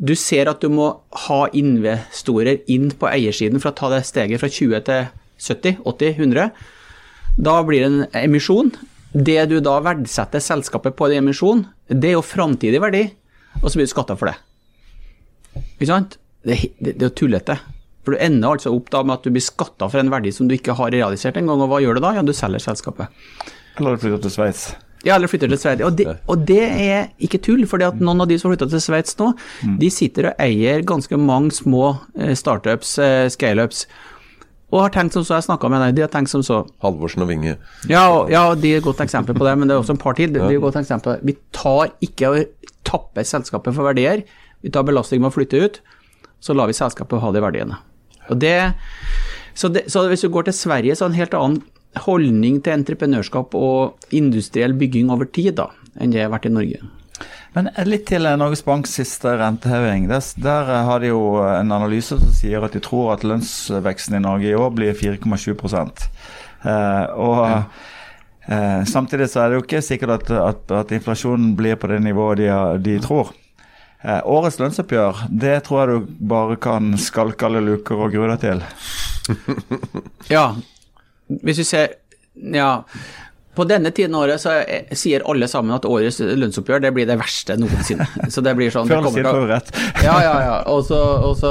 Du 0.02 0.14
ser 0.14 0.48
at 0.48 0.60
du 0.60 0.68
må 0.68 1.00
ha 1.12 1.48
investorer 1.54 2.60
inn 2.68 2.90
på 2.90 3.08
eiersiden 3.08 3.60
for 3.60 3.70
å 3.70 3.74
ta 3.76 3.88
det 3.88 4.04
steget 4.04 4.40
fra 4.40 4.48
20 4.48 4.84
til 4.84 5.06
70, 5.38 5.78
80, 5.84 6.16
100. 6.18 6.50
Da 7.38 7.62
blir 7.62 7.80
det 7.80 7.90
en 7.92 8.06
emisjon. 8.28 8.72
Det 9.14 9.38
du 9.46 9.60
da 9.62 9.76
verdsetter 9.84 10.42
selskapet 10.42 10.96
på 10.98 11.06
i 11.12 11.20
emisjon, 11.20 11.62
det 11.86 12.10
er 12.10 12.16
jo 12.16 12.26
framtidig 12.26 12.80
verdi, 12.82 13.04
og 13.62 13.68
så 13.68 13.78
blir 13.78 13.86
du 13.86 13.92
skatta 13.92 14.16
for 14.18 14.32
det. 14.32 14.36
Ikke 15.76 15.90
sant? 15.92 16.18
Det, 16.42 16.58
det, 16.80 16.96
det 16.96 17.06
er 17.06 17.12
jo 17.12 17.16
tullete. 17.22 17.58
For 18.04 18.14
du 18.14 18.20
ender 18.20 18.56
altså 18.56 18.72
opp 18.74 18.90
da 18.92 19.04
med 19.06 19.16
at 19.16 19.26
du 19.26 19.32
blir 19.32 19.44
skatta 19.44 19.88
for 19.88 20.02
en 20.02 20.10
verdi 20.12 20.32
som 20.34 20.48
du 20.48 20.56
ikke 20.58 20.74
har 20.76 20.92
realisert 20.92 21.38
engang, 21.40 21.62
og 21.62 21.70
hva 21.70 21.80
gjør 21.80 21.96
du 21.96 22.04
da? 22.04 22.16
Ja, 22.18 22.24
du 22.26 22.34
selger 22.36 22.62
selskapet. 22.62 23.14
Eller 23.78 23.96
flytter 24.02 24.26
til 24.26 24.34
Sveits. 24.34 24.64
Ja, 25.04 25.16
eller 25.16 25.30
flytter 25.30 25.50
til 25.52 25.60
Sveits. 25.60 25.84
Og, 25.86 26.02
og, 26.26 26.42
det 26.48 26.64
er 26.64 27.06
ikke 27.22 27.40
tull, 27.44 27.64
for 27.70 27.80
noen 27.80 28.24
av 28.24 28.28
de 28.28 28.38
som 28.40 28.52
flytta 28.52 28.68
til 28.72 28.82
Sveits 28.82 29.16
nå, 29.20 29.30
mm. 29.64 29.78
de 29.80 29.92
sitter 29.92 30.30
og 30.32 30.42
eier 30.42 30.84
ganske 30.86 31.18
mange 31.20 31.54
små 31.56 31.94
eh, 32.18 32.34
startups, 32.38 32.96
eh, 33.02 33.28
scaleups. 33.32 33.86
Og 34.74 34.80
har 34.82 34.90
tenkt 34.90 35.14
som 35.14 35.22
så, 35.22 35.36
jeg 35.38 35.46
snakka 35.46 35.68
med 35.70 35.84
deg, 35.84 35.94
de 35.94 36.02
har 36.02 36.10
tenkt 36.10 36.32
som 36.32 36.42
så 36.42 36.64
Halvorsen 36.82 37.22
og 37.22 37.28
Vinge. 37.30 37.54
Ja, 37.86 38.04
ja, 38.30 38.42
de 38.58 38.72
er 38.74 38.80
et 38.80 38.86
godt 38.86 39.02
eksempel 39.04 39.36
på 39.38 39.46
det, 39.46 39.52
men 39.60 39.70
det 39.70 39.76
er 39.76 39.84
også 39.84 39.94
en 39.94 40.02
par 40.02 40.16
til. 40.18 40.32
De 40.34 40.42
er 40.42 40.56
et 40.56 40.64
godt 40.64 40.80
eksempel. 40.80 41.20
Vi 41.22 41.36
tar 41.54 41.92
ikke 42.02 42.32
og 42.32 42.70
tapper 42.88 43.26
selskapet 43.28 43.76
for 43.76 43.86
verdier. 43.86 44.24
Vi 44.66 44.72
tar 44.74 44.86
belastning 44.88 45.22
med 45.22 45.30
å 45.30 45.36
flytte 45.36 45.60
ut, 45.62 45.78
så 46.42 46.56
lar 46.58 46.70
vi 46.70 46.74
selskapet 46.74 47.22
ha 47.22 47.30
de 47.30 47.44
verdiene. 47.44 47.78
Og 48.32 48.40
det, 48.42 48.56
så, 49.54 49.70
det, 49.70 49.86
så 49.92 50.02
hvis 50.10 50.26
du 50.26 50.32
går 50.34 50.48
til 50.48 50.58
Sverige, 50.58 50.96
så 50.96 51.06
er 51.06 51.12
det 51.12 51.14
en 51.14 51.22
helt 51.22 51.38
annen 51.38 51.62
holdning 52.08 52.58
til 52.64 52.74
entreprenørskap 52.80 53.54
og 53.54 54.10
industriell 54.16 54.74
bygging 54.80 55.12
over 55.14 55.28
tid 55.30 55.60
da, 55.60 55.68
enn 56.00 56.10
det 56.10 56.24
har 56.24 56.34
vært 56.34 56.48
i 56.50 56.54
Norge. 56.56 56.82
Men 57.54 57.70
litt 57.86 58.08
til 58.10 58.26
Norges 58.38 58.64
Banks 58.66 58.96
siste 58.98 59.36
renteheving. 59.38 60.08
Der, 60.10 60.24
der, 60.42 60.70
har 60.88 61.02
de 61.02 61.12
jo 61.12 61.20
en 61.46 61.70
analyse 61.70 62.18
som 62.18 62.32
sier 62.34 62.64
at 62.66 62.74
de 62.74 62.82
tror 62.82 63.12
at 63.14 63.22
lønnsveksten 63.26 64.18
i 64.18 64.22
Norge 64.24 64.50
i 64.50 64.56
år 64.58 64.72
blir 64.74 64.96
4,7 64.98 65.54
eh, 65.54 67.04
Og 67.14 67.44
eh, 68.50 68.82
samtidig 68.90 69.30
så 69.30 69.44
er 69.44 69.48
det 69.52 69.60
jo 69.60 69.64
ikke 69.68 69.84
sikkert 69.86 70.16
at, 70.18 70.34
at, 70.34 70.76
at 70.82 70.94
inflasjonen 70.98 71.54
blir 71.54 71.78
på 71.78 71.92
det 71.92 72.02
nivået 72.02 72.42
de, 72.42 72.50
de 72.82 72.98
tror. 73.04 73.30
Eh, 74.04 74.20
årets 74.26 74.58
lønnsoppgjør, 74.58 75.26
det 75.30 75.60
tror 75.64 75.80
jeg 75.80 75.94
du 75.94 76.14
bare 76.28 76.58
kan 76.60 76.90
skalke 77.00 77.46
alle 77.46 77.62
luker 77.64 78.02
og 78.02 78.10
grue 78.12 78.34
deg 78.34 78.42
til. 78.42 78.64
ja, 80.34 80.48
hvis 81.40 81.62
vi 81.62 81.70
ser 81.70 82.00
Ja. 82.34 82.82
På 83.54 83.66
denne 83.68 83.92
tiden 83.94 84.16
av 84.18 84.26
året 84.26 84.42
så 84.42 84.56
sier 84.96 85.24
alle 85.30 85.48
sammen 85.50 85.76
at 85.76 85.86
årets 85.88 86.20
lønnsoppgjør 86.20 86.84
det 86.84 86.92
blir 86.96 87.08
det 87.08 87.18
verste 87.20 87.56
noensinne. 87.60 88.06
Så 88.34 88.42
det 88.44 88.54
blir 88.58 88.72
sånn 88.74 88.90
Før 88.90 89.04
eller 89.04 89.28
forberedt. 89.30 89.74
ja, 90.06 90.16
ja, 90.24 90.36
ja. 90.42 90.56
Og 90.72 90.82
så 90.86 91.50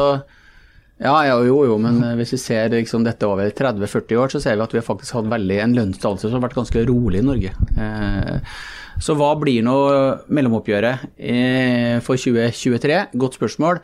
ja, 1.04 1.14
ja, 1.26 1.40
jo, 1.44 1.58
jo, 1.68 1.80
men 1.82 1.98
hvis 2.20 2.36
vi 2.36 2.40
ser 2.40 2.70
liksom 2.72 3.04
dette 3.04 3.28
over 3.28 3.50
30-40 3.52 4.20
år, 4.22 4.30
så 4.32 4.40
ser 4.40 4.56
vi 4.56 4.64
at 4.64 4.76
vi 4.76 4.80
har 4.80 4.86
faktisk 4.86 5.18
hatt 5.18 5.32
veldig 5.32 5.58
en 5.64 5.74
lønnsdannelse 5.76 6.30
som 6.30 6.38
har 6.38 6.46
vært 6.46 6.60
ganske 6.62 6.84
rolig 6.88 7.20
i 7.20 7.26
Norge. 7.26 7.52
Eh, 7.76 8.54
så 9.02 9.16
hva 9.18 9.34
blir 9.42 9.66
nå 9.66 9.76
mellomoppgjøret 10.32 11.10
eh, 11.18 11.98
for 12.06 12.22
2023? 12.22 13.02
Godt 13.20 13.40
spørsmål. 13.40 13.82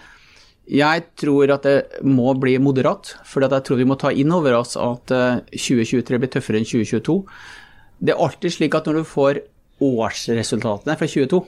Jeg 0.69 1.05
tror 1.17 1.49
at 1.55 1.65
det 1.65 2.03
må 2.05 2.29
bli 2.37 2.53
moderat, 2.61 3.15
for 3.25 3.41
jeg 3.41 3.65
tror 3.65 3.79
vi 3.81 3.87
må 3.89 3.97
ta 3.97 4.13
inn 4.13 4.29
over 4.35 4.59
oss 4.59 4.77
at 4.77 5.09
2023 5.09 5.97
eh, 5.97 6.21
blir 6.21 6.31
tøffere 6.31 6.61
enn 6.61 6.69
2022. 6.69 7.17
Det 7.99 8.13
er 8.13 8.21
alltid 8.25 8.55
slik 8.55 8.75
at 8.77 8.87
når 8.87 9.01
du 9.01 9.07
får 9.07 9.41
årsresultatene 9.83 10.95
fra 10.99 11.07
2022 11.07 11.41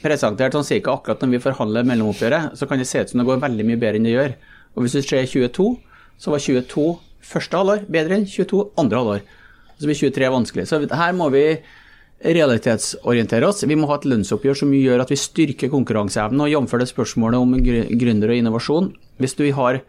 presentert 0.00 0.56
sånn 0.56 0.64
cirka 0.64 0.94
akkurat 0.94 1.20
når 1.20 1.34
vi 1.34 1.42
forhandler 1.44 1.84
mellomoppgjøret, 1.88 2.56
så 2.56 2.68
kan 2.68 2.80
det 2.80 2.88
se 2.88 3.02
ut 3.02 3.12
som 3.12 3.20
det 3.20 3.26
går 3.28 3.42
veldig 3.42 3.66
mye 3.68 3.80
bedre 3.80 4.00
enn 4.00 4.08
det 4.08 4.14
gjør. 4.14 4.34
Og 4.72 4.84
hvis 4.84 4.96
du 4.96 5.02
ser 5.04 5.28
22, 5.28 5.66
så 6.20 6.32
var 6.32 6.44
22 6.44 6.86
første 7.30 7.60
halvår 7.60 7.84
bedre 7.92 8.16
enn 8.16 8.26
22 8.28 8.62
andre 8.80 9.02
halvår. 9.02 9.22
Så 9.80 9.88
blir 9.88 9.98
23 10.00 10.30
vanskelig. 10.32 10.66
Så 10.68 10.80
her 10.80 11.16
må 11.16 11.28
vi 11.32 11.44
realitetsorientere 12.20 13.48
oss. 13.48 13.64
Vi 13.64 13.76
må 13.80 13.88
ha 13.88 13.96
et 13.96 14.08
lønnsoppgjør 14.08 14.58
som 14.62 14.72
gjør 14.76 15.04
at 15.04 15.12
vi 15.12 15.20
styrker 15.20 15.72
konkurranseevnen. 15.72 16.42
Og 16.44 16.52
jf. 16.52 16.76
det 16.80 16.90
spørsmålet 16.90 17.40
om 17.40 17.54
gründere 18.00 18.34
og 18.34 18.42
innovasjon. 18.42 18.90
Hvis 19.20 19.36
du 19.38 19.46
har 19.56 19.80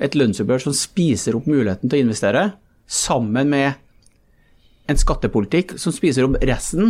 et 0.00 0.18
lønnsoppgjør 0.18 0.66
som 0.66 0.76
spiser 0.76 1.38
opp 1.38 1.50
muligheten 1.50 1.90
til 1.90 1.98
å 1.98 2.06
investere, 2.06 2.44
sammen 2.90 3.50
med 3.50 3.78
en 4.90 5.00
skattepolitikk 5.00 5.78
som 5.80 5.92
spiser 5.94 6.26
opp 6.26 6.36
resten, 6.46 6.86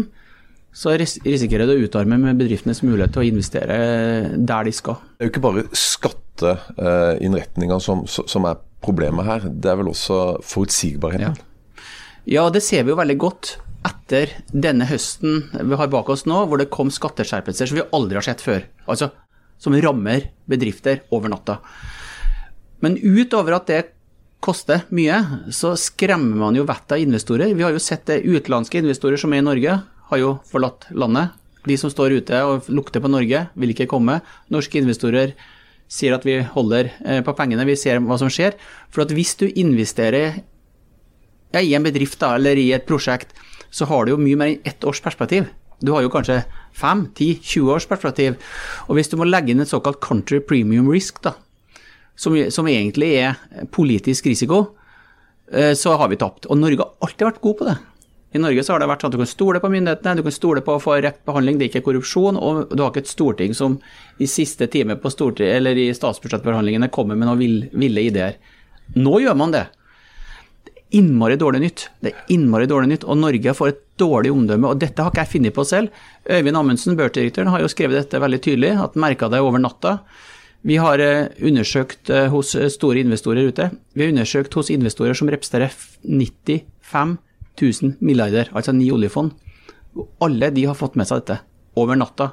så 0.73 0.95
risikerer 0.95 1.67
du 1.67 1.73
å 1.75 1.87
utarme 1.87 2.17
med 2.21 2.39
bedriftenes 2.39 2.83
mulighet 2.87 3.13
til 3.15 3.23
å 3.25 3.27
investere 3.27 3.77
der 4.39 4.65
de 4.69 4.73
skal. 4.75 4.97
Det 5.19 5.25
er 5.25 5.29
jo 5.29 5.33
ikke 5.35 5.49
bare 5.49 5.63
skatteinnretninga 5.75 7.77
som, 7.83 8.05
som, 8.07 8.47
er 8.47 8.61
problemet 8.85 9.27
her, 9.27 9.41
det 9.51 9.69
er 9.73 9.81
vel 9.81 9.91
også 9.91 10.17
forutsigbarheten? 10.47 11.35
Ja. 11.35 11.41
ja, 12.39 12.45
det 12.55 12.63
ser 12.65 12.83
vi 12.87 12.91
jo 12.95 13.01
veldig 13.01 13.19
godt 13.21 13.45
etter 13.89 14.25
denne 14.53 14.85
høsten 14.89 15.33
vi 15.57 15.77
har 15.81 15.89
bak 15.93 16.09
oss 16.13 16.27
nå, 16.29 16.39
hvor 16.47 16.59
det 16.61 16.73
kom 16.73 16.91
skatteskjerpelser 16.93 17.69
som 17.69 17.79
vi 17.81 17.91
aldri 17.97 18.17
har 18.21 18.27
sett 18.29 18.45
før. 18.45 18.61
Altså 18.87 19.07
som 19.61 19.77
rammer 19.77 20.31
bedrifter 20.49 21.05
over 21.13 21.33
natta. 21.33 21.59
Men 22.81 22.97
utover 22.97 23.59
at 23.59 23.69
det 23.69 23.81
koster 24.41 24.87
mye, 24.95 25.19
så 25.53 25.75
skremmer 25.79 26.39
man 26.41 26.57
jo 26.57 26.67
vettet 26.69 26.97
av 26.97 27.03
investorer. 27.03 27.55
Vi 27.55 27.65
har 27.65 27.75
jo 27.75 27.83
sett 27.83 28.07
det 28.09 28.23
utenlandske 28.25 28.81
investorer 28.81 29.21
som 29.21 29.33
er 29.35 29.43
i 29.43 29.47
Norge, 29.47 29.77
har 30.11 30.21
jo 30.21 30.35
forlatt 30.51 30.89
landet. 30.97 31.37
De 31.69 31.77
som 31.77 31.93
står 31.93 32.17
ute 32.21 32.41
og 32.49 32.69
lukter 32.73 33.05
på 33.05 33.11
Norge, 33.13 33.45
vil 33.55 33.75
ikke 33.75 33.89
komme. 33.91 34.21
Norske 34.53 34.81
investorer 34.81 35.35
sier 35.91 36.15
at 36.17 36.25
vi 36.25 36.39
holder 36.55 36.93
eh, 37.05 37.21
på 37.27 37.35
pengene, 37.37 37.67
vi 37.69 37.77
ser 37.79 38.01
hva 38.01 38.17
som 38.21 38.31
skjer. 38.33 38.57
For 38.89 39.05
at 39.05 39.13
hvis 39.15 39.37
du 39.41 39.47
investerer 39.51 40.41
i 41.61 41.75
en 41.75 41.85
bedrift 41.85 42.21
da, 42.23 42.37
eller 42.39 42.59
i 42.59 42.71
et 42.73 42.87
prosjekt, 42.89 43.35
så 43.71 43.87
har 43.91 44.07
du 44.07 44.15
jo 44.15 44.23
mye 44.23 44.39
mer 44.39 44.55
enn 44.55 44.65
ett 44.67 44.87
års 44.87 45.03
perspektiv. 45.05 45.51
Du 45.81 45.93
har 45.95 46.05
jo 46.05 46.13
kanskje 46.13 46.43
5-10-20 46.77 47.71
års 47.75 47.87
perspektiv. 47.89 48.37
Og 48.89 48.97
hvis 48.97 49.11
du 49.11 49.17
må 49.21 49.29
legge 49.29 49.53
inn 49.53 49.63
et 49.63 49.71
såkalt 49.71 50.01
country 50.05 50.41
premium 50.45 50.91
risk, 50.93 51.23
da, 51.25 51.35
som, 52.19 52.37
som 52.53 52.69
egentlig 52.69 53.13
er 53.21 53.67
politisk 53.73 54.27
risiko, 54.31 54.65
eh, 55.53 55.73
så 55.79 55.97
har 56.01 56.11
vi 56.13 56.19
tapt. 56.21 56.49
Og 56.51 56.59
Norge 56.59 56.83
har 56.83 56.93
alltid 57.07 57.29
vært 57.31 57.41
god 57.45 57.59
på 57.59 57.69
det. 57.71 57.79
I 58.31 58.39
Norge 58.39 58.63
så 58.63 58.75
har 58.75 58.83
det 58.83 58.87
vært 58.87 59.03
sånn 59.03 59.11
at 59.11 59.17
du 59.17 59.23
kan 59.25 59.31
stole 59.31 59.61
på 59.63 59.73
myndighetene, 59.73 60.21
du 60.21 60.23
kan 60.23 60.35
stole 60.35 60.63
på 60.63 60.77
å 60.77 60.83
få 60.83 61.01
rett 61.03 61.19
behandling, 61.27 61.59
det 61.59 61.67
er 61.67 61.73
ikke 61.73 61.89
korrupsjon, 61.89 62.39
og 62.39 62.71
du 62.71 62.83
har 62.85 62.93
ikke 62.93 63.03
et 63.03 63.11
storting 63.11 63.57
som 63.59 63.81
i 64.23 64.29
siste 64.31 64.69
time 64.71 64.95
på 65.03 65.11
eller 65.43 65.75
i 65.75 65.91
statsbudsjettforhandlingene 65.97 66.93
kommer 66.95 67.19
med 67.19 67.27
noen 67.27 67.67
ville 67.75 68.07
ideer. 68.07 68.39
Nå 68.95 69.19
gjør 69.25 69.35
man 69.39 69.55
det 69.57 69.67
innmari 70.91 71.37
dårlig 71.39 71.61
nytt. 71.61 71.85
Det 72.03 72.11
er 72.11 72.33
innmari 72.35 72.67
dårlig 72.71 72.91
nytt, 72.91 73.05
og 73.07 73.19
Norge 73.21 73.55
får 73.55 73.69
et 73.71 73.83
dårlig 74.01 74.33
omdømme. 74.35 74.73
og 74.73 74.81
Dette 74.81 75.03
har 75.03 75.13
ikke 75.13 75.25
jeg 75.25 75.33
funnet 75.35 75.55
på 75.55 75.65
selv. 75.67 76.03
Øyvind 76.27 76.59
Amundsen, 76.59 76.97
børsdirektøren, 76.99 77.51
har 77.53 77.63
jo 77.63 77.71
skrevet 77.71 77.99
dette 77.99 78.23
veldig 78.23 78.41
tydelig, 78.43 78.73
at 78.83 78.99
merka 78.99 79.29
det 79.31 79.43
over 79.43 79.63
natta. 79.63 80.01
Vi 80.63 80.77
har 80.77 81.01
eh, 81.01 81.27
undersøkt 81.41 82.11
eh, 82.13 82.29
hos 82.33 82.53
eh, 82.55 82.69
store 82.73 83.01
investorer 83.01 83.49
ute. 83.49 83.71
Vi 83.97 84.05
har 84.05 84.13
undersøkt 84.13 84.55
hos 84.59 84.71
investorer 84.73 85.17
som 85.17 85.31
representerer 85.33 85.73
95 86.05 87.17
000 87.61 87.95
milliarder, 88.05 88.51
altså 88.53 88.75
ni 88.77 88.91
oljefond. 88.93 89.33
Alle 90.21 90.51
de 90.53 90.67
har 90.69 90.77
fått 90.77 90.99
med 91.01 91.09
seg 91.09 91.23
dette 91.23 91.41
over 91.81 91.97
natta. 91.97 92.33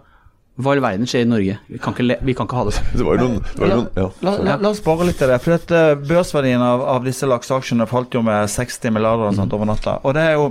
Hva 0.58 0.74
i 0.74 0.78
all 0.78 0.82
verden 0.82 1.08
skjer 1.08 1.24
i 1.24 1.30
Norge? 1.30 1.56
Vi 1.70 1.80
kan 1.80 1.94
ikke, 1.94 2.18
vi 2.26 2.36
kan 2.36 2.50
ikke 2.50 2.58
ha 2.58 2.66
det 2.68 2.76
sånn. 2.76 2.92
Det 2.98 3.06
var 3.08 3.20
jo 3.20 3.28
noen, 3.28 3.40
det 3.46 3.62
var 3.62 3.72
jo 3.72 3.80
noen 3.80 4.02
ja. 4.02 4.08
La, 4.26 4.36
la, 4.42 4.60
la 4.66 4.72
oss 4.74 4.82
spare 4.82 5.08
litt 5.08 5.20
til 5.22 5.32
det. 5.32 5.40
for 5.46 5.56
at, 5.56 5.74
Børsverdien 6.10 6.64
av, 6.66 6.84
av 6.98 7.08
disse 7.08 7.30
lakseaksjene 7.30 7.88
falt 7.88 8.18
jo 8.18 8.26
med 8.26 8.50
60 8.52 8.96
milliarder 8.98 9.30
og 9.30 9.38
sånt 9.38 9.56
over 9.56 9.70
natta. 9.70 10.00
og 10.04 10.18
det 10.18 10.26
er 10.32 10.36
jo 10.36 10.50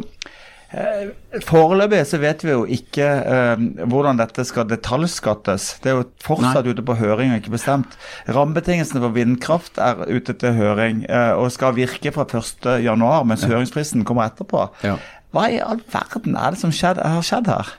foreløpig 1.46 2.00
så 2.08 2.18
vet 2.20 2.42
vi 2.44 2.50
jo 2.52 2.64
ikke 2.76 3.06
eh, 3.06 3.62
hvordan 3.86 4.18
dette 4.20 4.44
skal 4.48 4.66
detaljskattes. 4.70 5.68
Det 5.82 5.92
er 5.92 5.98
jo 6.00 6.06
fortsatt 6.26 6.66
Nei. 6.66 6.74
ute 6.74 6.84
på 6.86 6.96
høring 6.98 7.32
og 7.32 7.40
ikke 7.40 7.54
bestemt. 7.54 7.94
Rammebetingelsene 8.28 9.02
for 9.04 9.14
vindkraft 9.16 9.80
er 9.82 10.02
ute 10.10 10.34
til 10.40 10.56
høring 10.58 11.04
eh, 11.06 11.32
og 11.38 11.52
skal 11.54 11.76
virke 11.78 12.12
fra 12.14 12.26
1.1, 12.26 12.82
mens 13.30 13.46
høringsfristen 13.46 14.06
kommer 14.08 14.30
etterpå. 14.30 14.66
Ja. 14.86 14.98
Hva 15.34 15.48
i 15.52 15.60
all 15.62 15.82
verden 15.92 16.38
er 16.38 16.54
det 16.54 16.62
som 16.62 16.74
skjedd, 16.74 17.02
har 17.02 17.24
skjedd 17.26 17.50
her? 17.52 17.74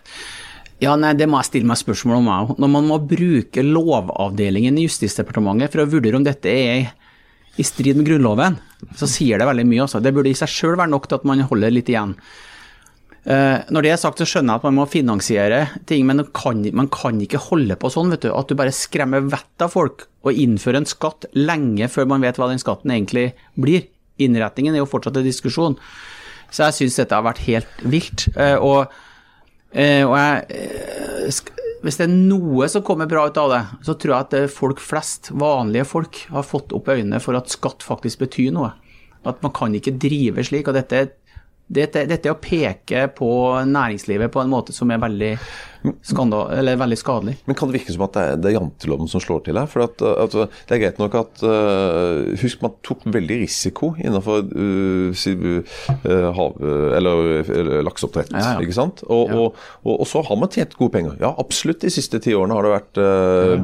Ja, 0.83 0.93
nei, 0.99 1.15
Det 1.17 1.25
må 1.25 1.39
jeg 1.41 1.49
stille 1.49 1.69
meg 1.69 1.79
spørsmål 1.81 2.19
om. 2.19 2.27
Jeg. 2.29 2.57
Når 2.61 2.69
man 2.69 2.89
må 2.91 2.99
bruke 3.01 3.63
Lovavdelingen 3.65 4.77
i 4.77 4.85
Justisdepartementet 4.85 5.73
for 5.73 5.81
å 5.81 5.89
vurdere 5.89 6.19
om 6.19 6.25
dette 6.25 6.53
er 6.53 6.91
i 7.57 7.65
strid 7.65 7.97
med 7.97 8.05
Grunnloven, 8.05 8.59
så 8.99 9.09
sier 9.09 9.41
det 9.41 9.47
veldig 9.49 9.65
mye. 9.65 9.87
Også. 9.87 10.01
Det 10.05 10.13
burde 10.13 10.29
i 10.29 10.37
seg 10.37 10.51
sjøl 10.53 10.77
være 10.77 10.93
nok 10.93 11.07
til 11.09 11.17
at 11.17 11.25
man 11.25 11.41
holder 11.49 11.73
litt 11.73 11.89
igjen. 11.89 12.13
Eh, 13.27 13.59
når 13.75 13.83
det 13.83 13.89
er 13.91 13.99
sagt, 13.99 14.21
så 14.21 14.27
skjønner 14.29 14.55
jeg 14.55 14.61
at 14.61 14.65
man 14.69 14.77
må 14.77 14.85
finansiere 14.87 15.59
ting, 15.89 16.05
men 16.07 16.21
man 16.21 16.29
kan, 16.31 16.61
man 16.79 16.87
kan 16.93 17.17
ikke 17.19 17.41
holde 17.49 17.75
på 17.79 17.91
sånn. 17.91 18.13
vet 18.13 18.23
du, 18.23 18.29
At 18.31 18.47
du 18.47 18.55
bare 18.55 18.75
skremmer 18.75 19.25
vettet 19.27 19.65
av 19.65 19.73
folk 19.73 20.05
og 20.23 20.31
innfører 20.31 20.79
en 20.79 20.87
skatt 20.87 21.27
lenge 21.35 21.89
før 21.91 22.07
man 22.07 22.23
vet 22.23 22.39
hva 22.39 22.47
den 22.47 22.61
skatten 22.61 22.93
egentlig 22.95 23.33
blir. 23.59 23.89
Innretningen 24.23 24.75
er 24.75 24.81
jo 24.81 24.87
fortsatt 24.89 25.19
en 25.19 25.27
diskusjon. 25.27 25.75
Så 26.47 26.69
jeg 26.69 26.77
syns 26.77 27.01
dette 27.01 27.19
har 27.19 27.27
vært 27.27 27.43
helt 27.49 27.83
vilt. 27.83 28.29
Eh, 28.39 28.55
og, 28.55 28.95
eh, 29.75 30.07
og 30.07 30.15
jeg, 30.15 31.43
hvis 31.83 31.99
det 31.99 32.07
er 32.07 32.15
noe 32.15 32.71
som 32.71 32.85
kommer 32.87 33.11
bra 33.11 33.27
ut 33.27 33.43
av 33.43 33.51
det, 33.51 33.61
så 33.83 33.99
tror 33.99 34.15
jeg 34.15 34.27
at 34.29 34.55
folk 34.55 34.79
flest, 34.79 35.33
vanlige 35.35 35.89
folk, 35.89 36.23
har 36.31 36.47
fått 36.47 36.71
opp 36.71 36.87
øynene 36.95 37.19
for 37.19 37.35
at 37.35 37.51
skatt 37.51 37.83
faktisk 37.83 38.23
betyr 38.23 38.55
noe. 38.55 38.71
At 39.27 39.43
man 39.43 39.51
kan 39.51 39.75
ikke 39.75 39.97
drive 39.99 40.47
slik. 40.47 40.71
og 40.71 40.79
dette 40.79 40.95
er 40.95 41.11
dette, 41.67 42.05
dette, 42.07 42.31
å 42.31 42.39
peke 42.39 43.07
på 43.15 43.29
næringslivet 43.67 44.31
på 44.31 44.41
en 44.43 44.51
måte 44.51 44.75
som 44.75 44.91
er 44.91 45.01
veldig 45.03 45.31
skandal, 46.05 46.51
eller 46.57 46.79
veldig 46.79 46.97
skadelig. 46.99 47.35
Men 47.47 47.57
kan 47.57 47.69
det 47.69 47.79
virke 47.79 47.93
som 47.93 48.05
at 48.07 48.15
det 48.15 48.23
er, 48.23 48.39
det 48.41 48.49
er 48.51 48.57
janteloven 48.57 49.09
som 49.11 49.23
slår 49.23 49.43
til 49.45 49.59
her? 49.59 49.69
For 49.71 49.85
at, 49.85 50.01
at 50.01 50.35
Det 50.37 50.75
er 50.75 50.81
greit 50.81 51.01
nok 51.01 51.15
at 51.19 51.43
uh, 51.45 52.33
Husk, 52.41 52.61
man 52.63 52.75
tok 52.85 53.05
veldig 53.13 53.39
risiko 53.43 53.93
innenfor 54.01 54.45
uh, 54.47 55.11
uh, 55.13 56.29
hav, 56.37 56.57
eller 56.97 57.81
lakseoppdrett. 57.85 58.33
Ja, 58.35 58.57
ja. 58.57 58.63
ikke 58.63 58.77
sant? 58.77 59.03
Og, 59.07 59.31
ja. 59.31 59.37
og, 59.37 59.63
og, 59.83 59.93
og, 60.01 60.05
så 60.09 60.23
har 60.27 60.39
man 60.39 60.51
tjent 60.53 60.75
gode 60.79 60.95
penger. 60.95 61.17
Ja, 61.21 61.33
absolutt. 61.37 61.81
De 61.83 61.93
siste 61.93 62.21
ti 62.23 62.35
årene 62.37 62.57
har 62.57 62.67
det 62.67 62.73
vært 62.73 63.01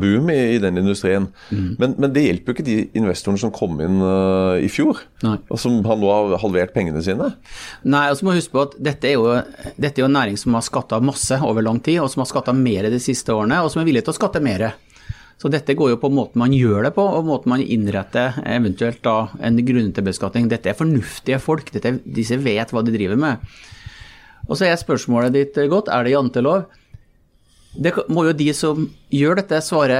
boom 0.01 0.29
i, 0.33 0.39
i, 0.55 0.61
den 0.63 0.79
industrien. 0.81 1.29
Mm. 1.49 1.75
Men, 1.81 1.97
men, 1.97 2.11
det 2.13 2.25
hjelper 2.27 2.53
jo 2.53 2.57
ikke 2.57 2.67
de 2.67 2.77
investorene 2.99 3.41
som 3.41 3.53
kom 3.53 3.79
inn 3.83 3.99
i 4.63 4.69
fjor, 4.71 5.01
Nei. 5.25 5.37
og 5.49 5.59
som 5.61 5.79
har 5.87 5.99
nå 5.99 6.11
har 6.13 6.37
halvert 6.43 6.73
pengene 6.75 7.01
sine. 7.05 7.31
Nei, 7.83 8.05
og 8.11 8.19
så 8.19 8.27
må 8.27 8.35
huske 8.37 8.53
på 8.53 8.65
at 8.67 8.77
dette 8.83 9.09
er 9.09 9.17
jo, 9.17 9.25
dette 9.77 9.97
er 9.97 10.05
jo 10.05 10.09
en 10.09 10.17
næring 10.17 10.37
som 10.39 10.55
har 10.57 10.65
skatta 10.65 10.99
masse 11.03 11.37
over 11.43 11.65
lang 11.65 11.81
tid. 11.83 11.99
og 12.03 12.12
som 12.13 12.23
har 12.23 12.29
skatta 12.29 12.53
mer 12.55 12.87
de 12.93 13.01
siste 13.01 13.33
årene, 13.33 13.61
og 13.63 13.71
som 13.73 13.81
er 13.81 13.89
villige 13.89 14.07
til 14.07 14.13
å 14.13 14.19
skatte 14.21 14.41
mer. 14.43 14.69
Så 15.41 15.49
dette 15.51 15.75
går 15.75 15.95
jo 15.95 15.99
på 15.99 16.11
måten 16.13 16.39
man 16.39 16.53
gjør 16.55 16.87
det 16.87 16.93
på, 16.95 17.03
og 17.03 17.27
måten 17.27 17.51
man 17.51 17.63
innretter 17.63 18.37
eventuelt 18.47 19.01
da 19.03 19.17
en 19.43 19.57
grunntilbeskatning. 19.65 20.47
Dette 20.51 20.71
er 20.71 20.77
fornuftige 20.79 21.41
folk, 21.41 21.73
dette, 21.73 21.97
disse 22.05 22.37
vet 22.39 22.71
hva 22.71 22.85
de 22.85 22.93
driver 22.93 23.19
med. 23.19 23.43
Og 24.47 24.55
så 24.59 24.67
er 24.67 24.79
spørsmålet 24.79 25.35
ditt 25.35 25.59
godt, 25.71 25.91
er 25.91 26.05
det 26.05 26.15
jantelov? 26.15 26.65
Det 27.73 27.95
må 28.13 28.27
jo 28.27 28.37
de 28.37 28.49
som 28.55 28.87
gjør 29.11 29.41
dette, 29.41 29.63
svare 29.65 29.99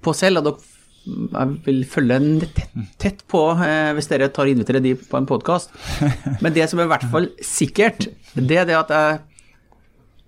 på 0.00 0.14
selv. 0.16 0.40
og 0.42 0.60
jeg 1.06 1.54
vil 1.64 1.80
følge 1.88 2.18
tett, 2.54 2.74
tett 3.00 3.22
på 3.30 3.40
eh, 3.64 3.90
hvis 3.96 4.10
dere 4.10 4.28
tar 4.32 4.50
inviterer 4.50 4.82
de 4.84 4.94
på 4.94 5.16
en 5.16 5.28
podkast. 5.28 5.72
Men 6.42 6.54
det 6.56 6.68
som 6.70 6.80
er 6.80 6.88
i 6.88 6.92
hvert 6.92 7.06
fall 7.12 7.30
sikkert, 7.44 8.08
det 8.34 8.58
er 8.62 8.68
det 8.68 8.78
at 8.78 8.92
jeg 8.94 9.18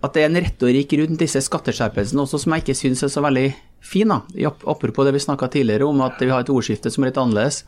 at 0.03 0.15
det 0.15 0.23
er 0.23 0.29
en 0.29 0.41
retorikk 0.43 0.97
rundt 0.99 1.21
disse 1.21 1.39
skatteskjerpelsene 1.45 2.25
også 2.25 2.41
som 2.43 2.53
jeg 2.55 2.65
ikke 2.65 2.75
syns 2.75 3.05
er 3.05 3.11
så 3.13 3.23
veldig 3.23 3.47
fin. 3.83 4.11
da. 4.11 4.49
Apropos 4.67 5.07
det 5.07 5.13
vi 5.15 5.23
snakka 5.23 5.47
tidligere 5.53 5.87
om, 5.87 6.01
at 6.03 6.19
vi 6.19 6.31
har 6.31 6.43
et 6.43 6.51
ordskifte 6.51 6.91
som 6.91 7.03
er 7.03 7.11
litt 7.11 7.19
annerledes. 7.21 7.61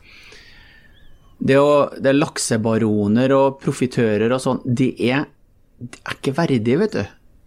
Det, 1.38 1.56
å, 1.56 1.88
det 1.96 2.12
er 2.12 2.18
laksebaroner 2.18 3.32
og 3.36 3.58
profitører 3.64 4.32
og 4.32 4.42
sånn, 4.44 4.60
de, 4.64 4.90
det 4.96 6.00
er 6.02 6.16
ikke 6.16 6.36
verdige, 6.36 6.78
vet 6.80 6.96
du. 6.96 7.02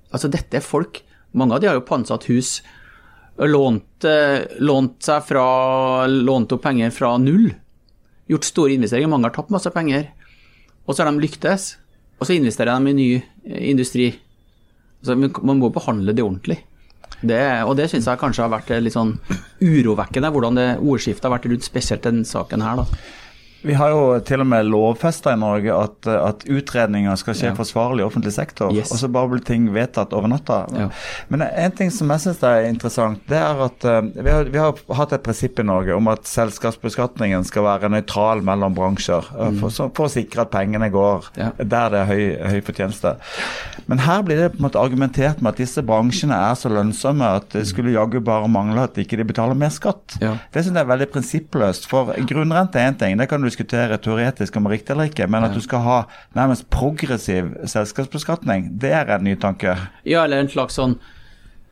Altså, 0.09 0.29
dette 0.31 0.57
er 0.57 0.65
folk 0.65 1.03
Mange 1.37 1.53
av 1.53 1.61
de 1.61 1.67
har 1.69 1.75
jo 1.77 1.85
pantsatt 1.85 2.23
hus 2.31 2.55
lånt, 3.37 4.03
eh, 4.03 4.47
lånt 4.57 5.03
seg 5.05 5.21
fra 5.27 6.07
Lånt 6.09 6.55
opp 6.55 6.63
penger 6.63 6.89
fra 6.89 7.11
null. 7.21 7.51
Gjort 8.27 8.47
store 8.47 8.73
investeringer. 8.73 9.11
Mange 9.11 9.29
har 9.29 9.35
tapt 9.35 9.53
masse 9.53 9.69
penger. 9.69 10.07
Og 10.87 10.95
så 10.95 11.03
har 11.03 11.11
de 11.11 11.21
lyktes. 11.21 11.75
Og 12.17 12.25
så 12.25 12.33
investerer 12.33 12.73
de 12.73 12.89
i 12.89 12.97
ny 12.97 13.09
eh, 13.45 13.69
industri 13.69 14.09
så 15.05 15.15
man 15.15 15.59
må 15.61 15.69
behandle 15.73 16.15
det 16.15 16.25
ordentlig. 16.25 16.59
Det, 17.19 17.39
og 17.67 17.75
det 17.75 17.89
syns 17.91 18.07
jeg 18.07 18.19
kanskje 18.21 18.45
har 18.45 18.51
vært 18.53 18.69
litt 18.79 18.95
sånn 18.95 19.17
urovekkende, 19.59 20.31
hvordan 20.31 20.59
det 20.59 20.67
ordskiftet 20.79 21.27
har 21.27 21.33
vært 21.35 21.49
rundt 21.51 21.67
spesielt 21.67 22.05
den 22.05 22.21
saken 22.27 22.63
her. 22.63 22.79
da. 22.79 23.01
Vi 23.61 23.73
har 23.75 23.91
jo 23.91 24.03
til 24.23 24.39
og 24.39 24.47
med 24.47 24.67
lovfesta 24.71 25.33
i 25.35 25.39
Norge 25.39 25.73
at, 25.75 26.07
at, 26.07 26.45
utredninger 26.47 27.15
skal 27.19 27.35
skje 27.35 27.49
ja. 27.49 27.55
forsvarlig 27.57 28.03
i 28.03 28.05
offentlig 28.07 28.31
sektor. 28.35 28.71
Yes. 28.75 28.93
Og 28.93 29.01
så 29.01 29.09
bare 29.11 29.33
blir 29.33 29.43
ting 29.45 29.67
vedtatt 29.75 30.13
over 30.15 30.31
natta. 30.31 30.61
Ja. 30.75 30.87
Men 31.27 31.43
en 31.47 31.75
ting 31.75 31.91
som 31.91 32.11
jeg 32.13 32.23
syns 32.23 32.43
er 32.47 32.69
interessant, 32.69 33.21
det 33.27 33.39
er 33.39 33.63
at 33.65 33.87
uh, 33.87 33.99
vi, 34.15 34.29
har, 34.31 34.47
vi, 34.47 34.61
har, 34.61 34.79
hatt 34.95 35.15
et 35.15 35.25
prinsipp 35.25 35.59
i 35.59 35.67
Norge 35.67 35.95
om 35.95 36.07
at 36.11 36.29
selskapsbeskatningen 36.29 37.43
skal 37.47 37.67
være 37.67 37.91
nøytral 37.91 38.43
mellom 38.47 38.77
bransjer. 38.77 39.27
Uh, 39.35 39.51
for, 39.59 39.75
så, 39.75 39.89
for, 39.91 40.07
å 40.07 40.13
sikre 40.13 40.45
at 40.45 40.53
pengene 40.55 40.91
går 40.93 41.29
ja. 41.39 41.51
der 41.59 41.91
det 41.91 42.03
er 42.03 42.09
høy, 42.13 42.23
høy 42.53 42.59
fortjeneste. 42.69 43.17
Men 43.91 44.05
her 44.05 44.23
blir 44.23 44.39
det 44.39 44.53
på 44.53 44.61
en 44.61 44.69
måte 44.69 44.79
argumentert 44.79 45.43
med 45.43 45.51
at 45.55 45.61
disse 45.65 45.83
bransjene 45.83 46.37
er 46.47 46.55
så 46.59 46.71
lønnsomme 46.71 47.27
at 47.41 47.51
det 47.57 47.65
skulle 47.67 47.95
jaggu 47.95 48.21
bare 48.23 48.47
mangle 48.51 48.87
at 48.87 48.95
de 48.95 49.03
ikke 49.03 49.19
betaler 49.27 49.57
mer 49.57 49.73
skatt. 49.73 50.15
Det 50.19 50.63
syns 50.63 50.77
jeg 50.77 50.83
er 50.85 50.91
veldig 50.93 51.09
prinsippløst. 51.11 51.89
For 51.89 52.13
grunnrente 52.29 52.79
er 52.79 52.93
én 52.93 52.99
ting. 52.99 53.17
det 53.19 53.27
kan 53.27 53.41
du 53.43 53.48
diskutere 53.49 53.97
teoretisk 54.01 54.55
om 54.55 54.65
det 54.65 54.71
er 54.71 54.77
riktig 54.77 54.95
eller 54.95 55.09
ikke, 55.11 55.27
men 55.29 55.45
at 55.47 55.55
du 55.57 55.61
skal 55.65 55.83
ha 55.85 55.97
nærmest 56.37 56.69
progressiv 56.73 57.51
selskapsbeskatning, 57.69 58.69
det 58.79 58.93
er 58.95 59.15
en 59.17 59.25
ny 59.27 59.35
tanke. 59.41 59.75
Ja, 60.07 60.23
eller 60.23 60.43
en 60.43 60.51
slags 60.51 60.79
sånn 60.79 60.99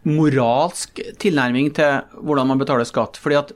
moralsk 0.07 0.99
tilnærming 1.21 1.71
til 1.75 2.01
hvordan 2.23 2.49
man 2.51 2.59
betaler 2.61 2.87
skatt. 2.87 3.19
Fordi 3.21 3.39
at 3.43 3.55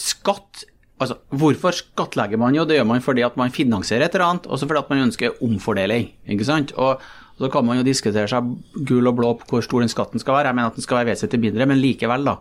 skatt 0.00 0.66
Altså, 1.00 1.16
Hvorfor 1.32 1.72
skattlegger 1.72 2.36
man 2.36 2.52
jo? 2.52 2.66
Det 2.68 2.76
gjør 2.76 2.84
man 2.90 3.00
fordi 3.00 3.22
at 3.24 3.36
man 3.40 3.48
finansierer 3.48 4.04
et 4.04 4.14
eller 4.18 4.26
annet, 4.26 4.44
og 4.44 4.58
så 4.60 4.66
fordi 4.68 4.82
at 4.82 4.90
man 4.92 5.06
ønsker 5.06 5.38
omfordeling. 5.40 6.10
ikke 6.28 6.44
sant? 6.44 6.74
Og 6.76 7.00
Så 7.40 7.48
kan 7.48 7.64
man 7.64 7.78
jo 7.78 7.86
diskutere 7.86 8.28
seg 8.28 8.50
gul 8.84 9.08
og 9.08 9.16
blå 9.16 9.30
på 9.40 9.46
hvor 9.48 9.64
stor 9.64 9.80
den 9.80 9.88
skatten 9.88 10.20
skal 10.20 10.34
være. 10.34 10.50
Jeg 10.50 10.54
mener 10.58 10.68
at 10.68 10.76
den 10.76 10.84
skal 10.84 10.98
være 10.98 11.14
vesentlig 11.14 11.40
mindre, 11.40 11.66
men 11.70 11.80
likevel, 11.80 12.26
da. 12.28 12.34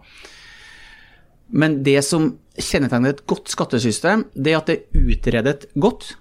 Men 1.49 1.81
det 1.83 2.01
som 2.05 2.31
kjennetegner 2.59 3.15
et 3.15 3.25
godt 3.29 3.49
skattesystem, 3.51 4.25
det 4.33 4.53
er 4.53 4.59
at 4.59 4.69
det 4.69 4.77
er 4.79 5.05
utredet 5.13 5.69
godt 5.79 6.13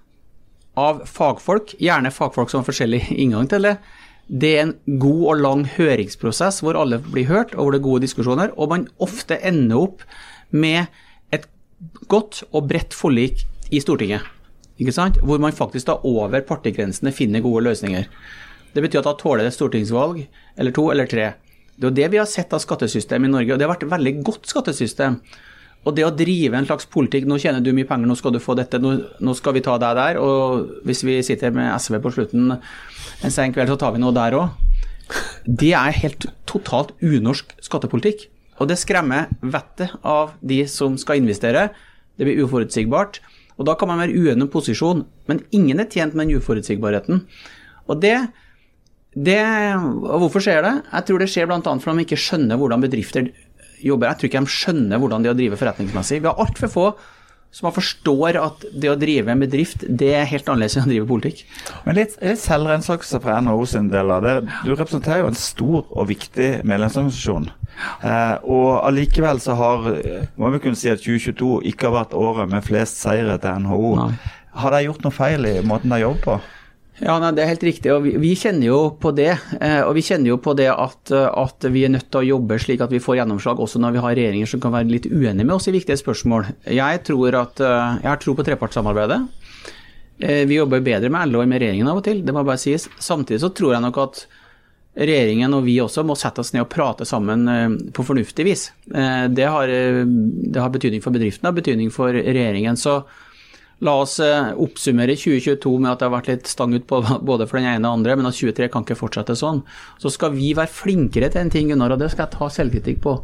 av 0.78 1.02
fagfolk, 1.10 1.74
gjerne 1.82 2.12
fagfolk 2.14 2.52
som 2.52 2.62
har 2.62 2.68
forskjellig 2.68 3.02
inngang 3.22 3.48
til 3.50 3.66
det. 3.68 3.76
Det 4.28 4.54
er 4.54 4.66
en 4.66 4.74
god 5.00 5.22
og 5.32 5.42
lang 5.42 5.66
høringsprosess 5.78 6.60
hvor 6.64 6.76
alle 6.78 7.00
blir 7.04 7.28
hørt, 7.30 7.54
og 7.54 7.64
hvor 7.64 7.74
det 7.74 7.80
er 7.80 7.88
gode 7.88 8.04
diskusjoner, 8.04 8.52
og 8.56 8.74
man 8.74 8.88
ofte 9.02 9.40
ender 9.40 9.80
opp 9.80 10.04
med 10.50 10.86
et 11.34 11.48
godt 12.12 12.42
og 12.52 12.68
bredt 12.68 12.96
forlik 12.96 13.46
i 13.72 13.80
Stortinget. 13.84 14.24
Ikke 14.78 14.94
sant? 14.94 15.18
Hvor 15.26 15.40
man 15.42 15.56
faktisk 15.56 15.88
da 15.88 15.98
over 16.06 16.44
partigrensene 16.46 17.12
finner 17.12 17.42
gode 17.42 17.64
løsninger. 17.66 18.06
Det 18.74 18.84
betyr 18.84 19.00
at 19.00 19.08
da 19.08 19.16
tåler 19.18 19.48
det 19.48 19.56
stortingsvalg, 19.56 20.20
eller 20.56 20.74
to 20.76 20.84
eller 20.92 21.08
tre. 21.10 21.32
Det 21.78 21.86
er 21.86 21.92
jo 21.92 21.94
det 21.94 22.08
vi 22.10 22.18
har 22.18 22.26
sett 22.26 22.54
av 22.54 22.62
skattesystemet 22.62 23.30
i 23.30 23.32
Norge, 23.36 23.52
og 23.54 23.58
det 23.60 23.66
har 23.66 23.70
vært 23.70 23.84
et 23.86 23.92
veldig 23.92 24.12
godt 24.26 24.48
skattesystem. 24.50 25.20
Og 25.86 25.94
det 25.94 26.02
å 26.02 26.10
drive 26.10 26.58
en 26.58 26.66
slags 26.66 26.88
politikk 26.90 27.28
Nå 27.30 27.36
tjener 27.38 27.62
du 27.62 27.70
mye 27.72 27.86
penger, 27.86 28.08
nå 28.10 28.16
skal 28.18 28.34
du 28.34 28.40
få 28.42 28.56
dette, 28.58 28.80
nå, 28.82 28.96
nå 29.22 29.34
skal 29.38 29.54
vi 29.54 29.62
ta 29.64 29.76
deg 29.78 29.94
der. 29.94 30.18
Og 30.18 30.82
hvis 30.88 31.04
vi 31.06 31.20
sitter 31.22 31.54
med 31.54 31.70
SV 31.78 32.00
på 32.02 32.12
slutten 32.16 32.56
en 32.56 33.34
sen 33.34 33.54
kveld, 33.54 33.70
så 33.70 33.78
tar 33.78 33.94
vi 33.94 34.02
noe 34.02 34.16
der 34.16 34.36
òg. 34.40 34.58
Det 35.46 35.70
er 35.78 36.00
helt 36.02 36.26
totalt 36.50 36.90
unorsk 36.98 37.54
skattepolitikk. 37.64 38.26
Og 38.58 38.68
det 38.68 38.80
skremmer 38.80 39.30
vettet 39.38 39.94
av 40.02 40.34
de 40.42 40.64
som 40.68 40.98
skal 40.98 41.22
investere. 41.22 41.68
Det 42.18 42.26
blir 42.26 42.42
uforutsigbart. 42.42 43.22
Og 43.58 43.70
da 43.70 43.78
kan 43.78 43.90
man 43.90 44.02
være 44.02 44.18
uenig 44.18 44.48
om 44.48 44.50
posisjon, 44.50 45.06
men 45.30 45.44
ingen 45.54 45.78
er 45.78 45.88
tjent 45.90 46.14
med 46.18 46.26
den 46.26 46.42
uforutsigbarheten. 46.42 47.22
Og 47.86 48.02
det 48.02 48.16
det, 49.16 49.40
og 49.78 50.24
hvorfor 50.24 50.44
skjer 50.44 50.64
det? 50.66 50.74
Jeg 50.92 51.06
tror 51.08 51.22
det 51.22 51.30
skjer 51.32 51.48
bl.a. 51.48 51.60
fordi 51.60 51.96
de 51.96 52.06
ikke 52.06 52.20
skjønner 52.20 52.60
hvordan 52.60 52.82
bedrifter 52.84 53.30
jobber. 53.80 54.10
Jeg 54.10 54.20
tror 54.20 54.30
ikke 54.30 54.42
de 54.44 54.56
skjønner 54.58 55.00
hvordan 55.00 55.24
de 55.24 55.36
driver 55.38 55.60
forretningsmessig. 55.60 56.20
Vi 56.22 56.28
har 56.28 56.42
altfor 56.42 56.72
få 56.72 56.90
som 57.54 57.70
forstår 57.72 58.36
at 58.36 58.64
det 58.76 58.90
å 58.92 58.96
drive 59.00 59.32
en 59.32 59.40
bedrift, 59.40 59.80
det 59.88 60.10
er 60.18 60.26
helt 60.28 60.48
annerledes 60.50 60.76
enn 60.76 60.84
å 60.84 60.90
drive 60.90 61.08
politikk. 61.08 61.38
Men 61.86 61.96
litt, 61.96 62.18
litt 62.20 62.42
selvransakelse 62.42 63.20
fra 63.24 63.38
NHO 63.40 63.64
sin 63.70 63.88
del 63.92 64.12
av 64.12 64.26
det. 64.26 64.34
Du 64.66 64.74
representerer 64.74 65.22
jo 65.22 65.30
en 65.30 65.38
stor 65.38 65.78
og 65.88 66.10
viktig 66.10 66.50
medlemsorganisasjon. 66.68 67.48
Eh, 68.04 68.34
og 68.44 68.68
allikevel 68.84 69.40
så 69.40 69.56
har 69.56 69.88
må 70.36 70.52
vi 70.52 70.60
kunne 70.60 70.78
si 70.78 70.92
at 70.92 71.00
2022 71.00 71.62
ikke 71.72 71.88
har 71.88 71.96
vært 72.02 72.18
året 72.20 72.52
med 72.52 72.66
flest 72.68 73.00
seire 73.00 73.38
til 73.40 73.64
NHO. 73.64 73.94
Nei. 74.02 74.36
Har 74.58 74.74
de 74.74 74.84
gjort 74.84 75.04
noe 75.06 75.14
feil 75.14 75.48
i 75.48 75.58
måten 75.64 75.94
de 75.94 76.02
jobber 76.02 76.24
på? 76.26 76.38
Ja, 76.98 77.14
nei, 77.22 77.30
Det 77.32 77.42
er 77.44 77.52
helt 77.52 77.66
riktig. 77.66 77.92
og 77.92 78.02
vi, 78.02 78.16
vi, 78.18 78.34
kjenner 78.34 78.66
jo 78.66 78.78
på 79.00 79.12
det. 79.14 79.30
Eh, 79.60 79.82
og 79.86 79.94
vi 79.94 80.02
kjenner 80.02 80.32
jo 80.32 80.38
på 80.42 80.54
det 80.58 80.68
at, 80.72 81.12
at, 81.12 81.68
vi 81.70 81.84
er 81.86 81.92
nødt 81.94 82.08
til 82.10 82.20
å 82.20 82.28
jobbe 82.34 82.58
slik 82.58 82.82
at 82.82 82.92
vi 82.94 83.02
får 83.02 83.20
gjennomslag 83.20 83.60
også 83.62 83.82
når 83.82 83.94
vi 83.94 84.02
har 84.02 84.16
regjeringer 84.18 84.50
som 84.50 84.62
kan 84.62 84.74
være 84.74 84.90
litt 84.90 85.06
uenige 85.06 85.46
med 85.46 85.56
oss 85.56 85.68
i 85.70 85.74
viktige 85.74 85.98
spørsmål. 86.00 86.50
Jeg, 86.66 87.04
tror 87.06 87.38
at, 87.38 87.62
eh, 87.62 88.00
jeg 88.02 88.10
har 88.10 88.22
tro 88.22 88.34
på 88.34 88.46
trepartssamarbeidet. 88.48 89.20
Eh, 90.18 90.42
vi 90.50 90.58
jobber 90.58 90.82
bedre 90.82 91.12
med 91.14 91.30
LO 91.30 91.44
enn 91.44 91.54
med 91.54 91.62
regjeringen 91.62 91.92
av 91.92 92.02
og 92.02 92.08
til, 92.08 92.24
det 92.26 92.34
må 92.34 92.42
bare 92.42 92.60
sies. 92.60 92.88
Samtidig 92.98 93.44
så 93.44 93.52
tror 93.54 93.76
jeg 93.76 93.86
nok 93.86 94.02
at 94.02 94.24
regjeringen 94.98 95.54
og 95.54 95.62
vi 95.68 95.76
også 95.78 96.02
må 96.02 96.16
sette 96.18 96.42
oss 96.42 96.50
ned 96.50 96.64
og 96.64 96.72
prate 96.72 97.06
sammen 97.06 97.46
på 97.94 98.02
fornuftig 98.02 98.42
vis. 98.42 98.64
Det 98.90 99.46
har, 99.46 99.70
det 99.70 100.58
har 100.58 100.72
betydning 100.74 101.04
for 101.04 101.14
bedriften 101.14 101.46
og 101.46 101.60
betydning 101.60 101.92
for 101.94 102.10
regjeringen. 102.10 102.74
så 102.74 103.04
La 103.86 103.94
oss 104.02 104.16
eh, 104.18 104.48
oppsummere 104.58 105.14
2022 105.14 105.72
med 105.78 105.92
at 105.92 106.00
det 106.00 106.08
har 106.08 106.14
vært 106.16 106.30
litt 106.32 106.48
stang 106.50 106.72
ut 106.74 106.86
på 106.90 106.98
både 107.30 107.46
for 107.46 107.60
den 107.60 107.68
ene 107.70 107.86
og 107.86 108.00
andre, 108.00 108.16
men 108.18 108.26
at 108.30 108.38
23 108.38 108.70
kan 108.74 108.86
ikke 108.86 108.98
fortsette 108.98 109.36
sånn. 109.38 109.62
Så 110.02 110.10
skal 110.14 110.34
vi 110.34 110.50
være 110.58 110.72
flinkere 110.72 111.30
til 111.30 111.44
en 111.44 111.52
ting, 111.54 111.70
Gunnar, 111.70 111.94
og 111.94 112.02
det 112.02 112.10
skal 112.10 112.26
jeg 112.26 112.34
ta 112.34 112.48
selvkritikk 112.56 112.98
på. 113.04 113.14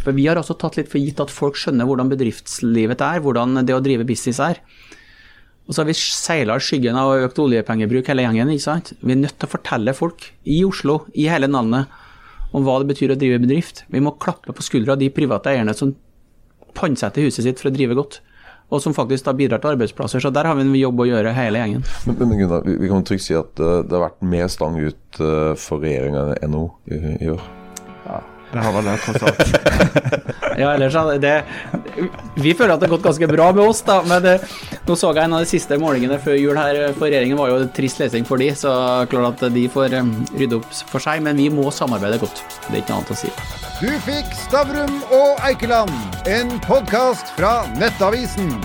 For 0.00 0.16
vi 0.16 0.24
har 0.30 0.40
også 0.40 0.56
tatt 0.56 0.78
litt 0.80 0.88
for 0.88 1.02
gitt 1.02 1.20
at 1.20 1.32
folk 1.32 1.60
skjønner 1.60 1.84
hvordan 1.84 2.08
bedriftslivet 2.08 3.04
er, 3.04 3.20
hvordan 3.20 3.60
det 3.68 3.76
å 3.76 3.82
drive 3.84 4.06
business 4.08 4.40
er. 4.40 4.62
Og 5.68 5.76
så 5.76 5.82
har 5.82 5.90
vi 5.90 5.98
seila 5.98 6.56
i 6.56 6.64
skyggen 6.64 6.96
av 6.96 7.26
økt 7.26 7.38
oljepengebruk 7.44 8.08
hele 8.08 8.24
gjengen. 8.24 8.48
ikke 8.54 8.64
sant? 8.64 8.94
Vi 9.04 9.12
er 9.12 9.20
nødt 9.20 9.36
til 9.36 9.46
å 9.46 9.52
fortelle 9.52 9.92
folk 9.94 10.24
i 10.48 10.62
Oslo, 10.64 11.02
i 11.12 11.28
hele 11.30 11.50
landet, 11.52 11.92
om 12.56 12.64
hva 12.64 12.80
det 12.80 12.88
betyr 12.94 13.12
å 13.12 13.18
drive 13.20 13.42
bedrift. 13.44 13.84
Vi 13.92 14.00
må 14.00 14.16
klappe 14.16 14.56
på 14.56 14.64
skuldra 14.64 14.96
de 14.98 15.12
private 15.14 15.52
eierne 15.52 15.76
som 15.76 15.92
pantsetter 16.74 17.28
huset 17.28 17.44
sitt 17.44 17.60
for 17.60 17.68
å 17.68 17.76
drive 17.76 17.98
godt 17.98 18.22
og 18.70 18.82
som 18.82 18.94
faktisk 18.94 19.26
da 19.26 19.34
bidrar 19.36 19.62
til 19.62 19.74
arbeidsplasser. 19.74 20.22
Så 20.22 20.30
der 20.34 20.46
har 20.46 20.56
vi 20.58 20.64
en 20.66 20.74
jobb 20.78 21.02
å 21.02 21.08
gjøre, 21.08 21.34
hele 21.34 21.62
gjengen. 21.62 21.86
Men, 22.06 22.18
men 22.22 22.38
Gunnar, 22.38 22.66
vi, 22.66 22.76
vi, 22.80 22.90
kan 22.90 23.06
trygt 23.06 23.26
si 23.26 23.36
at 23.38 23.62
uh, 23.62 23.80
det 23.82 23.96
har 23.96 24.06
vært 24.06 24.20
mer 24.32 24.50
stang 24.52 24.78
ut 24.78 25.22
uh, 25.22 25.52
for 25.58 25.82
regjeringa 25.82 26.36
enn 26.38 26.54
NHO 26.54 26.66
i, 26.86 27.00
i, 27.18 27.32
år. 27.34 27.42
Ja, 28.06 28.20
det 28.52 28.64
har 28.64 28.72
vel 28.74 28.88
det, 28.88 28.96
tross 29.04 29.22
alt. 29.22 29.42
ja, 30.60 30.72
ellers 30.74 30.96
det, 31.22 31.34
Vi 32.34 32.54
føler 32.54 32.74
at 32.74 32.82
det 32.82 32.88
har 32.88 32.96
gått 32.96 33.06
ganske 33.06 33.28
bra 33.30 33.50
med 33.54 33.62
oss, 33.64 33.82
da. 33.86 34.00
Men 34.06 34.24
det, 34.24 34.34
nå 34.88 34.96
så 34.98 35.12
jeg 35.14 35.24
en 35.24 35.38
av 35.38 35.44
de 35.44 35.50
siste 35.50 35.78
målingene 35.80 36.18
før 36.22 36.38
jul 36.38 36.58
her 36.58 36.80
for 36.96 37.06
regjeringen 37.06 37.38
var 37.38 37.52
jo 37.52 37.62
trist 37.76 38.02
lesing 38.02 38.26
for 38.26 38.42
de, 38.42 38.50
så 38.58 38.74
klart 39.10 39.44
at 39.46 39.54
de 39.54 39.66
får 39.70 39.94
um, 40.02 40.12
rydde 40.34 40.58
opp 40.58 40.68
for 40.90 41.02
seg. 41.02 41.22
Men 41.26 41.38
vi 41.38 41.46
må 41.54 41.70
samarbeide 41.74 42.20
godt. 42.22 42.42
Det 42.66 42.74
er 42.74 42.82
ikke 42.82 42.96
noe 42.96 43.02
annet 43.04 43.14
å 43.14 43.20
si. 43.22 43.34
Du 43.80 43.90
fikk 44.04 44.34
Stavrum 44.48 45.00
og 45.14 45.40
Eikeland, 45.46 45.94
en 46.28 46.56
podkast 46.66 47.34
fra 47.38 47.60
Nettavisen. 47.78 48.56